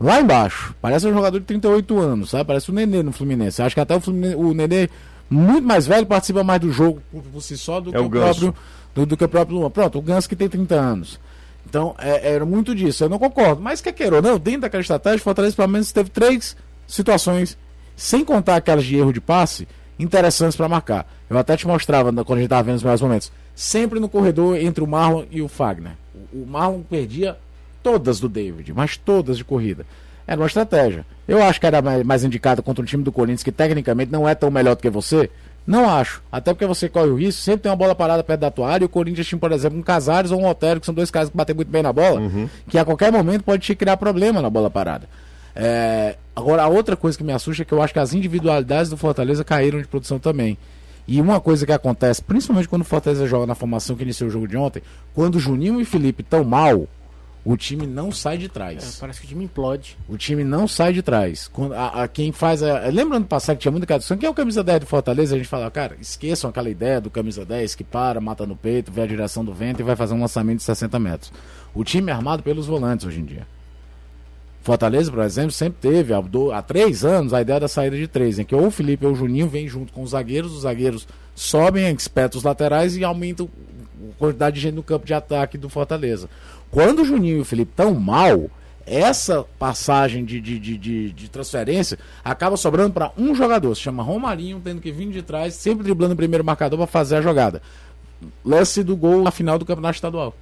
lá 0.00 0.20
embaixo. 0.20 0.74
Parece 0.80 1.06
um 1.06 1.12
jogador 1.12 1.38
de 1.38 1.46
38 1.46 1.98
anos, 1.98 2.30
sabe? 2.30 2.44
Parece 2.44 2.70
o 2.70 2.74
Nenê 2.74 3.02
no 3.02 3.12
Fluminense. 3.12 3.62
Acho 3.62 3.74
que 3.74 3.80
até 3.80 3.96
o, 3.96 4.00
Fluminense, 4.00 4.36
o 4.36 4.54
Nenê, 4.54 4.88
muito 5.28 5.66
mais 5.66 5.86
velho, 5.86 6.06
participa 6.06 6.44
mais 6.44 6.60
do 6.60 6.70
jogo 6.70 7.02
por, 7.10 7.22
por 7.22 7.40
si 7.42 7.58
só 7.58 7.80
do 7.80 7.90
É 7.90 7.92
que 7.92 7.98
o 7.98 8.06
o, 8.06 8.10
próprio 8.10 8.54
do, 8.94 9.06
do 9.06 9.16
que 9.16 9.24
o 9.24 9.28
próprio 9.28 9.58
Luan. 9.58 9.70
Pronto, 9.70 9.98
o 9.98 10.02
Ganso 10.02 10.28
que 10.28 10.36
tem 10.36 10.48
30 10.48 10.74
anos. 10.74 11.20
Então, 11.68 11.94
é- 11.98 12.34
era 12.34 12.44
muito 12.46 12.74
disso. 12.74 13.04
Eu 13.04 13.08
não 13.08 13.18
concordo. 13.18 13.60
Mas 13.60 13.80
quer 13.80 13.92
queira 13.92 14.22
não, 14.22 14.38
dentro 14.38 14.62
daquela 14.62 14.80
estratégia, 14.80 15.18
o 15.18 15.22
Fortaleza 15.22 15.54
pelo 15.54 15.68
menos 15.68 15.92
teve 15.92 16.08
três 16.08 16.56
situações, 16.86 17.58
sem 17.94 18.24
contar 18.24 18.56
aquelas 18.56 18.84
de 18.84 18.96
erro 18.96 19.12
de 19.12 19.20
passe, 19.20 19.68
interessantes 19.98 20.56
para 20.56 20.68
marcar. 20.68 21.06
Eu 21.28 21.36
até 21.36 21.56
te 21.56 21.66
mostrava 21.66 22.10
quando 22.12 22.32
a 22.32 22.36
gente 22.36 22.44
estava 22.46 22.62
vendo 22.62 22.76
os 22.76 22.82
melhores 22.82 23.02
momentos. 23.02 23.32
Sempre 23.54 24.00
no 24.00 24.08
corredor 24.08 24.56
entre 24.56 24.82
o 24.82 24.86
Marlon 24.86 25.24
e 25.30 25.42
o 25.42 25.48
Fagner. 25.48 25.92
O, 26.32 26.46
Marlon 26.46 26.80
perdia 26.80 27.36
todas 27.82 28.18
do 28.20 28.28
David, 28.28 28.72
mas 28.72 28.96
todas 28.96 29.36
de 29.36 29.44
corrida. 29.44 29.84
Era 30.26 30.40
uma 30.40 30.46
estratégia. 30.46 31.04
Eu 31.26 31.42
acho 31.42 31.58
que 31.60 31.66
era 31.66 31.82
mais, 31.82 32.24
indicado 32.24 32.62
contra 32.62 32.82
um 32.82 32.86
time 32.86 33.02
do 33.02 33.12
Corinthians 33.12 33.42
que 33.42 33.52
tecnicamente 33.52 34.12
não 34.12 34.28
é 34.28 34.34
tão 34.34 34.50
melhor 34.50 34.76
do 34.76 34.82
que 34.82 34.90
você. 34.90 35.30
Não 35.68 35.86
acho. 35.86 36.22
Até 36.32 36.54
porque 36.54 36.64
você 36.64 36.88
corre 36.88 37.10
o 37.10 37.16
risco, 37.16 37.42
sempre 37.42 37.64
tem 37.64 37.70
uma 37.70 37.76
bola 37.76 37.94
parada 37.94 38.24
perto 38.24 38.40
da 38.40 38.50
tua 38.50 38.70
área. 38.70 38.84
E 38.84 38.86
o 38.86 38.88
Corinthians 38.88 39.26
tinha, 39.26 39.38
por 39.38 39.52
exemplo, 39.52 39.78
um 39.78 39.82
Casares 39.82 40.30
ou 40.30 40.40
um 40.40 40.46
Otero, 40.46 40.80
que 40.80 40.86
são 40.86 40.94
dois 40.94 41.10
caras 41.10 41.28
que 41.28 41.36
batem 41.36 41.54
muito 41.54 41.68
bem 41.68 41.82
na 41.82 41.92
bola, 41.92 42.22
que 42.70 42.78
a 42.78 42.86
qualquer 42.86 43.12
momento 43.12 43.44
pode 43.44 43.62
te 43.62 43.74
criar 43.74 43.98
problema 43.98 44.40
na 44.40 44.48
bola 44.48 44.70
parada. 44.70 45.06
É, 45.54 46.16
agora, 46.34 46.62
a 46.62 46.68
outra 46.68 46.96
coisa 46.96 47.18
que 47.18 47.22
me 47.22 47.34
assusta 47.34 47.62
é 47.62 47.66
que 47.66 47.72
eu 47.72 47.82
acho 47.82 47.92
que 47.92 47.98
as 47.98 48.14
individualidades 48.14 48.90
do 48.90 48.96
Fortaleza 48.96 49.44
caíram 49.44 49.78
de 49.78 49.86
produção 49.86 50.18
também. 50.18 50.56
E 51.06 51.20
uma 51.20 51.38
coisa 51.38 51.66
que 51.66 51.72
acontece, 51.72 52.22
principalmente 52.22 52.66
quando 52.66 52.82
o 52.82 52.86
Fortaleza 52.86 53.26
joga 53.26 53.46
na 53.46 53.54
formação 53.54 53.94
que 53.94 54.02
iniciou 54.02 54.28
o 54.28 54.32
jogo 54.32 54.48
de 54.48 54.56
ontem, 54.56 54.82
quando 55.14 55.34
o 55.34 55.40
Juninho 55.40 55.80
e 55.82 55.84
Felipe 55.84 56.22
estão 56.22 56.44
mal, 56.44 56.88
o 57.44 57.56
time 57.56 57.86
não 57.86 58.12
sai 58.12 58.36
de 58.36 58.46
É, 58.46 58.48
trás. 58.48 58.96
parece 59.00 59.20
que 59.20 59.26
o 59.26 59.28
time 59.28 59.44
implode. 59.44 59.96
O 60.08 60.16
time 60.18 60.44
não 60.44 60.68
sai 60.68 60.92
de 60.92 61.00
trás. 61.02 61.48
Quando, 61.48 61.72
a, 61.72 62.02
a- 62.02 62.08
quem 62.08 62.30
faz 62.32 62.62
a. 62.62 62.88
Lembrando 62.88 63.22
do 63.24 63.28
passado 63.28 63.56
que 63.56 63.62
tinha 63.62 63.72
muita 63.72 63.86
tradução, 63.86 64.18
quem 64.18 64.26
é 64.26 64.30
o 64.30 64.34
camisa 64.34 64.62
10 64.62 64.80
do 64.80 64.86
Fortaleza? 64.86 65.34
A 65.34 65.38
gente 65.38 65.48
fala, 65.48 65.70
cara, 65.70 65.96
esqueçam 66.00 66.50
aquela 66.50 66.68
ideia 66.68 67.00
do 67.00 67.08
camisa 67.10 67.44
10 67.44 67.74
que 67.74 67.84
para, 67.84 68.20
mata 68.20 68.44
no 68.46 68.54
peito, 68.56 68.92
vê 68.92 69.02
a 69.02 69.06
direção 69.06 69.44
do 69.44 69.54
vento 69.54 69.80
e 69.80 69.82
vai 69.82 69.96
fazer 69.96 70.14
um 70.14 70.20
lançamento 70.20 70.58
de 70.58 70.64
60 70.64 70.98
metros. 70.98 71.32
O 71.74 71.82
time 71.84 72.10
é 72.10 72.14
armado 72.14 72.42
pelos 72.42 72.66
volantes 72.66 73.06
hoje 73.06 73.20
em 73.20 73.24
dia. 73.24 73.46
Fortaleza, 74.62 75.10
por 75.10 75.22
exemplo, 75.22 75.52
sempre 75.52 75.78
teve 75.80 76.12
há, 76.12 76.20
do- 76.20 76.52
há 76.52 76.60
três 76.60 77.04
anos 77.04 77.32
a 77.32 77.40
ideia 77.40 77.60
da 77.60 77.68
saída 77.68 77.96
de 77.96 78.06
três, 78.06 78.38
em 78.38 78.44
que 78.44 78.54
ou 78.54 78.66
o 78.66 78.70
Felipe 78.70 79.06
ou 79.06 79.12
o 79.12 79.14
Juninho 79.14 79.48
vêm 79.48 79.66
junto 79.66 79.92
com 79.92 80.02
os 80.02 80.10
zagueiros, 80.10 80.52
os 80.52 80.62
zagueiros 80.62 81.06
sobem, 81.34 81.90
espetam 81.94 82.36
os 82.36 82.44
laterais 82.44 82.96
e 82.96 83.02
aumentam 83.04 83.48
a 84.10 84.18
quantidade 84.18 84.56
de 84.56 84.60
gente 84.62 84.74
no 84.74 84.82
campo 84.82 85.06
de 85.06 85.14
ataque 85.14 85.56
do 85.56 85.68
Fortaleza. 85.70 86.28
Quando 86.70 87.02
o 87.02 87.04
Juninho 87.04 87.38
e 87.38 87.40
o 87.40 87.44
Felipe 87.44 87.70
estão 87.70 87.94
mal, 87.94 88.50
essa 88.86 89.44
passagem 89.58 90.24
de, 90.24 90.40
de, 90.40 90.58
de, 90.58 90.78
de, 90.78 91.12
de 91.12 91.28
transferência 91.30 91.98
acaba 92.24 92.56
sobrando 92.56 92.92
para 92.92 93.12
um 93.16 93.34
jogador, 93.34 93.74
se 93.74 93.82
chama 93.82 94.02
Romarinho, 94.02 94.60
tendo 94.62 94.80
que 94.80 94.92
vir 94.92 95.10
de 95.10 95.22
trás, 95.22 95.54
sempre 95.54 95.84
driblando 95.84 96.14
o 96.14 96.16
primeiro 96.16 96.44
marcador 96.44 96.78
para 96.78 96.86
fazer 96.86 97.16
a 97.16 97.22
jogada. 97.22 97.62
Lance 98.44 98.82
do 98.82 98.96
gol 98.96 99.22
na 99.22 99.30
final 99.30 99.58
do 99.58 99.64
Campeonato 99.64 99.96
Estadual 99.96 100.34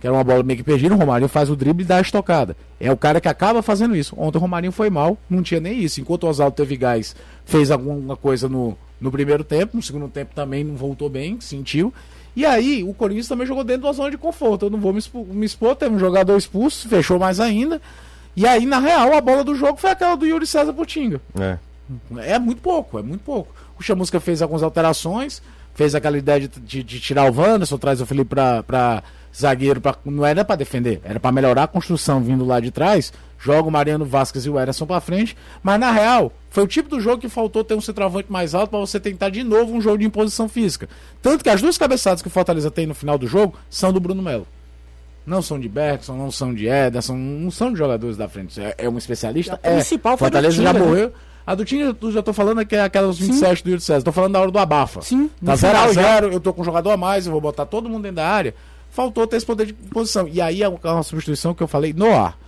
que 0.00 0.06
era 0.06 0.14
uma 0.14 0.24
bola 0.24 0.42
meio 0.42 0.58
que 0.58 0.62
perdida, 0.62 0.94
o 0.94 0.98
Romarinho 0.98 1.28
faz 1.28 1.48
o 1.48 1.56
drible 1.56 1.82
e 1.82 1.86
dá 1.86 1.96
a 1.96 2.00
estocada. 2.00 2.56
É 2.78 2.92
o 2.92 2.96
cara 2.96 3.20
que 3.20 3.28
acaba 3.28 3.62
fazendo 3.62 3.96
isso. 3.96 4.14
Ontem 4.18 4.38
o 4.38 4.40
Romarinho 4.40 4.72
foi 4.72 4.90
mal, 4.90 5.16
não 5.28 5.42
tinha 5.42 5.60
nem 5.60 5.78
isso. 5.80 6.00
Enquanto 6.00 6.24
o 6.24 6.28
Oswaldo 6.28 6.54
teve 6.54 6.76
gás, 6.76 7.16
fez 7.44 7.70
alguma 7.70 8.16
coisa 8.16 8.48
no, 8.48 8.76
no 9.00 9.10
primeiro 9.10 9.42
tempo, 9.42 9.76
no 9.76 9.82
segundo 9.82 10.08
tempo 10.08 10.34
também 10.34 10.62
não 10.62 10.76
voltou 10.76 11.08
bem, 11.08 11.40
sentiu. 11.40 11.94
E 12.36 12.44
aí 12.44 12.84
o 12.84 12.92
Corinthians 12.92 13.26
também 13.28 13.46
jogou 13.46 13.64
dentro 13.64 13.84
da 13.84 13.92
zona 13.92 14.10
de 14.10 14.18
conforto. 14.18 14.66
Eu 14.66 14.70
não 14.70 14.78
vou 14.78 14.92
me 14.92 14.98
expor, 14.98 15.24
me 15.26 15.46
expor 15.46 15.74
teve 15.74 15.94
um 15.94 15.98
jogador 15.98 16.36
expulso, 16.36 16.86
fechou 16.88 17.18
mais 17.18 17.40
ainda. 17.40 17.80
E 18.36 18.46
aí, 18.46 18.66
na 18.66 18.78
real, 18.78 19.14
a 19.14 19.20
bola 19.22 19.42
do 19.42 19.54
jogo 19.54 19.78
foi 19.78 19.90
aquela 19.90 20.14
do 20.14 20.26
Yuri 20.26 20.46
César 20.46 20.74
Putinga. 20.74 21.18
É. 21.40 21.56
É 22.18 22.38
muito 22.38 22.60
pouco, 22.60 22.98
é 22.98 23.02
muito 23.02 23.22
pouco. 23.22 23.54
O 23.78 23.82
Chamusca 23.82 24.20
fez 24.20 24.42
algumas 24.42 24.62
alterações, 24.62 25.40
fez 25.74 25.94
aquela 25.94 26.18
ideia 26.18 26.40
de, 26.40 26.48
de- 26.60 26.82
de 26.82 27.00
tirar 27.00 27.30
o 27.30 27.34
Wanderson, 27.34 27.78
traz 27.78 28.00
o 28.00 28.06
Felipe 28.06 28.28
pra, 28.30 28.62
pra 28.62 29.02
zagueiro, 29.38 29.80
pra, 29.80 29.96
não 30.04 30.24
era 30.24 30.44
pra 30.44 30.56
defender, 30.56 31.00
era 31.04 31.20
pra 31.20 31.30
melhorar 31.30 31.64
a 31.64 31.68
construção 31.68 32.20
vindo 32.20 32.44
lá 32.44 32.60
de 32.60 32.70
trás. 32.70 33.12
Joga 33.38 33.68
o 33.68 33.70
Mariano 33.70 34.04
Vasquez 34.04 34.46
e 34.46 34.50
o 34.50 34.58
Ederson 34.58 34.86
pra 34.86 35.00
frente, 35.00 35.36
mas 35.62 35.78
na 35.78 35.92
real, 35.92 36.32
foi 36.48 36.64
o 36.64 36.66
tipo 36.66 36.88
do 36.88 37.00
jogo 37.00 37.20
que 37.20 37.28
faltou 37.28 37.62
ter 37.62 37.74
um 37.74 37.80
centroavante 37.80 38.32
mais 38.32 38.54
alto 38.54 38.70
pra 38.70 38.78
você 38.78 38.98
tentar 38.98 39.28
de 39.28 39.44
novo 39.44 39.74
um 39.74 39.80
jogo 39.80 39.98
de 39.98 40.06
imposição 40.06 40.48
física. 40.48 40.88
Tanto 41.20 41.44
que 41.44 41.50
as 41.50 41.60
duas 41.60 41.76
cabeçadas 41.76 42.22
que 42.22 42.28
o 42.28 42.30
Fortaleza 42.30 42.70
tem 42.70 42.86
no 42.86 42.94
final 42.94 43.18
do 43.18 43.26
jogo 43.26 43.54
são 43.68 43.92
do 43.92 44.00
Bruno 44.00 44.22
Melo. 44.22 44.46
Não 45.26 45.42
são 45.42 45.60
de 45.60 45.68
Bergson, 45.68 46.14
não 46.14 46.30
são 46.30 46.54
de 46.54 46.66
Ederson, 46.66 47.16
não 47.16 47.50
são 47.50 47.72
de 47.72 47.78
jogadores 47.78 48.16
da 48.16 48.28
frente. 48.28 48.60
É, 48.60 48.74
é 48.78 48.88
um 48.88 48.96
especialista? 48.96 49.60
A 49.62 49.68
é. 49.68 49.74
principal 49.74 50.16
foi 50.16 50.26
Fortaleza 50.26 50.62
já 50.62 50.72
né? 50.72 50.78
morreu. 50.78 51.12
A 51.46 51.54
do 51.54 51.64
Tinga 51.64 51.96
eu 52.00 52.12
já 52.12 52.22
tô 52.22 52.32
falando 52.32 52.64
que 52.66 52.74
é 52.74 52.80
aquelas 52.80 53.18
27 53.18 53.62
do 53.62 53.70
Yuri 53.70 53.82
César. 53.82 54.04
Tô 54.04 54.10
falando 54.10 54.32
da 54.32 54.40
hora 54.40 54.50
do 54.50 54.58
abafa. 54.58 55.02
Sim, 55.02 55.30
Tá 55.44 55.52
no 55.52 55.58
final 55.58 55.88
0x0, 55.90 56.32
eu 56.32 56.40
tô 56.40 56.52
com 56.52 56.62
um 56.62 56.64
jogador 56.64 56.90
a 56.90 56.96
mais, 56.96 57.26
eu 57.26 57.32
vou 57.32 57.40
botar 57.40 57.66
todo 57.66 57.88
mundo 57.88 58.02
dentro 58.02 58.16
da 58.16 58.26
área. 58.26 58.54
Faltou 58.96 59.26
ter 59.26 59.36
esse 59.36 59.44
poder 59.44 59.66
de 59.66 59.74
posição. 59.74 60.26
E 60.26 60.40
aí 60.40 60.62
é 60.62 60.68
uma 60.70 61.02
substituição 61.02 61.52
que 61.52 61.62
eu 61.62 61.68
falei 61.68 61.92
no 61.92 62.10
ar. 62.14 62.38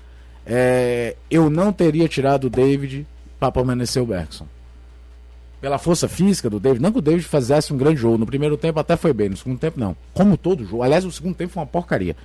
É, 0.47 1.15
eu 1.31 1.51
não 1.51 1.71
teria 1.71 2.09
tirado 2.09 2.45
o 2.45 2.51
David 2.51 3.07
para 3.39 3.53
permanecer 3.53 4.03
o 4.03 4.07
Bergson. 4.07 4.47
Pela 5.61 5.77
força 5.77 6.09
física 6.09 6.49
do 6.49 6.59
David, 6.59 6.81
não 6.81 6.91
que 6.91 7.01
o 7.01 7.03
David 7.03 7.29
fizesse 7.29 7.71
um 7.71 7.77
grande 7.77 8.01
jogo. 8.01 8.17
No 8.17 8.25
primeiro 8.25 8.57
tempo 8.57 8.81
até 8.81 8.97
foi 8.97 9.13
bem, 9.13 9.29
no 9.29 9.37
segundo 9.37 9.59
tempo 9.59 9.79
não. 9.79 9.95
Como 10.15 10.39
todo 10.39 10.65
jogo. 10.65 10.83
Aliás, 10.83 11.05
o 11.05 11.13
segundo 11.13 11.35
tempo 11.35 11.53
foi 11.53 11.61
uma 11.61 11.67
porcaria. 11.67 12.17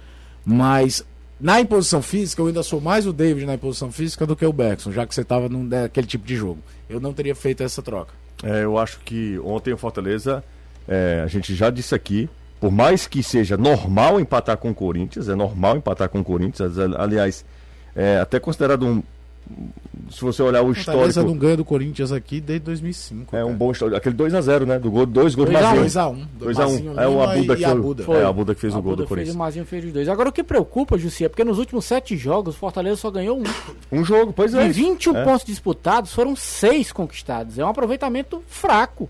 Mas 0.45 1.05
na 1.38 1.59
imposição 1.59 2.01
física, 2.01 2.41
eu 2.41 2.47
ainda 2.47 2.63
sou 2.63 2.79
mais 2.79 3.05
o 3.05 3.12
David 3.12 3.45
na 3.45 3.55
imposição 3.55 3.91
física 3.91 4.25
do 4.25 4.38
que 4.38 4.45
o 4.45 4.53
Bergson, 4.53 4.93
já 4.93 5.05
que 5.05 5.13
você 5.13 5.19
estava 5.19 5.49
naquele 5.49 6.07
tipo 6.07 6.25
de 6.25 6.38
jogo. 6.38 6.59
Eu 6.89 7.01
não 7.01 7.12
teria 7.12 7.36
feito 7.36 7.62
essa 7.62 7.81
troca. 7.81 8.13
É, 8.41 8.63
eu 8.63 8.77
acho 8.77 9.01
que 9.01 9.38
ontem 9.39 9.73
o 9.73 9.77
Fortaleza, 9.77 10.41
é, 10.88 11.21
a 11.21 11.27
gente 11.27 11.53
já 11.53 11.69
disse 11.69 11.93
aqui, 11.93 12.29
por 12.63 12.71
mais 12.71 13.06
que 13.08 13.21
seja 13.21 13.58
normal 13.58 14.21
empatar 14.21 14.56
com 14.56 14.69
o 14.71 14.73
Corinthians, 14.73 15.28
é 15.28 15.36
normal 15.36 15.76
empatar 15.76 16.08
com 16.08 16.21
o 16.21 16.23
Corinthians, 16.23 16.80
aliás, 16.97 17.43
é 17.93 18.19
até 18.19 18.39
considerado 18.39 18.86
um. 18.86 19.04
Se 20.10 20.21
você 20.21 20.41
olhar 20.41 20.62
o 20.63 20.71
histórico. 20.71 21.21
não 21.23 21.36
ganha 21.38 21.58
do 21.58 21.65
Corinthians 21.65 22.13
aqui 22.13 22.39
desde 22.39 22.63
2005. 22.67 23.36
É 23.36 23.43
um 23.43 23.54
bom 23.54 23.73
histórico. 23.73 23.97
Aquele 23.97 24.15
2x0, 24.15 24.65
né? 24.65 24.80
Do 24.80 24.89
gol, 24.89 25.06
dois 25.06 25.36
gols 25.36 25.49
do 25.49 25.54
2 25.54 25.65
a 25.97 26.10
Mazinho. 26.10 26.28
2x1. 26.39 26.56
2x1. 26.56 26.97
É 27.02 27.08
o 27.10 27.21
Abuda 27.21 27.56
que 27.58 27.62
e 27.62 27.65
Abuda. 27.65 28.04
foi. 28.06 28.19
É, 28.21 28.23
o 28.23 28.28
Abuda 28.30 28.56
que 28.56 28.62
fez 28.62 28.73
A 28.73 28.80
o 28.80 28.82
gol 28.82 28.91
Buda 28.93 29.04
do 29.04 29.08
fez, 29.08 29.10
Corinthians. 29.10 29.36
o 29.36 29.39
Mazinho 29.39 29.65
fez 29.65 29.84
os 29.84 29.91
dois. 29.91 30.08
Agora 30.08 30.30
o 30.30 30.32
que 30.32 30.41
preocupa, 30.41 30.97
Jussi, 30.97 31.26
é 31.26 31.28
porque 31.28 31.43
nos 31.43 31.60
últimos 31.60 31.84
sete 31.84 32.15
jogos 32.15 32.56
o 32.56 32.58
Fortaleza 32.58 32.95
só 32.95 33.12
ganhou 33.12 33.38
um. 33.38 33.43
Um 33.91 34.06
jogo, 34.06 34.32
pois 34.32 34.54
é. 34.54 34.63
De 34.63 34.69
isso. 34.71 34.80
21 34.80 35.17
É. 35.17 35.23
pontos 35.26 35.43
disputados, 35.45 36.13
foram 36.13 36.34
seis 36.38 36.93
conquistados. 36.93 37.60
É 37.60 37.65
um 37.65 37.67
aproveitamento 37.67 38.41
fraco. 38.47 39.10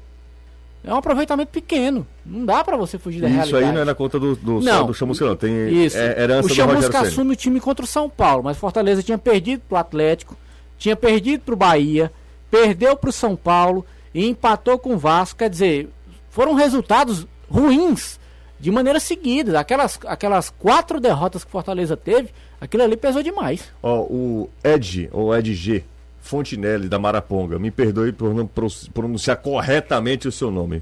É 0.84 0.94
um 0.94 0.98
aproveitamento 0.98 1.50
pequeno. 1.52 2.06
Não 2.26 2.46
dá 2.46 2.64
pra 2.64 2.76
você 2.76 2.98
fugir 2.98 3.22
da 3.22 3.28
Isso 3.28 3.36
realidade. 3.38 3.64
aí 3.66 3.72
não 3.72 3.82
é 3.82 3.86
na 3.86 3.96
conta 3.96 4.20
do, 4.20 4.36
do, 4.36 4.60
Não. 4.60 4.88
do 4.88 4.94
Chamusca, 4.94 5.26
não. 5.26 5.36
Tem 5.36 5.86
Isso. 5.86 5.98
é, 5.98 6.22
herança 6.22 6.48
o 6.48 6.54
Chamusca 6.54 7.00
assume 7.00 7.34
o 7.34 7.36
time 7.36 7.60
contra 7.62 7.86
o 7.86 7.88
São 7.88 8.10
Paulo, 8.10 8.44
mas 8.44 8.58
Fortaleza 8.58 9.02
tinha 9.02 9.18
perdido 9.18 9.62
pro 9.68 9.78
Atlético, 9.78 10.36
tinha 10.78 10.96
perdido 10.96 11.42
pro 11.42 11.56
Bahia, 11.56 12.12
perdeu 12.52 12.98
pro 12.98 13.12
São 13.14 13.36
Paulo 13.36 13.86
e 14.14 14.28
empatou 14.28 14.78
com 14.78 14.96
o 14.96 14.98
Vasco. 14.98 15.40
Quer 15.40 15.50
dizer, 15.50 15.90
foram 16.30 16.54
resultados 16.54 17.26
ruins 17.50 18.20
de 18.60 18.70
maneira 18.70 19.00
seguida. 19.00 19.60
Aquelas, 19.60 19.98
aquelas 20.06 20.50
quatro 20.50 21.00
derrotas 21.00 21.46
que 21.46 21.52
Fortaleza 21.52 21.96
teve, 21.96 22.30
aquilo 22.60 22.84
ali 22.84 22.98
pesou 22.98 23.24
demais. 23.24 23.72
Ó, 23.82 24.02
o 24.02 24.50
Ed, 24.64 25.10
ou 25.14 25.34
Ed 25.34 25.54
G, 25.54 25.84
Fontinelli, 26.24 26.88
da 26.88 26.98
Maraponga, 26.98 27.60
me 27.60 27.70
perdoe 27.70 28.14
por 28.14 28.34
não 28.34 28.48
pro- 28.48 28.68
pronunciar 28.94 29.36
corretamente 29.38 30.26
o 30.26 30.32
seu 30.32 30.50
nome. 30.50 30.82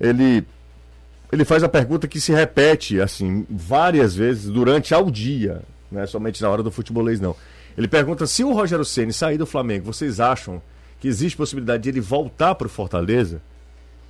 Ele, 0.00 0.44
ele 1.32 1.44
faz 1.44 1.62
a 1.62 1.68
pergunta 1.68 2.08
que 2.08 2.20
se 2.20 2.32
repete, 2.32 3.00
assim, 3.00 3.46
várias 3.48 4.16
vezes 4.16 4.50
durante 4.50 4.92
ao 4.92 5.08
dia, 5.10 5.62
não 5.90 6.02
é 6.02 6.06
somente 6.06 6.42
na 6.42 6.50
hora 6.50 6.62
do 6.62 6.72
futebolês, 6.72 7.20
não. 7.20 7.36
Ele 7.78 7.86
pergunta 7.86 8.26
se 8.26 8.42
o 8.42 8.52
Rogério 8.52 8.84
Ceni 8.84 9.12
sair 9.12 9.38
do 9.38 9.46
Flamengo, 9.46 9.86
vocês 9.86 10.18
acham 10.18 10.60
que 10.98 11.06
existe 11.06 11.36
possibilidade 11.36 11.84
de 11.84 11.90
ele 11.90 12.00
voltar 12.00 12.56
para 12.56 12.66
o 12.66 12.70
Fortaleza? 12.70 13.40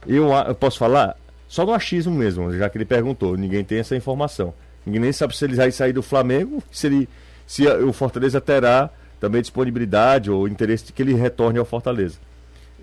Eu, 0.07 0.33
eu 0.33 0.55
posso 0.55 0.79
falar 0.79 1.14
só 1.46 1.66
no 1.66 1.74
achismo 1.74 2.14
mesmo, 2.14 2.50
já 2.57 2.70
que 2.70 2.79
ele 2.79 2.87
perguntou. 2.87 3.37
Ninguém 3.37 3.62
tem 3.62 3.79
essa 3.79 3.94
informação. 3.94 4.55
Ninguém 4.87 5.00
nem 5.03 5.12
sabe 5.12 5.37
se 5.37 5.44
ele 5.44 5.57
vai 5.57 5.70
sair 5.70 5.92
do 5.92 6.03
Flamengo, 6.03 6.62
se, 6.70 6.87
ele, 6.87 7.09
se 7.46 7.66
o 7.66 7.92
Fortaleza 7.92 8.40
terá 8.40 8.90
também 9.25 9.41
disponibilidade 9.41 10.31
ou 10.31 10.47
interesse 10.47 10.85
de 10.85 10.93
que 10.93 11.01
ele 11.01 11.15
retorne 11.15 11.59
ao 11.59 11.65
Fortaleza. 11.65 12.19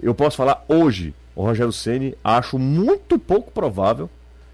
Eu 0.02 0.16
posso 0.16 0.36
falar 0.36 0.66
hoje, 0.68 1.14
o 1.36 1.44
Rogério 1.44 1.72
Ceni 1.72 2.16
acho 2.24 2.58
muito 2.58 3.20
pouco 3.20 3.52
provável, 3.52 4.10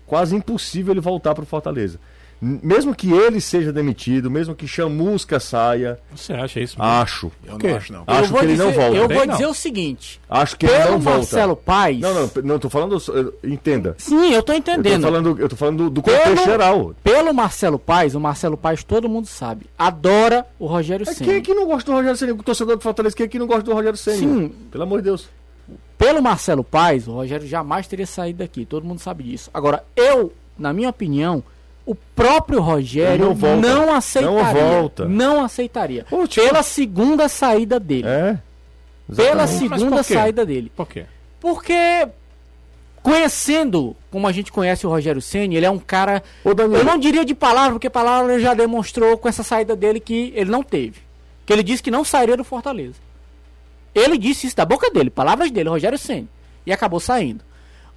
quase 0.05 0.35
impossível 0.35 0.93
ele 0.93 0.99
voltar 0.99 1.33
para 1.33 1.45
o 1.45 1.47
Fortaleza. 1.47 1.97
Mesmo 2.39 2.93
que 2.93 3.11
ele 3.11 3.41
seja 3.41 3.73
demitido, 3.73 4.29
mesmo 4.29 4.53
que 4.53 4.67
Chamusca 4.67 5.39
saia, 5.39 5.99
Você 6.15 6.33
acha 6.33 6.59
isso? 6.59 6.75
acho. 6.79 7.31
Eu 7.43 7.57
não 7.57 7.75
acho, 7.75 7.93
não. 7.93 8.03
Acho 8.05 8.23
eu 8.23 8.27
vou 8.27 8.39
que 8.39 8.45
ele 8.45 8.51
dizer, 8.53 8.63
não 8.65 8.71
volta. 8.73 8.95
Eu 8.95 9.07
Bem, 9.07 9.17
vou 9.17 9.25
não. 9.27 9.33
dizer 9.33 9.45
o 9.47 9.53
seguinte: 9.55 10.21
Acho 10.29 10.55
que 10.55 10.65
ele 10.67 10.75
pelo 10.77 10.91
não 10.91 10.99
volta. 10.99 11.17
Marcelo 11.19 11.55
Paes. 11.55 11.99
Não, 11.99 12.13
não, 12.13 12.31
não 12.43 12.59
tô 12.59 12.69
falando. 12.69 13.01
eu- 13.07 13.33
Entenda. 13.43 13.95
Sim, 13.97 14.31
eu 14.33 14.43
tô 14.43 14.53
Eu 14.53 14.57
entendendo. 14.59 15.01
tô 15.01 15.07
falando, 15.07 15.39
eu 15.39 15.49
tô 15.49 15.55
falando 15.55 15.77
do, 15.85 15.89
do 15.89 16.03
Pelo- 16.03 16.17
contexto 16.19 16.45
geral. 16.45 16.95
Pelo 17.03 17.33
Marcelo 17.33 17.79
Paes, 17.79 18.13
o 18.13 18.19
Marcelo 18.19 18.55
Paes 18.55 18.83
todo 18.83 19.09
mundo 19.09 19.25
sabe, 19.25 19.65
adora 19.77 20.45
o 20.59 20.67
Rogério 20.67 21.05
Mas 21.07 21.17
Ceni. 21.17 21.29
quem 21.29 21.37
é 21.39 21.41
que 21.41 21.53
não 21.55 21.65
gosta 21.65 21.89
do 21.91 21.95
Rogério 21.97 22.17
Ceni? 22.17 22.31
O 22.33 22.43
torcedor 22.43 22.75
do 22.77 22.81
Fortaleza, 22.83 23.15
quem 23.15 23.25
é 23.25 23.29
que 23.29 23.39
não 23.39 23.47
gosta 23.47 23.63
do 23.63 23.73
Rogério 23.73 23.97
Ceni? 23.97 24.17
Sim. 24.19 24.51
Pelo 24.69 24.83
amor 24.83 24.99
de 24.99 25.05
Deus. 25.05 25.27
Pelo 25.97 26.21
Marcelo 26.21 26.63
Paes, 26.63 27.07
o 27.07 27.13
Rogério 27.13 27.47
jamais 27.47 27.87
teria 27.87 28.05
saído 28.05 28.39
daqui, 28.39 28.63
todo 28.63 28.85
mundo 28.85 28.99
sabe 28.99 29.23
disso. 29.23 29.49
Agora, 29.51 29.83
eu, 29.95 30.31
na 30.57 30.71
minha 30.71 30.89
opinião, 30.89 31.43
o 31.87 31.95
próprio 31.95 32.59
Rogério 32.61 33.33
não 33.33 33.55
não 33.57 33.93
aceitaria. 33.95 34.63
Não 34.63 34.71
volta. 34.71 35.05
Não 35.05 35.43
aceitaria. 35.43 36.05
Pô, 36.09 36.27
tipo- 36.27 36.45
Pela 36.45 36.61
segunda 36.61 37.29
saída 37.29 37.79
dele. 37.79 38.05
É. 38.07 38.37
Pela 39.15 39.43
Exatamente. 39.43 39.69
Mas 39.69 39.79
segunda 39.79 40.03
saída 40.03 40.45
dele. 40.45 40.71
Por 40.75 40.87
quê? 40.87 41.05
Porque 41.39 42.07
conhecendo 43.01 43.95
como 44.11 44.27
a 44.27 44.31
gente 44.33 44.51
conhece 44.51 44.85
o 44.85 44.89
Rogério 44.89 45.21
Ceni, 45.21 45.55
ele 45.55 45.65
é 45.65 45.69
um 45.69 45.79
cara, 45.79 46.21
Ô, 46.43 46.49
eu 46.49 46.83
não 46.83 46.97
diria 46.97 47.23
de 47.23 47.33
palavra, 47.33 47.71
porque 47.73 47.89
palavra 47.89 48.33
ele 48.33 48.43
já 48.43 48.53
demonstrou 48.53 49.17
com 49.17 49.29
essa 49.29 49.43
saída 49.43 49.75
dele 49.75 49.99
que 50.01 50.33
ele 50.35 50.51
não 50.51 50.61
teve. 50.63 50.99
que 51.45 51.53
ele 51.53 51.63
disse 51.63 51.81
que 51.81 51.89
não 51.89 52.03
sairia 52.03 52.35
do 52.35 52.43
Fortaleza. 52.43 52.95
Ele 53.95 54.17
disse 54.17 54.45
isso 54.47 54.55
da 54.57 54.65
boca 54.65 54.91
dele, 54.91 55.09
palavras 55.09 55.49
dele, 55.49 55.69
Rogério 55.69 55.97
Senna, 55.97 56.27
e 56.65 56.73
acabou 56.73 56.99
saindo. 56.99 57.45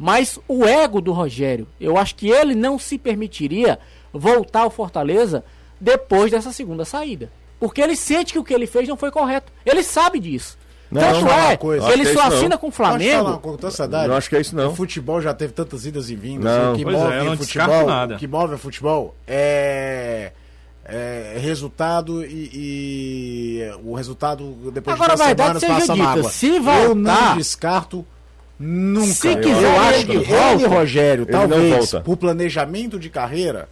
Mas 0.03 0.39
o 0.49 0.65
ego 0.65 0.99
do 0.99 1.13
Rogério, 1.13 1.67
eu 1.79 1.99
acho 1.99 2.15
que 2.15 2.31
ele 2.31 2.55
não 2.55 2.79
se 2.79 2.97
permitiria 2.97 3.79
voltar 4.11 4.61
ao 4.63 4.71
Fortaleza 4.71 5.45
depois 5.79 6.31
dessa 6.31 6.53
segunda 6.53 6.87
saída. 6.87 7.31
Porque 7.59 7.83
ele 7.83 7.95
sente 7.95 8.33
que 8.33 8.39
o 8.39 8.43
que 8.45 8.55
ele 8.55 8.67
fez 8.67 8.89
não 8.89 8.97
foi 8.97 9.11
correto. 9.11 9.53
Ele 9.67 9.83
sabe 9.83 10.19
disso. 10.19 10.57
Não, 10.91 11.03
Tanto 11.03 11.21
não, 11.27 11.31
é, 11.31 11.47
uma 11.49 11.57
coisa. 11.59 11.93
ele 11.93 12.07
só 12.15 12.23
é 12.23 12.27
assina 12.29 12.49
não. 12.49 12.57
com 12.59 12.69
o 12.69 12.71
Flamengo. 12.71 13.39
coisa? 13.39 14.07
Eu 14.07 14.15
acho 14.17 14.31
que 14.31 14.37
é 14.37 14.41
isso 14.41 14.57
não. 14.57 14.73
O 14.73 14.75
futebol 14.75 15.21
já 15.21 15.35
teve 15.35 15.53
tantas 15.53 15.85
idas 15.85 16.09
e 16.09 16.17
vindas. 16.17 16.45
Não. 16.51 16.73
O 16.73 16.77
que 16.79 16.83
Pois 16.83 16.97
move 16.97 17.13
é, 17.13 17.21
eu 17.21 17.25
não 17.27 17.37
futebol, 17.37 17.87
nada. 17.87 18.15
o 18.15 18.19
que 18.19 18.27
move 18.27 18.55
o 18.55 18.59
futebol 18.59 19.15
é, 19.27 20.33
é 20.87 21.37
resultado 21.39 22.25
e, 22.25 22.51
e 22.55 23.71
o 23.85 23.95
resultado 23.95 24.45
depois 24.73 24.99
Agora, 24.99 25.13
de 25.15 25.35
duas 25.35 25.37
semanas 25.61 25.65
passa 25.67 25.93
dita, 25.93 26.05
mágoa. 26.07 26.31
se 26.31 26.47
Eu 26.57 26.63
voltar- 26.63 26.95
não 26.95 27.37
descarto 27.37 28.07
nunca. 28.61 29.07
Se 29.15 29.27
eu 29.29 29.41
quiser, 29.41 29.79
acho 29.79 29.99
ele 30.01 30.05
que 30.05 30.17
ele, 30.33 30.67
Rogério, 30.67 31.23
Ele 31.25 31.33
talvez 31.33 31.91
por 32.05 32.17
planejamento 32.17 32.99
de 32.99 33.09
carreira 33.11 33.69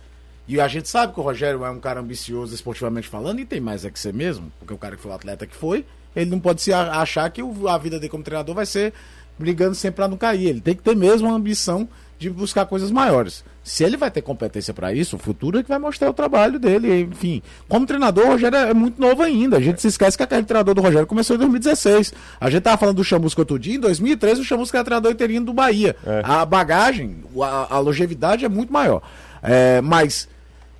e 0.49 0.59
a 0.61 0.67
gente 0.67 0.89
sabe 0.89 1.13
que 1.13 1.21
o 1.21 1.23
Rogério 1.23 1.63
é 1.65 1.71
um 1.71 1.79
cara 1.79 2.01
ambicioso 2.01 2.55
esportivamente 2.55 3.07
falando, 3.07 3.39
e 3.39 3.45
tem 3.45 3.61
mais 3.61 3.85
é 3.85 3.91
que 3.91 4.01
ser 4.01 4.15
mesmo, 4.15 4.51
porque 4.59 4.73
o 4.73 4.79
cara 4.79 4.97
que 4.97 5.03
foi 5.03 5.13
o 5.13 5.15
atleta 5.15 5.47
que 5.47 5.55
foi, 5.55 5.85
ele 6.17 6.31
não 6.31 6.41
pode 6.41 6.63
se 6.63 6.73
achar 6.73 7.29
que 7.31 7.43
o- 7.43 7.69
a 7.69 7.77
vida 7.77 7.99
dele 7.99 8.09
como 8.09 8.25
treinador 8.25 8.55
vai 8.55 8.65
ser 8.65 8.95
brigando 9.39 9.75
sempre 9.75 9.97
pra 9.97 10.09
não 10.09 10.17
cair. 10.17 10.47
Ele 10.49 10.61
tem 10.61 10.75
que 10.75 10.83
ter 10.83 10.97
mesmo 10.97 11.29
a 11.29 11.33
ambição 11.33 11.87
de 12.19 12.29
buscar 12.29 12.67
coisas 12.67 12.91
maiores. 12.91 13.45
Se 13.63 13.85
ele 13.85 13.97
vai 13.97 14.11
ter 14.11 14.23
competência 14.23 14.75
pra 14.75 14.93
isso, 14.93 15.17
o 15.17 15.19
futuro 15.19 15.59
é 15.59 15.63
que 15.63 15.69
vai 15.69 15.79
mostrar 15.79 16.11
o 16.11 16.15
trabalho 16.15 16.59
dele. 16.59 17.03
Enfim, 17.03 17.43
como 17.69 17.87
treinador, 17.87 18.25
o 18.25 18.29
Rogério 18.31 18.57
é 18.57 18.75
muito 18.75 19.01
novo 19.01 19.23
ainda. 19.23 19.59
A 19.59 19.61
gente 19.61 19.81
se 19.81 19.89
esquece 19.89 20.17
que 20.17 20.23
a 20.23 20.27
carreira 20.27 20.43
de 20.43 20.49
treinador 20.49 20.75
do 20.75 20.81
Rogério 20.81 21.07
começou 21.07 21.37
em 21.37 21.39
2016. 21.39 22.13
A 22.41 22.51
gente 22.51 22.63
tava 22.63 22.77
falando 22.79 22.97
do 22.97 23.05
Chamusca 23.05 23.43
outro 23.43 23.59
dia. 23.59 23.77
Em 23.77 23.81
2013, 23.81 24.41
o 24.41 24.45
Chamusca 24.45 24.79
era 24.79 24.85
treinador 24.85 25.13
interino 25.13 25.47
do 25.47 25.53
Bahia. 25.53 25.95
É. 26.05 26.23
A 26.25 26.45
bagagem, 26.45 27.19
a, 27.41 27.77
a 27.77 27.79
longevidade 27.79 28.45
é 28.45 28.49
muito 28.49 28.73
maior. 28.73 29.03
É, 29.43 29.81
mas 29.81 30.29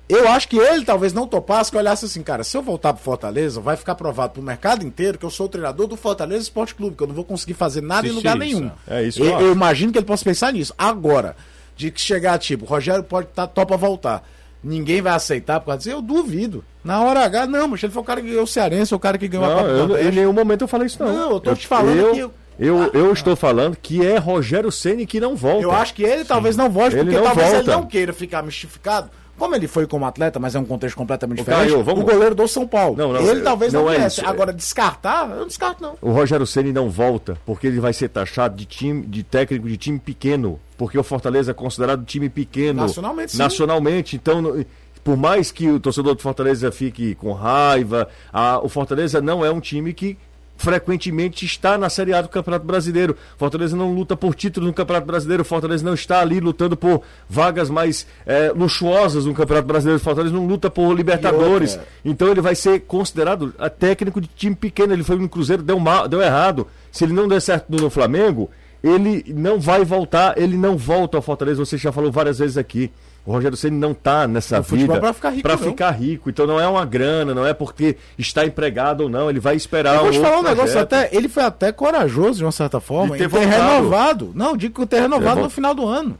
eu 0.09 0.27
acho 0.27 0.47
que 0.47 0.57
ele 0.57 0.83
talvez 0.83 1.13
não 1.13 1.27
topasse 1.27 1.69
que 1.71 1.77
olhasse 1.77 2.03
assim, 2.05 2.23
cara, 2.23 2.43
se 2.43 2.57
eu 2.57 2.61
voltar 2.63 2.93
pro 2.93 3.03
Fortaleza, 3.03 3.61
vai 3.61 3.77
ficar 3.77 3.93
provado 3.95 4.33
pro 4.33 4.41
mercado 4.41 4.83
inteiro 4.85 5.17
que 5.19 5.25
eu 5.25 5.29
sou 5.29 5.45
o 5.45 5.49
treinador 5.49 5.85
do 5.87 5.95
Fortaleza 5.95 6.41
Esporte 6.43 6.73
Clube, 6.75 6.95
que 6.95 7.03
eu 7.03 7.07
não 7.07 7.13
vou 7.15 7.23
conseguir 7.23 7.53
fazer 7.53 7.81
nada 7.81 8.07
em 8.07 8.09
Existe 8.09 8.27
lugar 8.27 8.45
isso. 8.47 8.55
nenhum. 8.59 8.71
É 8.87 9.03
isso 9.03 9.21
que 9.21 9.27
eu 9.27 9.31
eu, 9.33 9.41
eu 9.41 9.51
imagino 9.53 9.91
que 9.91 9.99
ele 9.99 10.05
possa 10.05 10.25
pensar 10.25 10.51
nisso. 10.51 10.73
Agora, 10.77 11.35
de 11.75 11.91
que 11.91 12.01
chegar 12.01 12.37
tipo, 12.39 12.65
Rogério 12.65 13.03
pode 13.03 13.27
estar 13.29 13.47
tá, 13.47 13.53
topa 13.53 13.77
voltar. 13.77 14.27
Ninguém 14.61 15.01
vai 15.01 15.13
aceitar 15.13 15.59
por 15.61 15.67
causa 15.67 15.79
disso. 15.83 15.91
Eu 15.95 16.01
duvido. 16.01 16.65
Na 16.83 17.01
hora 17.01 17.23
H, 17.23 17.47
não, 17.47 17.67
mas 17.69 17.81
ele 17.83 17.93
foi 17.93 18.01
o 18.01 18.05
cara 18.05 18.19
que 18.19 18.27
ganhou 18.27 18.43
o 18.43 18.47
Cearense, 18.47 18.93
o 18.93 18.99
cara 18.99 19.17
que 19.17 19.27
ganhou 19.27 19.45
a 19.45 19.49
Não, 19.49 19.55
Copa 19.55 19.67
do 19.67 19.73
eu, 19.73 19.83
em 19.83 19.87
Nordeste. 19.87 20.11
nenhum 20.15 20.33
momento 20.33 20.61
eu 20.61 20.67
falei 20.67 20.87
isso, 20.87 21.01
não. 21.01 21.13
Não, 21.13 21.31
eu 21.31 21.39
tô 21.39 21.55
te 21.55 21.65
falando 21.67 21.97
eu, 21.97 22.11
que 22.13 22.19
eu- 22.19 22.33
Eu, 22.59 22.91
eu 22.93 23.13
estou 23.13 23.37
falando 23.37 23.77
que 23.81 24.05
é 24.05 24.17
Rogério 24.17 24.69
Ceni 24.69 25.05
que 25.05 25.17
não 25.21 25.33
volta. 25.33 25.63
Eu 25.63 25.71
acho 25.71 25.93
que 25.93 26.03
ele 26.03 26.25
talvez 26.25 26.57
não 26.57 26.69
volte, 26.69 26.95
Ele 26.97 27.03
porque 27.05 27.15
não 27.17 27.23
talvez 27.23 27.47
volta. 27.51 27.63
ele 27.63 27.71
não 27.71 27.85
queira 27.85 28.11
ficar 28.11 28.43
mistificado. 28.43 29.09
Como 29.39 29.55
ele 29.55 29.67
foi 29.67 29.87
como 29.87 30.05
atleta, 30.05 30.37
mas 30.39 30.53
é 30.53 30.59
um 30.59 30.65
contexto 30.65 30.95
completamente 30.95 31.39
diferente. 31.39 31.69
Caio, 31.71 31.83
vamos- 31.83 32.03
O 32.03 32.05
goleiro 32.05 32.35
do 32.35 32.47
São 32.47 32.67
Paulo. 32.67 32.95
Não, 32.97 33.11
não, 33.13 33.21
ele 33.21 33.39
eu- 33.39 33.43
talvez 33.43 33.73
não, 33.73 33.85
não 33.85 33.91
é 33.91 34.05
isso. 34.05 34.21
Agora, 34.25 34.53
descartar, 34.53 35.29
eu 35.29 35.37
não 35.37 35.47
descarto, 35.47 35.81
não. 35.81 35.95
O 36.01 36.11
Rogério 36.11 36.45
Ceni 36.45 36.71
não 36.73 36.89
volta 36.89 37.37
porque 37.45 37.65
ele 37.67 37.79
vai 37.79 37.93
ser 37.93 38.09
taxado 38.09 38.55
de 38.55 38.65
time 38.65 39.01
de 39.05 39.23
técnico 39.23 39.67
de 39.67 39.77
time 39.77 39.97
pequeno, 39.97 40.59
porque 40.77 40.97
o 40.99 41.03
Fortaleza 41.03 41.51
é 41.51 41.53
considerado 41.53 42.03
time 42.05 42.29
pequeno 42.29 42.81
Nacionalmente, 42.81 43.31
sim. 43.31 43.37
Nacionalmente, 43.37 44.15
então 44.15 44.63
por 45.03 45.15
mais 45.15 45.49
que 45.51 45.69
o 45.69 45.79
torcedor 45.79 46.13
do 46.13 46.21
Fortaleza 46.21 46.71
fique 46.71 47.15
com 47.15 47.31
raiva, 47.31 48.07
a- 48.33 48.59
o 48.61 48.67
Fortaleza 48.69 49.21
não 49.21 49.43
é 49.45 49.49
um 49.49 49.59
time 49.61 49.93
que 49.93 50.17
frequentemente 50.59 51.45
está 51.45 51.77
na 51.77 51.89
Série 51.89 52.13
A 52.13 52.21
do 52.21 52.27
Campeonato 52.29 52.65
Brasileiro. 52.65 53.15
Fortaleza 53.37 53.75
não 53.75 53.93
luta 53.93 54.15
por 54.15 54.35
título 54.35 54.67
no 54.67 54.73
Campeonato 54.73 55.07
Brasileiro. 55.07 55.43
Fortaleza 55.45 55.83
não 55.85 55.93
está 55.93 56.19
ali 56.19 56.39
lutando 56.41 56.75
por 56.75 57.01
vagas 57.29 57.69
mais 57.69 58.05
eh, 58.27 58.51
luxuosas 58.55 59.25
no 59.25 59.33
Campeonato 59.33 59.67
Brasileiro. 59.67 59.99
Fortaleza 60.03 60.35
não 60.35 60.45
luta 60.45 60.69
por 60.69 60.93
Libertadores. 60.93 61.71
Outra- 61.73 61.87
Então 62.03 62.27
ele 62.27 62.41
vai 62.41 62.55
ser 62.55 62.81
considerado 62.81 63.53
a 63.57 63.69
técnico 63.69 64.19
de 64.19 64.27
time 64.27 64.53
pequeno. 64.55 64.91
Ele 64.91 65.03
foi 65.03 65.15
no 65.15 65.29
Cruzeiro, 65.29 65.63
deu 65.63 65.79
mal, 65.79 66.07
deu 66.09 66.21
errado. 66.21 66.67
Se 66.91 67.05
ele 67.05 67.13
não 67.13 67.27
der 67.27 67.41
certo 67.41 67.69
no 67.69 67.89
Flamengo, 67.89 68.49
ele 68.83 69.23
não 69.29 69.59
vai 69.61 69.85
voltar, 69.85 70.37
ele 70.37 70.57
não 70.57 70.75
volta 70.77 71.17
ao 71.17 71.21
Fortaleza. 71.23 71.63
Você 71.65 71.77
já 71.77 71.91
falou 71.91 72.11
várias 72.11 72.39
vezes 72.39 72.57
aqui. 72.57 72.91
O 73.29 73.31
Rogério 73.31 73.55
Ceni 73.55 73.77
não 73.77 73.93
tá 73.93 74.27
nessa 74.27 74.59
O 74.59 74.63
futebol 74.63 74.95
vida 74.95 74.97
é 74.97 74.99
pra 75.01 75.13
ficar 75.13 75.29
rico, 75.29 75.41
pra 75.43 75.55
ficar 75.55 75.91
rico. 75.91 76.31
Então 76.31 76.47
não 76.47 76.59
é 76.59 76.67
uma 76.67 76.83
grana, 76.83 77.31
não 77.31 77.45
é 77.45 77.53
porque 77.53 77.95
está 78.17 78.43
empregado 78.43 79.01
ou 79.01 79.09
não. 79.09 79.29
Ele 79.29 79.39
vai 79.39 79.55
esperar 79.55 79.97
Eu 79.97 80.01
vou 80.01 80.11
te 80.11 80.19
falar 80.19 80.39
um 80.39 80.41
negócio 80.41 80.71
projeto. 80.71 80.93
até. 80.93 81.15
Ele 81.15 81.29
foi 81.29 81.43
até 81.43 81.71
corajoso, 81.71 82.39
de 82.39 82.43
uma 82.43 82.51
certa 82.51 82.79
forma, 82.79 83.15
De 83.15 83.27
ter 83.27 83.29
ter 83.29 83.45
renovado. 83.45 84.31
Não, 84.33 84.57
digo 84.57 84.81
que 84.81 84.87
ter 84.87 85.01
renovado 85.01 85.35
Ter 85.35 85.41
no 85.43 85.49
final 85.51 85.75
do 85.75 85.85
ano. 85.85 86.17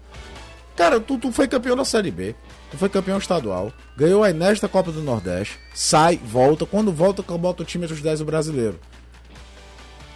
Cara, 0.78 1.00
tu, 1.00 1.18
tu 1.18 1.32
foi 1.32 1.48
campeão 1.48 1.76
da 1.76 1.84
Série 1.84 2.12
B. 2.12 2.36
Tu 2.70 2.78
foi 2.78 2.90
campeão 2.90 3.18
estadual. 3.18 3.74
Ganhou 3.98 4.24
a 4.24 4.30
inesta 4.30 4.68
Copa 4.68 4.92
do 4.92 5.02
Nordeste. 5.02 5.58
Sai, 5.74 6.20
volta. 6.24 6.64
Quando 6.68 6.92
volta, 6.92 7.24
bota 7.24 7.64
o 7.64 7.66
time 7.66 7.86
entre 7.86 7.96
os 7.96 8.04
10 8.04 8.20
do 8.20 8.26
brasileiro. 8.26 8.80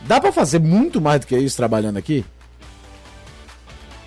Dá 0.01 0.21
pra 0.21 0.31
fazer 0.31 0.59
muito 0.59 1.01
mais 1.01 1.21
do 1.21 1.25
que 1.25 1.35
isso 1.35 1.57
trabalhando 1.57 1.97
aqui? 1.97 2.23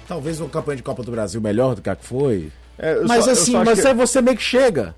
Talvez 0.07 0.39
uma 0.39 0.49
campanha 0.49 0.77
de 0.77 0.85
Copa 0.85 1.03
do 1.03 1.11
Brasil 1.11 1.41
melhor 1.41 1.75
do 1.75 1.83
que 1.83 1.91
a 1.91 1.97
que 1.97 2.05
foi. 2.05 2.53
É, 2.79 3.01
Mas 3.07 3.25
só- 3.25 3.31
assim, 3.31 3.53
mas 3.65 3.81
que- 3.81 3.87
aí 3.89 3.95
você 3.95 4.21
meio 4.21 4.37
que 4.37 4.43
chega 4.43 4.95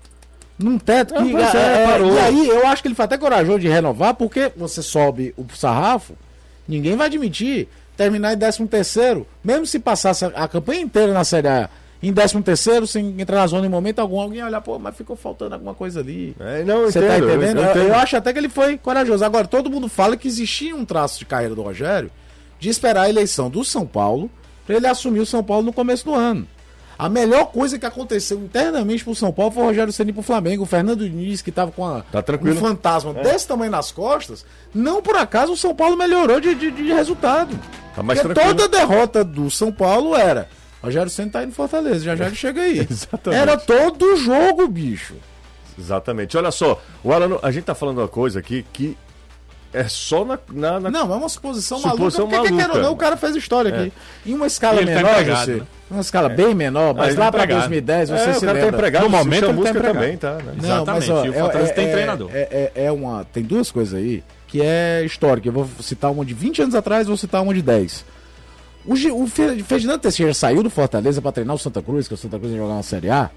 num 0.57 0.77
teto 0.77 1.13
que. 1.13 1.35
Ah, 1.35 1.51
é, 1.55 1.57
é, 1.57 2.01
é, 2.01 2.01
e 2.11 2.19
aí 2.19 2.47
eu 2.49 2.67
acho 2.67 2.81
que 2.81 2.87
ele 2.87 2.95
foi 2.95 3.05
até 3.05 3.17
corajoso 3.17 3.59
de 3.59 3.67
renovar, 3.69 4.13
porque 4.13 4.51
você 4.57 4.81
sobe 4.81 5.33
o 5.37 5.45
sarrafo, 5.55 6.13
ninguém 6.67 6.95
vai 6.95 7.07
admitir 7.07 7.67
terminar 7.95 8.33
em 8.33 8.37
13 8.37 8.65
terceiro, 8.67 9.25
mesmo 9.43 9.65
se 9.65 9.79
passasse 9.79 10.25
a, 10.25 10.47
campanha 10.47 10.81
inteira 10.81 11.13
na 11.13 11.23
Série 11.23 11.47
A 11.47 11.69
em 12.01 12.13
13 12.13 12.41
terceiro, 12.41 12.87
sem 12.87 13.19
entrar 13.19 13.37
na 13.37 13.47
zona 13.47 13.65
em 13.65 13.69
momento 13.69 13.99
algum, 13.99 14.19
alguém 14.21 14.41
olhar, 14.43 14.61
pô, 14.61 14.79
mas 14.79 14.95
ficou 14.95 15.15
faltando 15.17 15.55
alguma 15.55 15.73
coisa 15.73 15.99
ali. 15.99 16.33
É, 16.39 16.63
não, 16.63 16.83
Você 16.85 16.99
tá 17.01 17.17
entendo, 17.17 17.29
entendendo? 17.35 17.59
eu 17.61 17.75
Eu, 17.75 17.87
eu 17.89 17.95
acho 17.95 18.15
até 18.15 18.31
que 18.31 18.39
ele 18.39 18.47
foi 18.47 18.77
corajoso. 18.77 19.23
Agora, 19.25 19.45
todo 19.47 19.69
mundo 19.69 19.89
fala 19.89 20.15
que 20.15 20.25
existia 20.27 20.73
um 20.75 20.85
traço 20.85 21.19
de 21.19 21.25
carreira 21.25 21.53
do 21.55 21.61
Rogério 21.61 22.09
de 22.57 22.69
esperar 22.69 23.03
a 23.03 23.09
eleição 23.09 23.49
do 23.49 23.63
São 23.65 23.85
Paulo 23.85 24.29
para 24.65 24.77
ele 24.77 24.87
assumir 24.87 25.19
o 25.19 25.25
São 25.25 25.43
Paulo 25.43 25.63
no 25.65 25.73
começo 25.73 26.05
do 26.05 26.13
ano. 26.15 26.47
A 26.99 27.07
melhor 27.07 27.45
coisa 27.45 27.79
que 27.79 27.85
aconteceu 27.85 28.37
internamente 28.39 29.05
pro 29.05 29.15
São 29.15 29.31
Paulo 29.31 29.53
foi 29.53 29.63
o 29.63 29.65
Rogério 29.67 29.93
Ceni 29.93 30.11
pro 30.11 30.21
Flamengo. 30.21 30.63
O 30.63 30.65
Fernando 30.65 31.07
Diniz, 31.09 31.41
que 31.41 31.49
tava 31.49 31.71
com 31.71 31.85
a, 31.85 32.01
Tá 32.01 32.21
um 32.41 32.55
fantasma 32.55 33.13
desse 33.13 33.47
tamanho 33.47 33.71
nas 33.71 33.89
costas, 33.89 34.45
não 34.75 35.01
por 35.01 35.15
acaso 35.15 35.53
o 35.53 35.57
São 35.57 35.73
Paulo 35.73 35.95
melhorou 35.95 36.41
de, 36.41 36.53
de, 36.53 36.69
de 36.69 36.91
resultado. 36.91 37.57
Tá 37.95 38.03
mais 38.03 38.19
Porque 38.19 38.33
tranquilo. 38.33 38.67
toda 38.67 38.77
derrota 38.77 39.23
do 39.23 39.49
São 39.49 39.71
Paulo 39.71 40.13
era. 40.13 40.49
Rogério 40.83 41.09
Ceni 41.09 41.29
tá 41.29 41.41
indo 41.41 41.53
Fortaleza, 41.53 42.03
já 42.03 42.17
já 42.17 42.27
ele 42.27 42.35
chega 42.35 42.61
aí. 42.63 42.79
Exatamente. 42.91 43.41
Era 43.41 43.57
todo 43.57 44.17
jogo, 44.17 44.67
bicho. 44.67 45.15
Exatamente. 45.77 46.35
Olha 46.35 46.51
só, 46.51 46.81
o 47.01 47.13
Alan, 47.13 47.39
a 47.41 47.49
gente 47.49 47.63
tá 47.63 47.73
falando 47.73 47.99
uma 47.99 48.09
coisa 48.09 48.39
aqui 48.39 48.65
que 48.73 48.97
é 49.73 49.83
só 49.87 50.25
na. 50.25 50.39
na- 50.51 50.79
na- 50.79 50.91
Não, 50.91 51.13
é 51.13 51.17
uma 51.17 51.29
suposição, 51.29 51.77
Suposição 51.79 52.27
maluca. 52.27 52.49
Porque, 52.49 52.63
quer 52.63 52.71
ou 52.75 52.81
não, 52.81 52.91
o 52.93 52.95
cara 52.95 53.15
fez 53.17 53.35
história 53.35 53.73
aqui. 53.75 53.93
Em 54.25 54.33
uma 54.33 54.47
escala 54.47 54.81
ele 54.81 54.91
tá 54.91 54.97
menor, 54.97 55.11
empregado, 55.11 55.45
você. 55.45 55.53
né? 55.55 55.61
Uma 55.91 56.01
escala 56.01 56.29
bem 56.29 56.53
menor, 56.53 56.93
mas 56.93 57.15
lá 57.15 57.25
tá 57.25 57.31
pra 57.31 57.43
empregado. 57.43 57.59
2010 57.61 58.09
você 58.09 58.15
é, 58.29 58.33
se 58.33 58.37
o 58.37 58.41
cara 58.41 58.45
tá 58.45 58.53
lembra. 58.65 58.67
empregado. 58.77 59.01
No 59.03 59.07
o 59.07 59.11
momento 59.11 59.31
ele 59.33 59.39
tá 59.41 59.47
Chamusca 59.47 59.69
empregado. 59.69 59.93
também 59.93 60.17
tá, 60.17 60.31
né? 60.33 60.43
Não, 60.61 60.85
mas, 60.85 61.03
Exatamente, 61.03 61.11
ó, 61.11 61.25
e 61.25 61.29
o 61.29 61.33
Fortaleza 61.33 61.71
é, 61.71 61.73
tem 61.73 61.85
é- 61.87 61.91
treinador. 61.91 62.29
É, 62.33 62.71
é, 62.75 62.83
é 62.85 62.91
uma, 62.91 63.25
tem 63.25 63.43
duas 63.43 63.71
coisas 63.71 63.93
aí 63.93 64.23
que 64.47 64.61
é 64.61 65.03
histórica. 65.05 65.47
Eu 65.47 65.53
vou 65.53 65.67
citar 65.81 66.11
uma 66.11 66.23
de 66.25 66.33
20 66.33 66.61
anos 66.61 66.75
atrás 66.75 67.07
vou 67.07 67.17
citar 67.17 67.41
uma 67.41 67.53
de 67.53 67.61
10. 67.61 68.05
O, 68.85 68.95
Gi- 68.95 69.11
o 69.11 69.27
Fe- 69.27 69.61
Ferdinando 69.63 69.99
Teixeira 69.99 70.33
saiu 70.33 70.63
do 70.63 70.69
Fortaleza 70.69 71.21
para 71.21 71.31
treinar 71.31 71.55
o 71.55 71.59
Santa 71.59 71.81
Cruz, 71.81 72.07
que 72.07 72.13
o 72.13 72.17
Santa 72.17 72.37
Cruz 72.39 72.51
ia 72.51 72.57
jogar 72.59 72.73
uma 72.73 72.83
Série 72.83 73.09
A. 73.09 73.29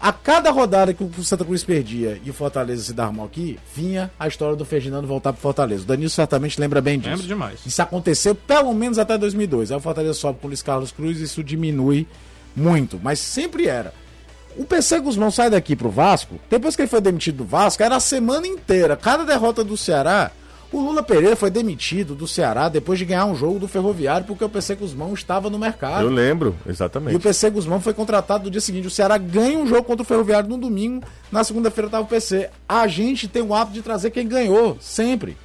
A 0.00 0.12
cada 0.12 0.50
rodada 0.50 0.94
que 0.94 1.02
o 1.02 1.24
Santa 1.24 1.44
Cruz 1.44 1.64
perdia 1.64 2.20
e 2.24 2.30
o 2.30 2.32
Fortaleza 2.32 2.84
se 2.84 2.92
dar 2.92 3.12
mal 3.12 3.26
aqui, 3.26 3.58
vinha 3.74 4.10
a 4.18 4.28
história 4.28 4.54
do 4.54 4.64
Ferdinando 4.64 5.08
voltar 5.08 5.32
pro 5.32 5.42
Fortaleza. 5.42 5.82
O 5.82 5.86
Danilo 5.86 6.08
certamente 6.08 6.60
lembra 6.60 6.80
bem 6.80 6.98
disso. 6.98 7.10
Lembro 7.10 7.26
demais. 7.26 7.60
Isso 7.66 7.82
aconteceu 7.82 8.34
pelo 8.34 8.72
menos 8.72 8.98
até 8.98 9.18
2002. 9.18 9.72
Aí 9.72 9.76
o 9.76 9.80
Fortaleza 9.80 10.14
sobe 10.14 10.38
com 10.38 10.46
o 10.46 10.50
Luiz 10.50 10.62
Carlos 10.62 10.92
Cruz 10.92 11.18
e 11.20 11.24
isso 11.24 11.42
diminui 11.42 12.06
muito, 12.54 13.00
mas 13.02 13.18
sempre 13.18 13.66
era. 13.66 13.92
O 14.56 14.64
PC 14.64 15.00
Guzmão 15.00 15.30
sai 15.30 15.50
daqui 15.50 15.76
pro 15.76 15.90
Vasco, 15.90 16.38
depois 16.48 16.74
que 16.74 16.82
ele 16.82 16.88
foi 16.88 17.00
demitido 17.00 17.38
do 17.38 17.44
Vasco, 17.44 17.82
era 17.82 17.96
a 17.96 18.00
semana 18.00 18.46
inteira, 18.46 18.96
cada 18.96 19.24
derrota 19.24 19.62
do 19.62 19.76
Ceará. 19.76 20.30
O 20.70 20.80
Lula 20.80 21.02
Pereira 21.02 21.34
foi 21.34 21.50
demitido 21.50 22.14
do 22.14 22.26
Ceará 22.28 22.68
depois 22.68 22.98
de 22.98 23.06
ganhar 23.06 23.24
um 23.24 23.34
jogo 23.34 23.58
do 23.58 23.66
Ferroviário 23.66 24.26
porque 24.26 24.44
o 24.44 24.48
PC 24.50 24.74
Guzmão 24.74 25.14
estava 25.14 25.48
no 25.48 25.58
mercado. 25.58 26.04
Eu 26.04 26.10
lembro, 26.10 26.54
E 26.66 26.68
o 26.68 26.70
exatamente. 26.72 27.18
PC 27.18 27.48
Guzmão 27.48 27.80
foi 27.80 27.94
contratado 27.94 28.44
no 28.44 28.50
dia 28.50 28.60
seguinte. 28.60 28.86
O 28.86 28.90
Ceará 28.90 29.16
ganha 29.16 29.58
um 29.58 29.66
jogo 29.66 29.84
contra 29.84 30.02
o 30.02 30.06
Ferroviário 30.06 30.46
no 30.48 30.58
domingo. 30.58 31.02
Na 31.32 31.42
segunda-feira 31.42 31.88
tava 31.88 32.04
o 32.04 32.06
PC. 32.06 32.50
A 32.68 32.86
gente 32.86 33.26
tem 33.26 33.40
o 33.40 33.54
hábito 33.54 33.74
de 33.74 33.82
trazer 33.82 34.10
quem 34.10 34.28
ganhou, 34.28 34.76
sempre. 34.78 35.38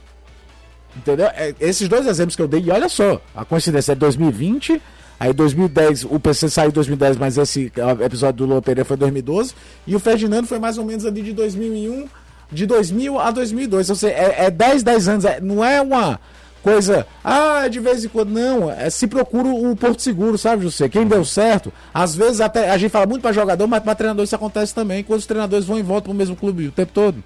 Entendeu? 0.95 1.27
É, 1.27 1.55
esses 1.59 1.87
dois 1.87 2.05
exemplos 2.05 2.35
que 2.35 2.41
eu 2.41 2.47
dei, 2.47 2.61
e 2.61 2.69
olha 2.69 2.89
só, 2.89 3.19
a 3.33 3.43
coincidência 3.45 3.93
é 3.93 3.95
2020, 3.95 4.79
aí 5.19 5.33
2010, 5.33 6.03
o 6.03 6.19
PC 6.19 6.49
saiu 6.49 6.69
em 6.69 6.73
2010, 6.73 7.17
mas 7.17 7.37
esse 7.37 7.71
episódio 8.05 8.39
do 8.39 8.45
Lula 8.45 8.61
Pereira 8.61 8.85
foi 8.85 8.95
2012, 8.97 9.55
e 9.87 9.95
o 9.95 9.99
Ferdinando 9.99 10.47
foi 10.47 10.59
mais 10.59 10.77
ou 10.77 10.85
menos 10.85 11.03
ali 11.05 11.23
de 11.23 11.33
2001, 11.33 12.07
de 12.53 12.65
2000 12.65 13.19
a 13.19 13.31
2002. 13.31 13.89
Ou 13.89 13.95
seja, 13.95 14.13
é, 14.13 14.45
é 14.45 14.51
10, 14.51 14.83
10 14.83 15.07
anos. 15.07 15.25
É, 15.25 15.41
não 15.41 15.63
é 15.63 15.81
uma 15.81 16.19
coisa, 16.63 17.05
ah, 17.23 17.67
de 17.67 17.79
vez 17.79 18.05
em 18.05 18.07
quando. 18.07 18.29
Não, 18.29 18.71
é, 18.71 18.89
se 18.89 19.05
procura 19.05 19.49
o 19.49 19.75
Porto 19.75 20.01
Seguro, 20.01 20.37
sabe, 20.37 20.63
José? 20.63 20.87
Quem 20.87 21.05
deu 21.05 21.25
certo, 21.25 21.73
às 21.93 22.15
vezes 22.15 22.39
até 22.39 22.69
a 22.69 22.77
gente 22.77 22.91
fala 22.91 23.05
muito 23.05 23.21
para 23.21 23.33
jogador, 23.33 23.67
mas 23.67 23.83
para 23.83 23.95
treinador 23.95 24.23
isso 24.23 24.35
acontece 24.35 24.73
também. 24.73 25.03
Quando 25.03 25.19
os 25.19 25.25
treinadores 25.25 25.65
vão 25.65 25.77
em 25.77 25.83
volta 25.83 26.05
pro 26.05 26.13
mesmo 26.13 26.35
clube 26.35 26.67
o 26.67 26.71
tempo 26.71 26.93
todo. 26.93 27.21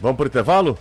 Vamos 0.00 0.16
pro 0.16 0.26
intervalo? 0.26 0.78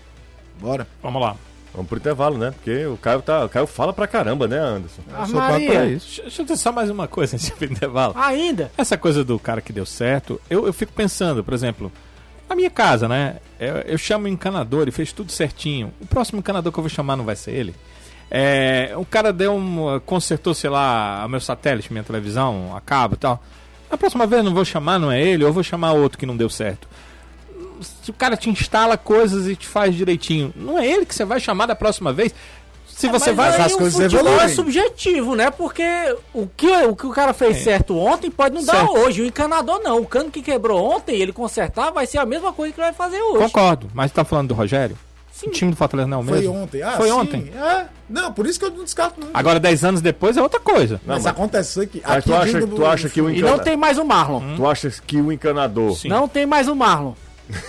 Bora. 0.60 0.88
Vamos 1.02 1.22
lá. 1.22 1.36
Vamos 1.74 1.88
pro 1.88 1.98
intervalo, 1.98 2.38
né? 2.38 2.52
Porque 2.52 2.86
o 2.86 2.98
Caio, 2.98 3.22
tá, 3.22 3.46
o 3.46 3.50
Caio 3.50 3.66
fala 3.66 3.94
pra 3.94 4.06
caramba, 4.06 4.48
né, 4.48 4.58
Anderson? 4.58 5.02
Ah, 5.14 5.26
Maria. 5.28 5.72
pra 5.72 5.86
isso. 5.86 6.06
Deixa, 6.08 6.22
deixa 6.24 6.42
eu 6.42 6.46
dizer 6.46 6.58
só 6.58 6.72
mais 6.72 6.90
uma 6.90 7.08
coisa 7.08 7.36
antes 7.36 7.50
do 7.50 7.66
intervalo. 7.66 8.14
Ainda? 8.18 8.72
Essa 8.78 8.98
coisa 8.98 9.24
do 9.24 9.40
cara 9.40 9.62
que 9.62 9.72
deu 9.72 9.86
certo, 9.86 10.40
eu, 10.50 10.68
eu 10.68 10.74
fico 10.74 10.92
pensando, 10.92 11.44
por 11.44 11.54
exemplo, 11.54 11.92
na 12.50 12.56
minha 12.56 12.70
casa, 12.70 13.08
né? 13.08 13.38
Eu, 13.62 13.76
eu 13.82 13.98
chamo 13.98 14.26
o 14.26 14.28
encanador 14.28 14.88
e 14.88 14.92
fez 14.92 15.14
tudo 15.14 15.32
certinho. 15.32 15.94
O 16.02 16.08
próximo 16.08 16.40
encanador 16.40 16.74
que 16.74 16.80
eu 16.80 16.84
vou 16.84 16.90
chamar 16.90 17.16
não 17.16 17.24
vai 17.24 17.36
ser 17.36 17.52
ele. 17.52 17.76
É, 18.32 18.94
o 18.96 19.06
cara 19.06 19.32
deu 19.32 19.54
um. 19.54 20.00
consertou, 20.04 20.56
sei 20.56 20.72
lá, 20.72 21.24
o 21.24 21.30
meu 21.30 21.40
satélite, 21.40 21.94
minha 21.94 22.04
televisão, 22.04 22.76
a 22.76 22.82
cabo 22.82 23.14
e 23.14 23.18
tal. 23.18 23.44
Na 23.92 23.98
próxima 23.98 24.26
vez 24.26 24.44
não 24.44 24.52
vou 24.52 24.66
chamar, 24.66 24.98
não 24.98 25.12
é 25.12 25.22
ele, 25.22 25.44
eu 25.44 25.54
vou 25.54 25.62
chamar 25.62 25.92
outro 25.92 26.18
que 26.18 26.26
não 26.26 26.36
deu 26.36 26.50
certo. 26.50 26.88
Se 28.02 28.10
o 28.10 28.14
cara 28.14 28.36
te 28.36 28.50
instala 28.50 28.98
coisas 28.98 29.48
e 29.48 29.56
te 29.56 29.68
faz 29.68 29.94
direitinho, 29.94 30.52
não 30.56 30.80
é 30.80 30.88
ele 30.88 31.06
que 31.06 31.14
você 31.14 31.26
vai 31.26 31.40
chamar 31.40 31.68
da 31.68 31.76
próxima 31.76 32.12
vez. 32.12 32.34
Se 32.96 33.08
você 33.08 33.32
É, 33.32 33.34
Mas 33.34 33.56
vai. 33.58 33.66
as 33.68 33.74
o 33.74 33.78
coisas 33.78 33.94
futebol 34.02 34.20
evoluem. 34.28 34.46
é 34.46 34.48
subjetivo, 34.50 35.36
né? 35.36 35.50
Porque 35.50 35.84
o 36.34 36.48
que 36.48 36.68
o, 36.68 36.96
que 36.96 37.06
o 37.08 37.12
cara 37.12 37.34
fez 37.34 37.58
certo 37.64 37.98
ontem 37.98 38.30
pode 38.30 38.54
não 38.56 38.64
dar 38.64 38.78
Certo. 38.78 38.98
hoje. 38.98 39.22
O 39.22 39.26
encanador 39.26 39.80
não. 39.84 40.00
O 40.00 40.06
cano 40.06 40.30
que 40.30 40.42
quebrou 40.42 40.84
ontem, 40.96 41.16
ele 41.20 41.34
consertar, 41.34 41.92
vai 41.92 42.06
ser 42.06 42.20
a 42.20 42.26
mesma 42.26 42.54
coisa 42.54 42.74
que 42.74 42.80
ele 42.80 42.88
vai 42.88 42.94
fazer 42.94 43.20
hoje. 43.22 43.44
Concordo, 43.46 43.90
mas 43.94 44.12
tá 44.12 44.24
falando 44.24 44.50
do 44.50 44.54
Rogério? 44.54 44.98
Sim. 45.34 45.48
O 45.48 45.52
time 45.52 45.72
do 45.72 45.78
Fortaleza 45.78 46.08
não 46.08 46.20
é 46.20 46.22
o 46.22 46.24
Foi 46.26 46.38
mesmo? 46.40 46.54
ontem. 46.56 46.84
Ah, 46.84 46.92
Foi 46.92 47.08
sim, 47.08 47.14
ontem. 47.14 47.52
É. 47.56 47.86
Não, 48.08 48.32
por 48.32 48.46
isso 48.46 48.60
que 48.60 48.66
eu 48.66 48.70
não 48.70 48.84
descarto 48.84 49.20
nunca. 49.20 49.32
Agora, 49.34 49.60
10 49.60 49.84
anos 49.86 50.02
depois, 50.02 50.38
é 50.38 50.42
outra 50.42 50.60
coisa. 50.60 50.96
Não, 51.06 51.16
mas, 51.16 51.24
mas- 51.24 51.26
acontece 51.26 51.82
aqui. 51.82 52.02
Mas 52.06 52.18
aqui 52.18 52.30
tu 52.30 52.36
acha, 52.36 52.68
tu 52.68 52.86
acha 52.86 53.10
que 53.10 53.22
o 53.22 53.30
E 53.30 53.38
encana... 53.40 53.52
não 53.58 53.64
tem 53.64 53.76
mais 53.76 53.98
o 53.98 54.06
Marlon. 54.06 54.56
Tu 54.56 54.68
acha 54.68 54.92
que 55.08 55.18
o 55.20 55.32
encanador... 55.32 55.96
Sim. 55.98 56.10
Não 56.10 56.28
tem 56.28 56.46
mais 56.46 56.68
o 56.68 56.76
Marlon. 56.76 57.14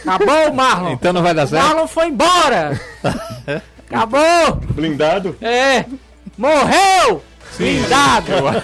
Acabou 0.06 0.50
o 0.50 0.54
Marlon. 0.54 0.90
Então 0.92 1.12
não 1.14 1.22
vai 1.22 1.32
dar 1.32 1.44
o 1.44 1.48
certo? 1.48 1.64
Marlon 1.66 1.86
foi 1.86 2.08
embora. 2.08 2.78
Acabou. 3.92 4.56
Blindado? 4.74 5.36
É. 5.40 5.84
Morreu. 6.38 7.22
Blindado. 7.56 8.32
Vamos 8.32 8.62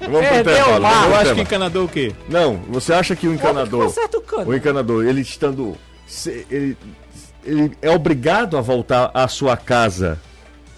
pro 0.00 0.20
Perdeu 0.20 0.54
o 0.54 0.66
pro 0.66 1.10
Eu 1.10 1.14
acho 1.16 1.34
que 1.34 1.40
encanador 1.40 1.84
o 1.84 1.88
quê? 1.88 2.12
Não, 2.28 2.56
você 2.68 2.92
acha 2.92 3.16
que 3.16 3.26
o 3.26 3.34
encanador... 3.34 3.86
Conserta 3.86 4.18
o 4.18 4.20
cano. 4.20 4.48
O 4.50 4.54
encanador, 4.54 5.04
ele 5.04 5.20
estando... 5.20 5.76
Ele, 6.48 6.76
ele 7.44 7.72
é 7.82 7.90
obrigado 7.90 8.56
a 8.56 8.60
voltar 8.60 9.10
à 9.12 9.26
sua 9.26 9.56
casa 9.56 10.20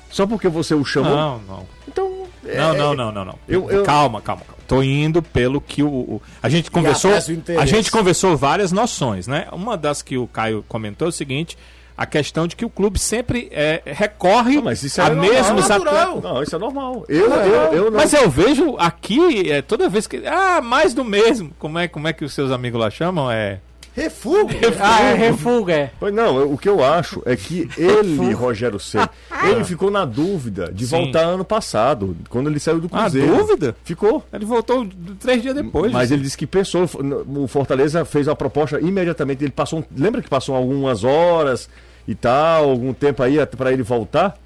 só 0.09 0.27
porque 0.27 0.49
você 0.49 0.75
o 0.75 0.83
chamou? 0.85 1.15
Não, 1.15 1.39
não. 1.41 1.67
Então... 1.87 2.23
é- 2.47 2.57
Não, 2.57 2.75
não, 2.75 2.95
não, 2.95 3.13
não, 3.13 3.25
não. 3.27 3.39
Eu- 3.47 3.71
eu- 3.71 3.83
Calma, 3.85 4.23
calma, 4.23 4.43
calma. 4.47 4.57
Tô 4.67 4.83
indo 4.83 5.23
pelo 5.23 5.61
que 5.61 5.83
o. 5.83 5.89
o- 5.89 6.23
a 6.43 6.49
gente 6.49 6.71
conversou. 6.71 7.13
A 7.61 7.67
gente 7.67 7.91
conversou 7.91 8.37
várias 8.37 8.73
noções, 8.73 9.27
né? 9.29 9.47
Uma 9.53 9.77
das 9.77 10.01
que 10.03 10.17
o 10.19 10.27
Caio 10.27 10.65
comentou 10.67 11.07
é 11.07 11.09
o 11.11 11.13
seguinte: 11.13 11.57
a 11.97 12.05
questão 12.05 12.47
de 12.47 12.55
que 12.55 12.65
o 12.65 12.69
clube 12.71 12.99
sempre 12.99 13.49
é, 13.51 13.81
recorre 13.87 14.57
Não, 14.57 14.65
mas 14.65 14.83
isso 14.83 15.01
a 15.01 15.07
é 15.07 15.09
normal, 15.11 15.31
mesmos 15.31 15.69
natural. 15.69 15.95
atletas. 15.95 16.23
Não, 16.23 16.43
isso 16.43 16.57
é 16.57 16.59
normal. 16.59 17.05
Eu, 17.09 17.31
eu, 17.31 17.73
eu 17.73 17.91
não... 17.91 17.99
Mas 17.99 18.13
eu 18.13 18.29
vejo 18.29 18.77
aqui, 18.79 19.51
é, 19.51 19.63
toda 19.63 19.89
vez 19.89 20.07
que. 20.07 20.23
Ah, 20.27 20.61
mais 20.61 20.93
do 20.93 21.05
mesmo. 21.05 21.53
Como 21.59 21.79
é, 21.79 21.89
como 21.89 22.07
é 22.07 22.13
que 22.13 22.25
os 22.25 22.35
seus 22.35 22.51
amigos 22.51 22.79
lá 22.81 22.91
chamam? 22.91 23.31
É. 23.31 23.61
Refugo. 23.97 24.51
Ah, 24.79 25.01
é 25.03 25.15
refuga, 25.15 25.73
é. 25.73 25.91
Pois 25.99 26.13
não, 26.13 26.39
eu- 26.39 26.53
o 26.53 26.59
que 26.59 26.69
eu 26.69 26.85
acho 26.85 27.23
é 27.25 27.35
que 27.35 27.67
ele, 27.79 28.31
Rogério 28.35 28.79
Ceni, 28.79 29.09
ele 29.43 29.65
ficou 29.65 29.91
na 29.91 30.05
dúvida 30.05 30.71
de 30.71 30.87
Sim. 30.87 30.97
voltar 31.05 31.21
ano 31.23 31.45
passado, 31.47 32.15
quando 32.29 32.51
ele 32.51 32.61
saiu 32.61 32.79
do 32.79 32.91
Ah, 32.93 33.03
Cruzeiro. 33.05 33.35
dúvida? 33.39 33.75
Ficou. 33.85 34.23
Ele 34.31 34.45
voltou 34.45 34.87
três 35.19 35.41
dias 35.41 35.55
depois. 35.55 35.91
Mas 35.91 36.11
ele 36.11 36.21
disse 36.23 36.37
que 36.37 36.47
pensou, 36.47 36.87
o 37.27 37.49
Fortaleza 37.49 38.05
fez 38.05 38.29
a 38.29 38.37
proposta 38.37 38.79
imediatamente, 38.81 39.43
ele 39.43 39.51
passou, 39.53 39.79
um- 39.79 39.85
lembra 39.97 40.21
que 40.21 40.29
passou 40.29 40.55
algumas 40.55 41.03
horas 41.03 41.67
e 42.07 42.15
tal, 42.15 42.69
algum 42.69 42.93
tempo 42.93 43.23
aí 43.23 43.41
até 43.41 43.57
para 43.57 43.73
ele 43.73 43.83
voltar? 43.83 44.37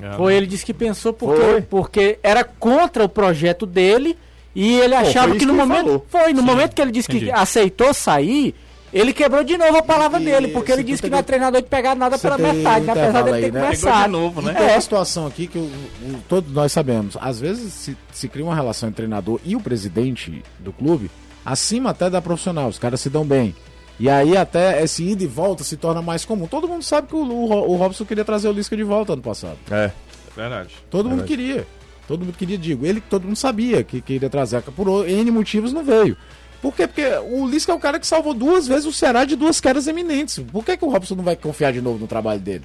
Ah, 0.00 0.14
Foi, 0.16 0.34
ele 0.34 0.46
disse 0.46 0.64
que 0.64 0.72
pensou 0.72 1.12
porque, 1.12 1.40
Foi. 1.42 1.60
porque 1.62 2.18
era 2.22 2.44
contra 2.44 3.02
o 3.04 3.08
projeto 3.08 3.66
dele 3.66 4.16
e 4.54 4.78
ele 4.78 4.94
achava 4.94 5.30
foi 5.30 5.38
que 5.38 5.46
no 5.46 5.52
que 5.52 5.58
momento. 5.58 5.84
falou. 5.84 6.06
Foi, 6.08 6.32
no 6.32 6.40
Sim, 6.40 6.46
momento 6.46 6.74
que 6.74 6.80
ele 6.82 6.92
disse 6.92 7.10
entendi. 7.10 7.26
que 7.26 7.32
aceitou 7.32 7.92
sair, 7.92 8.54
ele 8.94 9.12
quebrou 9.12 9.42
de 9.44 9.58
novo 9.58 9.76
a 9.76 9.82
palavra 9.82 10.18
dele, 10.20 10.48
porque 10.48 10.70
ele 10.72 10.82
disse 10.84 11.02
que 11.02 11.10
não 11.10 11.18
é 11.18 11.22
treinador 11.22 11.60
de 11.60 11.68
pegar 11.68 11.94
nada 11.94 12.16
pela 12.18 12.38
metade, 12.38 12.86
né? 12.86 12.92
apesar 12.92 13.22
dele 13.22 13.40
ter 13.40 13.52
né? 13.52 13.60
Pegou 13.60 13.70
de 13.74 13.80
começado. 13.80 14.10
novo, 14.10 14.40
né? 14.42 14.54
Tem 14.54 14.68
uma 14.70 14.80
situação 14.80 15.26
aqui 15.26 15.46
que 15.46 15.58
o- 15.58 15.62
o- 15.62 16.20
todos 16.28 16.52
nós 16.52 16.70
sabemos. 16.72 17.16
Às 17.20 17.38
vezes 17.40 17.72
se, 17.72 17.96
se 18.12 18.28
cria 18.28 18.44
uma 18.44 18.54
relação 18.54 18.88
entre 18.88 19.02
o 19.02 19.06
treinador 19.06 19.40
e 19.44 19.56
o 19.56 19.60
presidente 19.60 20.42
do 20.60 20.72
clube, 20.72 21.10
acima 21.44 21.90
até 21.90 22.08
da 22.08 22.22
profissional. 22.22 22.68
Os 22.68 22.78
caras 22.78 23.00
se 23.00 23.10
dão 23.10 23.24
bem. 23.24 23.54
E 23.98 24.08
aí 24.08 24.36
até 24.36 24.82
esse 24.82 25.04
ida 25.04 25.22
e 25.22 25.26
volta 25.26 25.62
se 25.62 25.76
torna 25.76 26.00
mais 26.02 26.24
comum. 26.24 26.46
Todo 26.46 26.66
mundo 26.66 26.82
sabe 26.82 27.08
que 27.08 27.14
o, 27.14 27.22
o, 27.22 27.70
o 27.72 27.76
Robson 27.76 28.04
queria 28.04 28.24
trazer 28.24 28.48
o 28.48 28.52
Lisca 28.52 28.76
de 28.76 28.82
volta 28.82 29.12
ano 29.12 29.22
passado. 29.22 29.56
É. 29.70 29.90
Verdade. 30.36 30.70
Todo 30.90 31.08
mundo 31.08 31.18
Verdade. 31.24 31.42
queria. 31.42 31.66
Todo 32.08 32.24
mundo 32.24 32.36
queria, 32.36 32.58
digo. 32.58 32.84
Ele 32.84 33.00
todo 33.00 33.24
mundo 33.24 33.36
sabia 33.36 33.82
que 33.84 34.00
queria 34.00 34.28
trazer. 34.28 34.60
Por 34.62 35.08
N 35.08 35.30
motivos 35.30 35.72
não 35.72 35.84
veio. 35.84 36.16
Por 36.64 36.74
quê? 36.74 36.86
Porque 36.86 37.06
o 37.30 37.46
Lisca 37.46 37.72
é 37.72 37.74
o 37.74 37.78
cara 37.78 38.00
que 38.00 38.06
salvou 38.06 38.32
duas 38.32 38.66
vezes 38.66 38.86
o 38.86 38.92
Ceará 38.92 39.26
de 39.26 39.36
duas 39.36 39.60
quedas 39.60 39.86
eminentes. 39.86 40.42
Por 40.50 40.64
que, 40.64 40.78
que 40.78 40.84
o 40.86 40.88
Robson 40.88 41.14
não 41.14 41.22
vai 41.22 41.36
confiar 41.36 41.74
de 41.74 41.82
novo 41.82 41.98
no 41.98 42.06
trabalho 42.06 42.40
dele? 42.40 42.64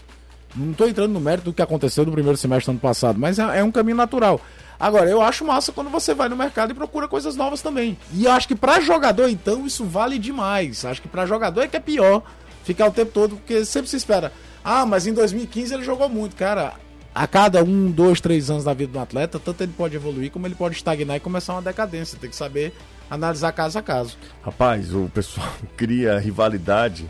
Não 0.56 0.72
tô 0.72 0.88
entrando 0.88 1.12
no 1.12 1.20
mérito 1.20 1.52
do 1.52 1.54
que 1.54 1.62
aconteceu 1.62 2.06
no 2.06 2.12
primeiro 2.14 2.38
semestre 2.38 2.68
do 2.68 2.72
ano 2.76 2.80
passado, 2.80 3.20
mas 3.20 3.40
é, 3.40 3.60
é 3.60 3.62
um 3.62 3.74
caminho 3.74 3.98
natural. 3.98 4.40
Agora, 4.80 5.10
eu 5.10 5.22
acho 5.22 5.44
massa 5.44 5.74
quando 5.74 5.90
você 5.90 6.14
vai 6.14 6.30
no 6.30 6.38
mercado 6.38 6.72
e 6.72 6.74
procura 6.74 7.10
coisas 7.10 7.36
novas 7.36 7.62
também. 7.62 7.98
E 8.14 8.24
eu 8.24 8.32
acho 8.32 8.48
que 8.48 8.56
pra 8.56 8.80
jogador, 8.80 9.28
então, 9.28 9.68
isso 9.68 9.84
vale 9.84 10.18
demais. 10.18 10.86
Acho 10.86 11.02
que 11.02 11.10
pra 11.10 11.26
jogador 11.26 11.64
é 11.64 11.68
que 11.68 11.76
é 11.76 11.82
pior 11.82 12.24
ficar 12.64 12.88
o 12.88 12.92
tempo 12.94 13.12
todo, 13.12 13.36
porque 13.36 13.66
sempre 13.66 13.90
se 13.90 13.98
espera. 13.98 14.32
Ah, 14.64 14.86
mas 14.86 15.08
em 15.08 15.14
2015 15.14 15.74
ele 15.74 15.84
jogou 15.84 16.08
muito, 16.08 16.38
cara. 16.38 16.76
A 17.14 17.28
cada 17.28 17.62
um, 17.66 17.92
dois, 17.92 18.22
três 18.22 18.50
anos 18.50 18.64
da 18.64 18.74
vida 18.74 18.94
do 18.94 19.00
atleta, 19.00 19.38
tanto 19.38 19.62
ele 19.62 19.74
pode 19.76 19.94
evoluir 19.94 20.32
como 20.32 20.48
ele 20.48 20.56
pode 20.56 20.78
estagnar 20.78 21.18
e 21.18 21.20
começar 21.20 21.52
uma 21.52 21.62
decadência. 21.62 22.18
Tem 22.18 22.30
que 22.30 22.36
saber 22.38 22.74
analisar 23.10 23.52
caso 23.52 23.78
a 23.80 23.82
caso. 23.82 24.18
Rapaz, 24.44 24.94
o 24.94 25.10
pessoal 25.14 25.48
cria 25.78 26.18
rivalidade 26.20 27.10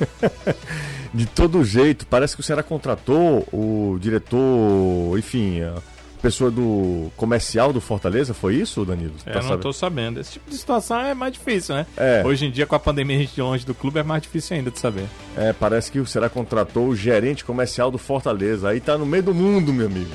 de 1.12 1.26
todo 1.26 1.64
jeito. 1.64 2.06
Parece 2.06 2.34
que 2.34 2.40
o 2.40 2.44
Ceará 2.44 2.62
contratou 2.62 3.46
o 3.52 3.98
diretor, 4.00 5.18
enfim, 5.18 5.60
a 5.62 5.74
pessoa 6.22 6.50
do 6.50 7.10
comercial 7.16 7.72
do 7.72 7.80
Fortaleza, 7.80 8.34
foi 8.34 8.54
isso, 8.56 8.84
Danilo? 8.84 9.14
É, 9.24 9.30
Tá 9.32 9.38
eu 9.38 9.42
não 9.42 9.42
sabendo? 9.42 9.62
tô 9.62 9.72
sabendo. 9.72 10.20
Esse 10.20 10.32
tipo 10.32 10.50
de 10.50 10.56
situação 10.56 11.00
é 11.00 11.14
mais 11.14 11.32
difícil, 11.32 11.74
né? 11.74 11.86
É. 11.96 12.22
Hoje 12.24 12.46
em 12.46 12.50
dia, 12.50 12.66
com 12.66 12.74
a 12.74 12.78
pandemia, 12.78 13.16
a 13.16 13.20
gente 13.20 13.40
longe 13.40 13.64
do 13.64 13.74
clube 13.74 13.98
é 13.98 14.02
mais 14.02 14.22
difícil 14.22 14.56
ainda 14.56 14.70
de 14.70 14.78
saber. 14.78 15.04
É, 15.36 15.52
parece 15.52 15.90
que 15.90 15.98
o 15.98 16.06
Ceará 16.06 16.28
contratou 16.28 16.88
o 16.88 16.96
gerente 16.96 17.44
comercial 17.44 17.90
do 17.90 17.98
Fortaleza. 17.98 18.68
Aí 18.68 18.80
tá 18.80 18.96
no 18.98 19.06
meio 19.06 19.22
do 19.22 19.34
mundo, 19.34 19.72
meu 19.72 19.86
amigo. 19.86 20.10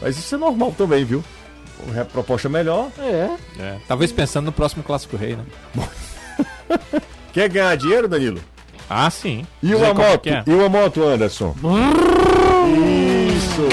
Mas 0.00 0.18
isso 0.18 0.34
é 0.34 0.38
normal 0.38 0.74
também, 0.76 1.04
viu? 1.04 1.22
A 2.00 2.04
proposta 2.04 2.48
melhor. 2.48 2.88
É. 2.98 3.30
É. 3.58 3.76
Talvez 3.86 4.12
pensando 4.12 4.46
no 4.46 4.52
próximo 4.52 4.82
Clássico 4.82 5.16
Rei, 5.16 5.36
né? 5.36 5.44
Quer 7.32 7.48
ganhar 7.48 7.76
dinheiro, 7.76 8.08
Danilo? 8.08 8.40
Ah, 8.88 9.10
sim. 9.10 9.46
E 9.62 9.74
uma 9.74 9.86
é 9.86 9.94
moto? 9.94 10.26
é. 10.28 10.42
E 10.46 10.50
uma 10.52 10.68
moto, 10.68 11.02
Anderson? 11.02 11.54
Isso! 13.28 13.68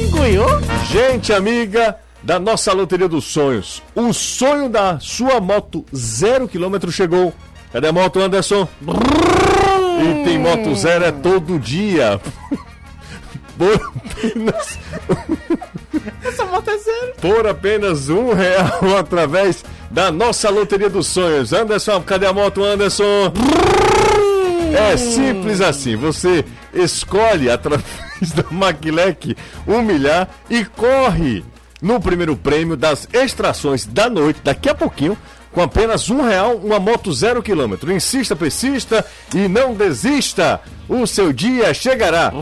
Engoiou? 0.00 0.48
Gente 0.90 1.32
amiga 1.32 1.98
da 2.22 2.38
nossa 2.40 2.72
Loteria 2.72 3.08
dos 3.08 3.24
Sonhos, 3.26 3.82
o 3.94 4.12
sonho 4.12 4.68
da 4.68 4.98
sua 4.98 5.40
moto 5.40 5.84
zero 5.94 6.48
quilômetro 6.48 6.90
chegou. 6.90 7.34
Cadê 7.72 7.88
a 7.88 7.92
moto, 7.92 8.18
Anderson? 8.20 8.66
E 10.00 10.24
tem 10.24 10.38
moto 10.38 10.74
zero 10.74 11.04
é 11.04 11.12
todo 11.12 11.58
dia. 11.58 12.20
Por 13.56 13.74
apenas, 13.74 14.78
Essa 16.24 16.44
moto 16.46 16.68
é 16.70 16.78
zero. 16.78 17.12
por 17.20 17.46
apenas 17.46 18.08
um 18.08 18.32
real 18.32 18.96
através 18.98 19.64
da 19.90 20.10
nossa 20.10 20.50
Loteria 20.50 20.90
dos 20.90 21.06
Sonhos. 21.06 21.52
Anderson, 21.52 22.00
cadê 22.02 22.26
a 22.26 22.32
moto, 22.32 22.64
Anderson? 22.64 23.32
É 24.76 24.96
simples 24.96 25.60
assim. 25.60 25.94
Você 25.96 26.44
escolhe 26.72 27.48
através 27.48 28.32
da 28.34 28.44
Maquilec 28.50 29.36
um 29.66 29.82
milhar 29.82 30.28
e 30.50 30.64
corre 30.64 31.44
no 31.80 32.00
primeiro 32.00 32.34
prêmio 32.34 32.76
das 32.76 33.06
extrações 33.12 33.86
da 33.86 34.08
noite, 34.08 34.40
daqui 34.42 34.68
a 34.68 34.74
pouquinho, 34.74 35.16
com 35.54 35.62
apenas 35.62 36.10
um 36.10 36.20
real, 36.20 36.56
uma 36.56 36.80
moto 36.80 37.12
zero 37.12 37.42
quilômetro. 37.42 37.92
Insista, 37.92 38.34
persista 38.34 39.06
e 39.32 39.48
não 39.48 39.72
desista. 39.72 40.60
O 40.88 41.06
seu 41.06 41.32
dia 41.32 41.72
chegará. 41.72 42.32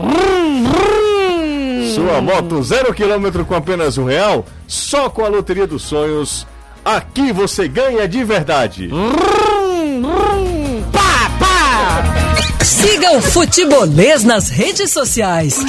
Sua 1.93 2.21
moto 2.21 2.61
zero 2.63 2.93
quilômetro 2.93 3.45
com 3.45 3.53
apenas 3.53 3.97
um 3.97 4.05
real, 4.05 4.45
só 4.67 5.09
com 5.09 5.23
a 5.23 5.27
Loteria 5.27 5.67
dos 5.67 5.83
Sonhos. 5.83 6.47
Aqui 6.83 7.31
você 7.31 7.67
ganha 7.67 8.07
de 8.07 8.23
verdade. 8.23 8.89
Siga 12.83 13.11
o 13.17 13.21
Futebolês 13.21 14.23
nas 14.23 14.49
redes 14.49 14.91
sociais. 14.91 15.59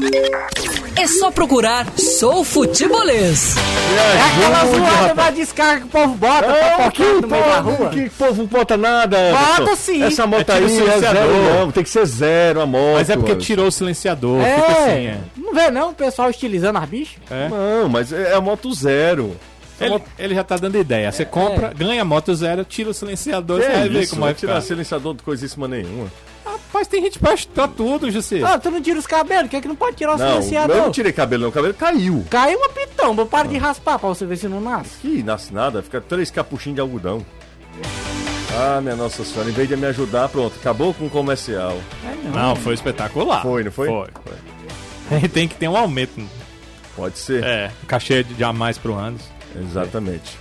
É 0.96 1.06
só 1.06 1.30
procurar 1.30 1.86
Sou 1.98 2.44
Futebolês. 2.44 3.54
É 3.56 4.20
aquela 4.20 4.66
zoada 4.66 5.14
da 5.14 5.30
descarga 5.30 5.80
que 5.82 5.86
o 5.86 5.90
povo 5.90 6.14
bota 6.14 6.46
É, 6.46 6.70
tocar 6.72 6.92
que, 6.92 7.02
no 7.02 7.28
meio 7.28 7.44
da 7.44 7.62
povo, 7.62 7.70
rua. 7.76 7.90
que 7.90 8.10
povo 8.10 8.46
bota 8.46 8.76
nada. 8.76 9.16
Bota 9.58 9.76
sim. 9.76 10.02
Essa 10.02 10.26
moto 10.26 10.48
É 10.50 10.54
aí 10.54 10.66
tipo 10.66 10.72
é 10.72 10.76
silenciador. 10.92 11.22
zero, 11.22 11.58
não. 11.60 11.70
Tem 11.72 11.84
que 11.84 11.90
ser 11.90 12.06
zero 12.06 12.60
a 12.60 12.66
moto. 12.66 12.94
Mas 12.94 13.10
é 13.10 13.16
porque 13.16 13.32
Anderson. 13.32 13.46
tirou 13.46 13.66
o 13.68 13.72
silenciador. 13.72 14.40
Fica 14.42 14.72
assim, 14.72 14.90
É, 14.90 15.04
é. 15.06 15.18
não 15.36 15.54
vê 15.54 15.70
não 15.70 15.90
o 15.90 15.94
pessoal 15.94 16.30
estilizando 16.30 16.78
as 16.78 16.88
bichas? 16.88 17.16
É. 17.30 17.48
Não, 17.48 17.88
mas 17.88 18.12
é 18.12 18.34
a 18.34 18.40
moto 18.40 18.72
zero. 18.74 19.36
Ele, 19.80 20.00
ele 20.18 20.34
já 20.34 20.44
tá 20.44 20.56
dando 20.56 20.78
ideia. 20.78 21.10
Você 21.10 21.24
compra, 21.24 21.72
ganha 21.76 22.02
a 22.02 22.04
moto 22.04 22.32
zero, 22.34 22.64
tira 22.64 22.90
o 22.90 22.94
silenciador, 22.94 23.60
você 23.60 23.68
vai 23.68 23.88
ver 23.88 24.00
isso, 24.02 24.10
como 24.10 24.22
vai 24.22 24.32
vai 24.32 24.38
tirar 24.38 24.54
ficar. 24.54 24.66
silenciador 24.66 25.14
de 25.14 25.22
coisíssima 25.22 25.66
nenhuma. 25.66 26.06
Rapaz, 26.54 26.86
tem 26.88 27.02
gente 27.02 27.18
pra, 27.18 27.34
pra 27.54 27.68
tudo, 27.68 28.10
José. 28.10 28.40
Ah, 28.44 28.58
tu 28.58 28.70
não 28.70 28.80
tira 28.80 28.98
os 28.98 29.06
cabelos, 29.06 29.50
que 29.50 29.56
é 29.56 29.60
que 29.60 29.68
não 29.68 29.76
pode 29.76 29.96
tirar 29.96 30.14
o 30.14 30.18
Não, 30.18 30.28
silenciador? 30.34 30.76
eu 30.76 30.82
não 30.82 30.90
tirei 30.90 31.12
cabelo, 31.12 31.42
não. 31.42 31.48
O 31.48 31.52
cabelo 31.52 31.74
caiu. 31.74 32.24
Caiu 32.30 32.58
uma 32.58 32.68
pitomba, 32.68 33.26
para 33.26 33.48
de 33.48 33.58
raspar 33.58 33.98
pra 33.98 34.08
você 34.08 34.24
ver 34.24 34.36
se 34.36 34.48
não 34.48 34.60
nasce. 34.60 34.98
Que 35.00 35.22
nasce 35.22 35.52
nada, 35.52 35.82
fica 35.82 36.00
três 36.00 36.30
capuchinhos 36.30 36.76
de 36.76 36.80
algodão. 36.80 37.24
Ah, 38.56 38.80
minha 38.80 38.94
Nossa 38.94 39.24
Senhora, 39.24 39.50
em 39.50 39.52
vez 39.52 39.68
de 39.68 39.76
me 39.76 39.86
ajudar, 39.86 40.28
pronto, 40.28 40.54
acabou 40.60 40.94
com 40.94 41.06
o 41.06 41.10
comercial. 41.10 41.76
É 42.04 42.28
Não, 42.28 42.54
foi 42.54 42.74
espetacular. 42.74 43.42
Foi, 43.42 43.64
não 43.64 43.72
foi? 43.72 43.88
Foi. 43.88 45.28
tem 45.28 45.48
que 45.48 45.56
ter 45.56 45.68
um 45.68 45.76
aumento. 45.76 46.22
Pode 46.94 47.18
ser. 47.18 47.42
É, 47.42 47.70
cachê 47.88 48.22
de 48.22 48.44
a 48.44 48.52
mais 48.52 48.78
pro 48.78 48.96
Anderson. 48.96 49.26
Exatamente. 49.60 50.38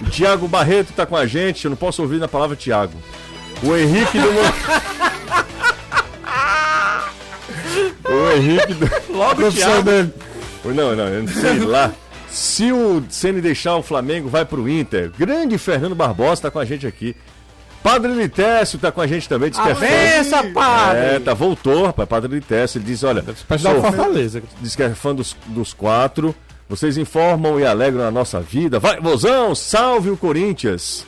O 0.00 0.08
Tiago 0.10 0.48
Barreto 0.48 0.92
tá 0.94 1.04
com 1.04 1.16
a 1.16 1.26
gente, 1.26 1.64
eu 1.66 1.70
não 1.70 1.76
posso 1.76 2.00
ouvir 2.02 2.18
na 2.18 2.28
palavra 2.28 2.56
Tiago. 2.56 2.94
O 3.62 3.76
Henrique 3.76 4.18
do. 4.18 4.28
o 8.12 8.30
Henrique 8.32 8.74
do. 8.74 8.90
Logo 9.16 9.50
Thiago. 9.52 9.82
dele. 9.82 10.12
Não, 10.64 10.94
não, 10.96 11.08
eu 11.08 11.22
não 11.22 11.28
sei 11.32 11.58
lá. 11.60 11.92
Se 12.28 12.72
o 12.72 13.02
Ceni 13.10 13.40
deixar 13.40 13.76
o 13.76 13.82
Flamengo, 13.82 14.28
vai 14.28 14.44
pro 14.44 14.68
Inter. 14.68 15.10
Grande 15.18 15.58
Fernando 15.58 15.94
Barbosa 15.94 16.42
tá 16.42 16.50
com 16.50 16.58
a 16.58 16.64
gente 16.64 16.86
aqui. 16.86 17.14
Padre 17.82 18.12
Litécio 18.12 18.78
tá 18.78 18.92
com 18.92 19.00
a 19.00 19.06
gente 19.06 19.28
também, 19.28 19.50
diz 19.50 19.58
que 19.58 19.68
é. 19.68 19.72
Avança, 20.18 20.42
padre! 20.54 20.98
É, 21.00 21.18
tá, 21.20 21.34
voltou, 21.34 21.84
rapaz, 21.86 22.08
Padre 22.08 22.32
Litécio. 22.36 22.78
Ele 22.78 22.84
diz: 22.86 23.02
olha, 23.02 23.22
o 23.22 23.58
sou- 23.58 23.82
Fortaleza. 23.82 24.42
diz 24.60 24.74
que 24.76 24.82
é 24.82 24.90
fã 24.90 25.14
dos, 25.14 25.36
dos 25.46 25.72
quatro. 25.74 26.34
Vocês 26.68 26.96
informam 26.96 27.60
e 27.60 27.66
alegram 27.66 28.04
a 28.06 28.10
nossa 28.10 28.40
vida. 28.40 28.78
Vai, 28.78 28.98
Vozão, 29.00 29.54
salve 29.54 30.08
o 30.10 30.16
Corinthians. 30.16 31.04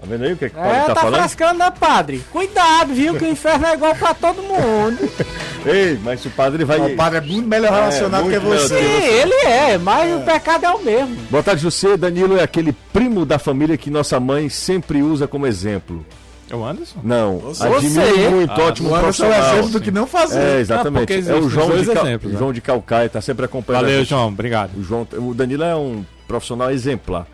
Tá 0.00 0.06
vendo 0.08 0.24
aí 0.24 0.32
o 0.32 0.36
que, 0.36 0.46
é 0.46 0.48
que 0.48 0.56
o 0.56 0.58
Padre 0.58 0.76
É, 0.76 0.80
tá, 0.84 0.94
tá, 0.94 1.00
falando? 1.02 1.20
frescando, 1.20 1.58
né, 1.58 1.72
padre? 1.78 2.24
Cuidado, 2.32 2.94
viu, 2.94 3.14
que 3.16 3.24
o 3.24 3.28
inferno 3.28 3.66
é 3.66 3.74
igual 3.74 3.94
pra 3.94 4.14
todo 4.14 4.42
mundo. 4.42 4.98
Ei, 5.66 5.98
mas 6.02 6.24
o 6.24 6.30
padre 6.30 6.64
vai. 6.64 6.80
O 6.80 6.96
padre 6.96 7.18
é 7.18 7.20
muito 7.20 7.46
melhor 7.46 7.70
relacionado 7.70 8.24
muito 8.24 8.40
que 8.40 8.46
você. 8.46 8.78
Sim, 8.78 9.04
ele 9.04 9.34
é, 9.46 9.76
mas 9.76 10.16
o 10.16 10.24
pecado 10.24 10.64
é 10.64 10.70
o 10.70 10.82
mesmo. 10.82 11.14
Boa 11.30 11.42
tarde, 11.42 11.60
José. 11.62 11.98
Danilo 11.98 12.38
é 12.38 12.42
aquele 12.42 12.72
primo 12.72 13.26
da 13.26 13.38
família 13.38 13.76
que 13.76 13.90
nossa 13.90 14.18
mãe 14.18 14.48
sempre 14.48 15.02
usa 15.02 15.28
como 15.28 15.46
exemplo. 15.46 16.04
É 16.48 16.56
o 16.56 16.64
Anderson? 16.64 16.98
Não, 17.04 17.38
Você. 17.38 17.62
admiro 17.64 18.30
muito, 18.32 18.52
Ah, 18.60 18.64
ótimo 18.64 18.88
O 18.90 18.94
Anderson 18.94 19.24
é 19.26 19.28
o 19.28 19.30
profissional. 19.32 19.52
exemplo 19.52 19.70
do 19.70 19.80
que 19.82 19.90
não 19.92 20.06
fazer. 20.06 20.38
É, 20.40 20.54
Ah, 20.56 20.60
exatamente. 20.60 21.06
porque 21.06 21.30
é 21.30 21.34
o 21.34 21.48
João 21.48 21.68
dois 21.68 21.86
de, 21.86 21.92
Cal... 21.92 22.06
exemplos, 22.06 22.32
né? 22.32 22.38
João 22.38 22.52
de 22.52 22.60
Calcaia, 22.62 23.08
tá 23.08 23.20
sempre 23.20 23.44
acompanhando. 23.44 23.82
Valeu. 23.82 24.04
João. 24.04 24.28
Obrigado. 24.28 24.70
O, 24.76 24.82
João, 24.82 25.06
o 25.12 25.34
Danilo 25.34 25.62
é 25.62 25.76
um 25.76 26.04
profissional 26.26 26.70
exemplar. 26.70 27.26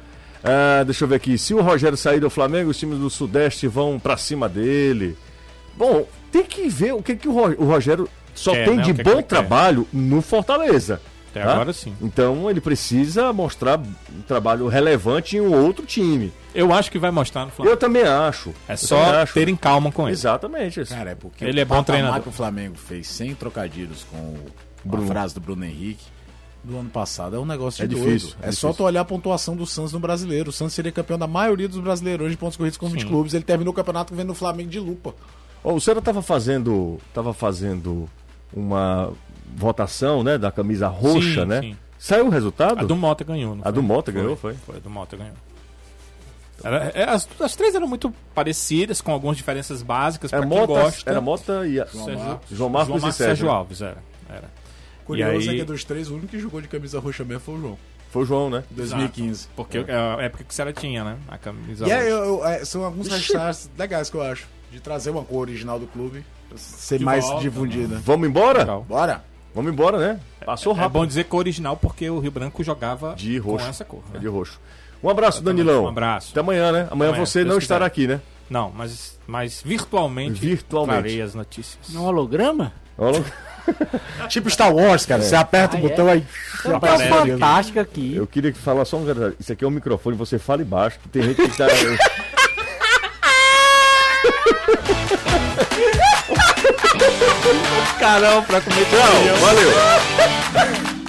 Ah, 0.47 0.85
deixa 0.85 1.05
eu 1.05 1.09
ver 1.09 1.17
aqui. 1.17 1.37
Se 1.37 1.53
o 1.55 1.61
Rogério 1.61 1.97
sair 1.97 2.21
do 2.21 2.31
Flamengo, 2.31 2.71
os 2.71 2.79
times 2.79 2.99
do 2.99 3.11
Sudeste 3.11 3.67
vão 3.67 3.99
pra 3.99 4.17
cima 4.17 4.49
dele. 4.49 5.17
Bom, 5.77 6.07
tem 6.31 6.45
que 6.45 6.69
ver 6.69 6.93
o 6.95 7.03
que, 7.03 7.17
que 7.17 7.29
o, 7.29 7.33
Ro- 7.33 7.57
o 7.59 7.65
Rogério 7.65 8.09
só 8.35 8.53
Quer, 8.53 8.67
tem 8.67 8.77
né? 8.77 8.83
de 8.85 8.93
que 8.95 9.03
que 9.03 9.11
bom 9.11 9.17
quer. 9.17 9.23
trabalho 9.25 9.87
no 9.93 10.23
Fortaleza. 10.23 11.01
Até 11.31 11.43
tá? 11.45 11.53
agora 11.53 11.73
sim. 11.73 11.95
Então 12.01 12.49
ele 12.49 12.61
precisa 12.63 13.31
mostrar 13.33 13.79
um 13.79 14.23
trabalho 14.27 14.69
relevante 14.69 15.37
em 15.37 15.41
um 15.41 15.53
outro 15.55 15.85
time. 15.85 16.33
Eu 16.55 16.73
acho 16.73 16.91
que 16.91 16.99
vai 16.99 17.11
mostrar 17.11 17.45
no 17.45 17.51
Flamengo. 17.51 17.75
Eu 17.75 17.77
também 17.79 18.05
acho. 18.05 18.55
É 18.69 18.73
Eu 18.73 18.77
só 18.79 19.03
acho. 19.23 19.35
terem 19.35 19.55
calma 19.57 19.93
com 19.93 20.05
ele. 20.05 20.13
Exatamente. 20.13 20.81
isso. 20.81 20.95
Cara, 20.95 21.11
é 21.11 21.15
porque 21.15 21.45
Ele 21.45 21.61
o 21.61 21.63
é 21.63 21.65
bom 21.65 21.83
treinador. 21.83 22.23
que 22.23 22.29
o 22.29 22.33
Flamengo 22.33 22.77
fez 22.77 23.07
sem 23.09 23.35
trocadilhos 23.35 24.07
com 24.11 24.17
o- 24.17 24.97
a 24.97 25.07
frase 25.07 25.35
do 25.35 25.41
Bruno 25.41 25.65
Henrique 25.65 26.05
do 26.67 26.79
ano 26.79 26.91
passado 26.91 27.37
é 27.37 27.39
um 27.39 27.45
negócio 27.47 27.83
É 27.83 27.87
de 27.87 27.95
difícil, 27.95 28.31
é 28.43 28.49
É, 28.49 28.53
só 28.53 28.69
difícil. 28.69 28.75
tu 28.75 28.83
olhar 28.85 29.01
a 29.01 29.05
pontuação 29.05 29.55
do 29.57 29.67
Santos 29.67 29.93
no 29.93 30.01
brasileiro. 30.01 30.51
O 30.51 30.53
Santos 30.53 30.75
seria 30.75 30.91
campeão 30.93 31.19
da 31.19 31.27
maioria 31.27 31.69
dos 31.69 31.79
brasileiros 31.79 32.25
hoje 32.27 32.35
de 32.35 32.39
pontos 32.39 32.57
corridos 32.57 32.77
com 32.79 32.89
20 32.89 33.03
Sim. 33.03 33.09
clubes. 33.09 33.35
Ele 33.35 33.45
terminou 33.45 33.73
o 33.73 33.75
campeonato 33.77 34.15
vendo 34.15 34.31
o 34.31 34.35
Flamengo 34.35 34.69
de 34.71 34.81
lupa. 34.81 35.15
Ó, 35.65 35.75
o 35.75 35.81
Senna 35.81 36.03
tava 36.03 36.23
fazendo, 36.23 36.99
tava 37.15 37.33
fazendo 37.33 38.09
uma 38.53 39.13
votação, 39.57 40.23
né, 40.23 40.37
da 40.39 40.51
camisa 40.53 40.89
roxa, 40.89 41.43
Sim, 41.43 41.47
né? 41.47 41.61
sim. 41.61 41.77
Saiu 41.99 42.27
o 42.27 42.31
resultado? 42.31 42.81
A 42.81 42.85
do 42.85 42.95
Mota 42.95 43.25
ganhou. 43.25 43.55
não 43.55 43.63
A 43.63 43.65
foi? 43.65 43.73
do 43.73 43.83
Mota 43.83 44.13
ganhou, 44.13 44.37
foi? 44.37 44.55
Foi, 44.55 44.77
a 44.77 44.79
do 44.81 44.91
Mota 44.91 45.17
ganhou. 45.17 45.33
Era- 46.65 46.91
é, 46.95 47.05
as, 47.09 47.29
as 47.41 47.55
três 47.55 47.75
eram 47.75 47.87
muito 47.87 48.13
parecidas, 48.35 49.01
com 49.01 49.13
algumas 49.13 49.37
diferenças 49.37 49.83
básicas. 49.83 50.33
Era 50.33 50.47
quem 50.47 50.57
Mota, 50.59 50.67
gosta. 50.67 51.11
era 51.11 51.21
Mota 51.21 51.67
e 51.67 51.81
a... 51.81 51.87
Sérgio- 51.87 52.41
João 52.51 52.69
Marcos 52.71 52.87
João 52.89 52.99
e 52.99 53.03
Marcos 53.03 53.17
Sérgio. 53.17 53.37
Sérgio 53.37 53.51
Alves, 53.51 53.81
era. 53.83 53.99
era. 54.29 54.51
Curioso 55.07 55.47
E 55.47 55.49
aí- 55.51 55.57
é 55.57 55.59
que 55.61 55.65
dos 55.65 55.85
três, 55.85 56.11
o 56.11 56.15
único 56.15 56.29
que 56.29 56.39
jogou 56.39 56.61
de 56.61 56.69
camisa 56.69 56.99
roxa 56.99 57.25
mesmo 57.25 57.41
foi 57.41 57.55
o 57.55 57.61
João. 57.61 57.79
Foi 58.11 58.23
o 58.23 58.25
João, 58.27 58.51
né? 58.51 58.65
2015. 58.71 59.49
Porque 59.55 59.79
é 59.79 59.95
a 59.95 60.23
época 60.23 60.45
que 60.45 60.51
o 60.51 60.55
Senna 60.55 60.73
tinha, 60.73 61.05
né? 61.05 61.17
A 61.29 61.37
camisa. 61.39 61.87
E 61.87 61.91
é, 61.91 61.95
roxa. 61.97 62.09
eu- 62.09 62.25
eu- 62.25 62.47
é, 62.47 62.65
são 62.65 62.85
alguns 62.85 63.09
hashtags 63.09 63.71
legais 63.79 64.11
que 64.11 64.17
eu 64.17 64.23
acho. 64.23 64.47
De 64.73 64.81
trazer 64.81 65.11
uma 65.11 65.23
cor 65.23 65.41
original 65.43 65.79
do 65.79 65.87
clube 65.87 66.25
pra 66.49 66.59
ser 66.59 66.99
De 66.99 67.05
mais 67.05 67.25
volta, 67.25 67.41
difundida. 67.43 68.01
Vamos 68.05 68.29
embora? 68.29 68.59
Legal. 68.61 68.85
Bora! 68.89 69.25
Vamos 69.55 69.73
embora, 69.73 69.97
né? 69.99 70.21
Passou 70.45 70.73
É 70.75 70.77
rápido. 70.77 70.93
bom 70.93 71.07
dizer 71.07 71.25
que 71.25 71.35
é 71.35 71.39
original 71.39 71.77
porque 71.77 72.11
o 72.11 72.19
Rio 72.19 72.31
Branco 72.31 72.63
jogava 72.63 73.15
De 73.15 73.39
roxo. 73.39 73.65
com 73.65 73.71
essa 73.71 73.85
cor. 73.85 74.03
É 74.11 74.15
né? 74.15 74.19
de 74.21 74.27
roxo. 74.29 74.61
Um 75.03 75.09
abraço, 75.09 75.39
Exatamente. 75.39 75.65
Danilão. 75.65 75.85
Um 75.85 75.89
abraço. 75.89 76.31
Até 76.33 76.41
amanhã, 76.41 76.73
né? 76.73 76.89
Amanhã 76.91 77.11
Amanhã, 77.11 77.25
você 77.25 77.45
não 77.45 77.59
estará 77.59 77.87
aqui, 77.87 78.07
né? 78.07 78.21
Não, 78.51 78.71
mas, 78.71 79.19
mas 79.27 79.63
virtualmente, 79.65 80.41
Virtualmente. 80.41 80.99
trarei 81.01 81.21
as 81.23 81.35
notícias. 81.35 81.95
Um 81.95 82.03
holograma? 82.03 82.73
Olha, 82.99 83.25
Tipo 84.29 84.51
Star 84.51 84.75
Wars, 84.75 85.07
cara. 85.07 85.23
Você 85.23 85.35
aperta 85.37 85.77
Ah, 85.77 85.81
o 85.81 85.83
botão 85.83 86.09
é? 86.09 86.13
aí. 86.13 86.25
Então 86.61 86.81
tá 86.81 86.99
fantástico 86.99 87.79
aqui. 87.81 88.17
Eu 88.17 88.27
queria 88.27 88.53
que 88.53 88.59
falar 88.59 88.85
só 88.85 88.97
um 88.97 89.05
detalhe. 89.05 89.35
Isso 89.39 89.53
aqui 89.53 89.65
é 89.65 89.69
um 89.69 89.71
microfone, 89.71 90.17
você 90.17 90.39
fala 90.39 90.63
embaixo, 90.63 90.99
que 91.03 91.09
tem 91.09 91.23
gente 91.23 91.37
que 91.43 91.57
tá. 91.57 91.67
Carão 97.99 98.43
pra 98.45 98.61
comer 98.61 98.85
Tchau, 98.87 99.37
valeu! 99.41 101.06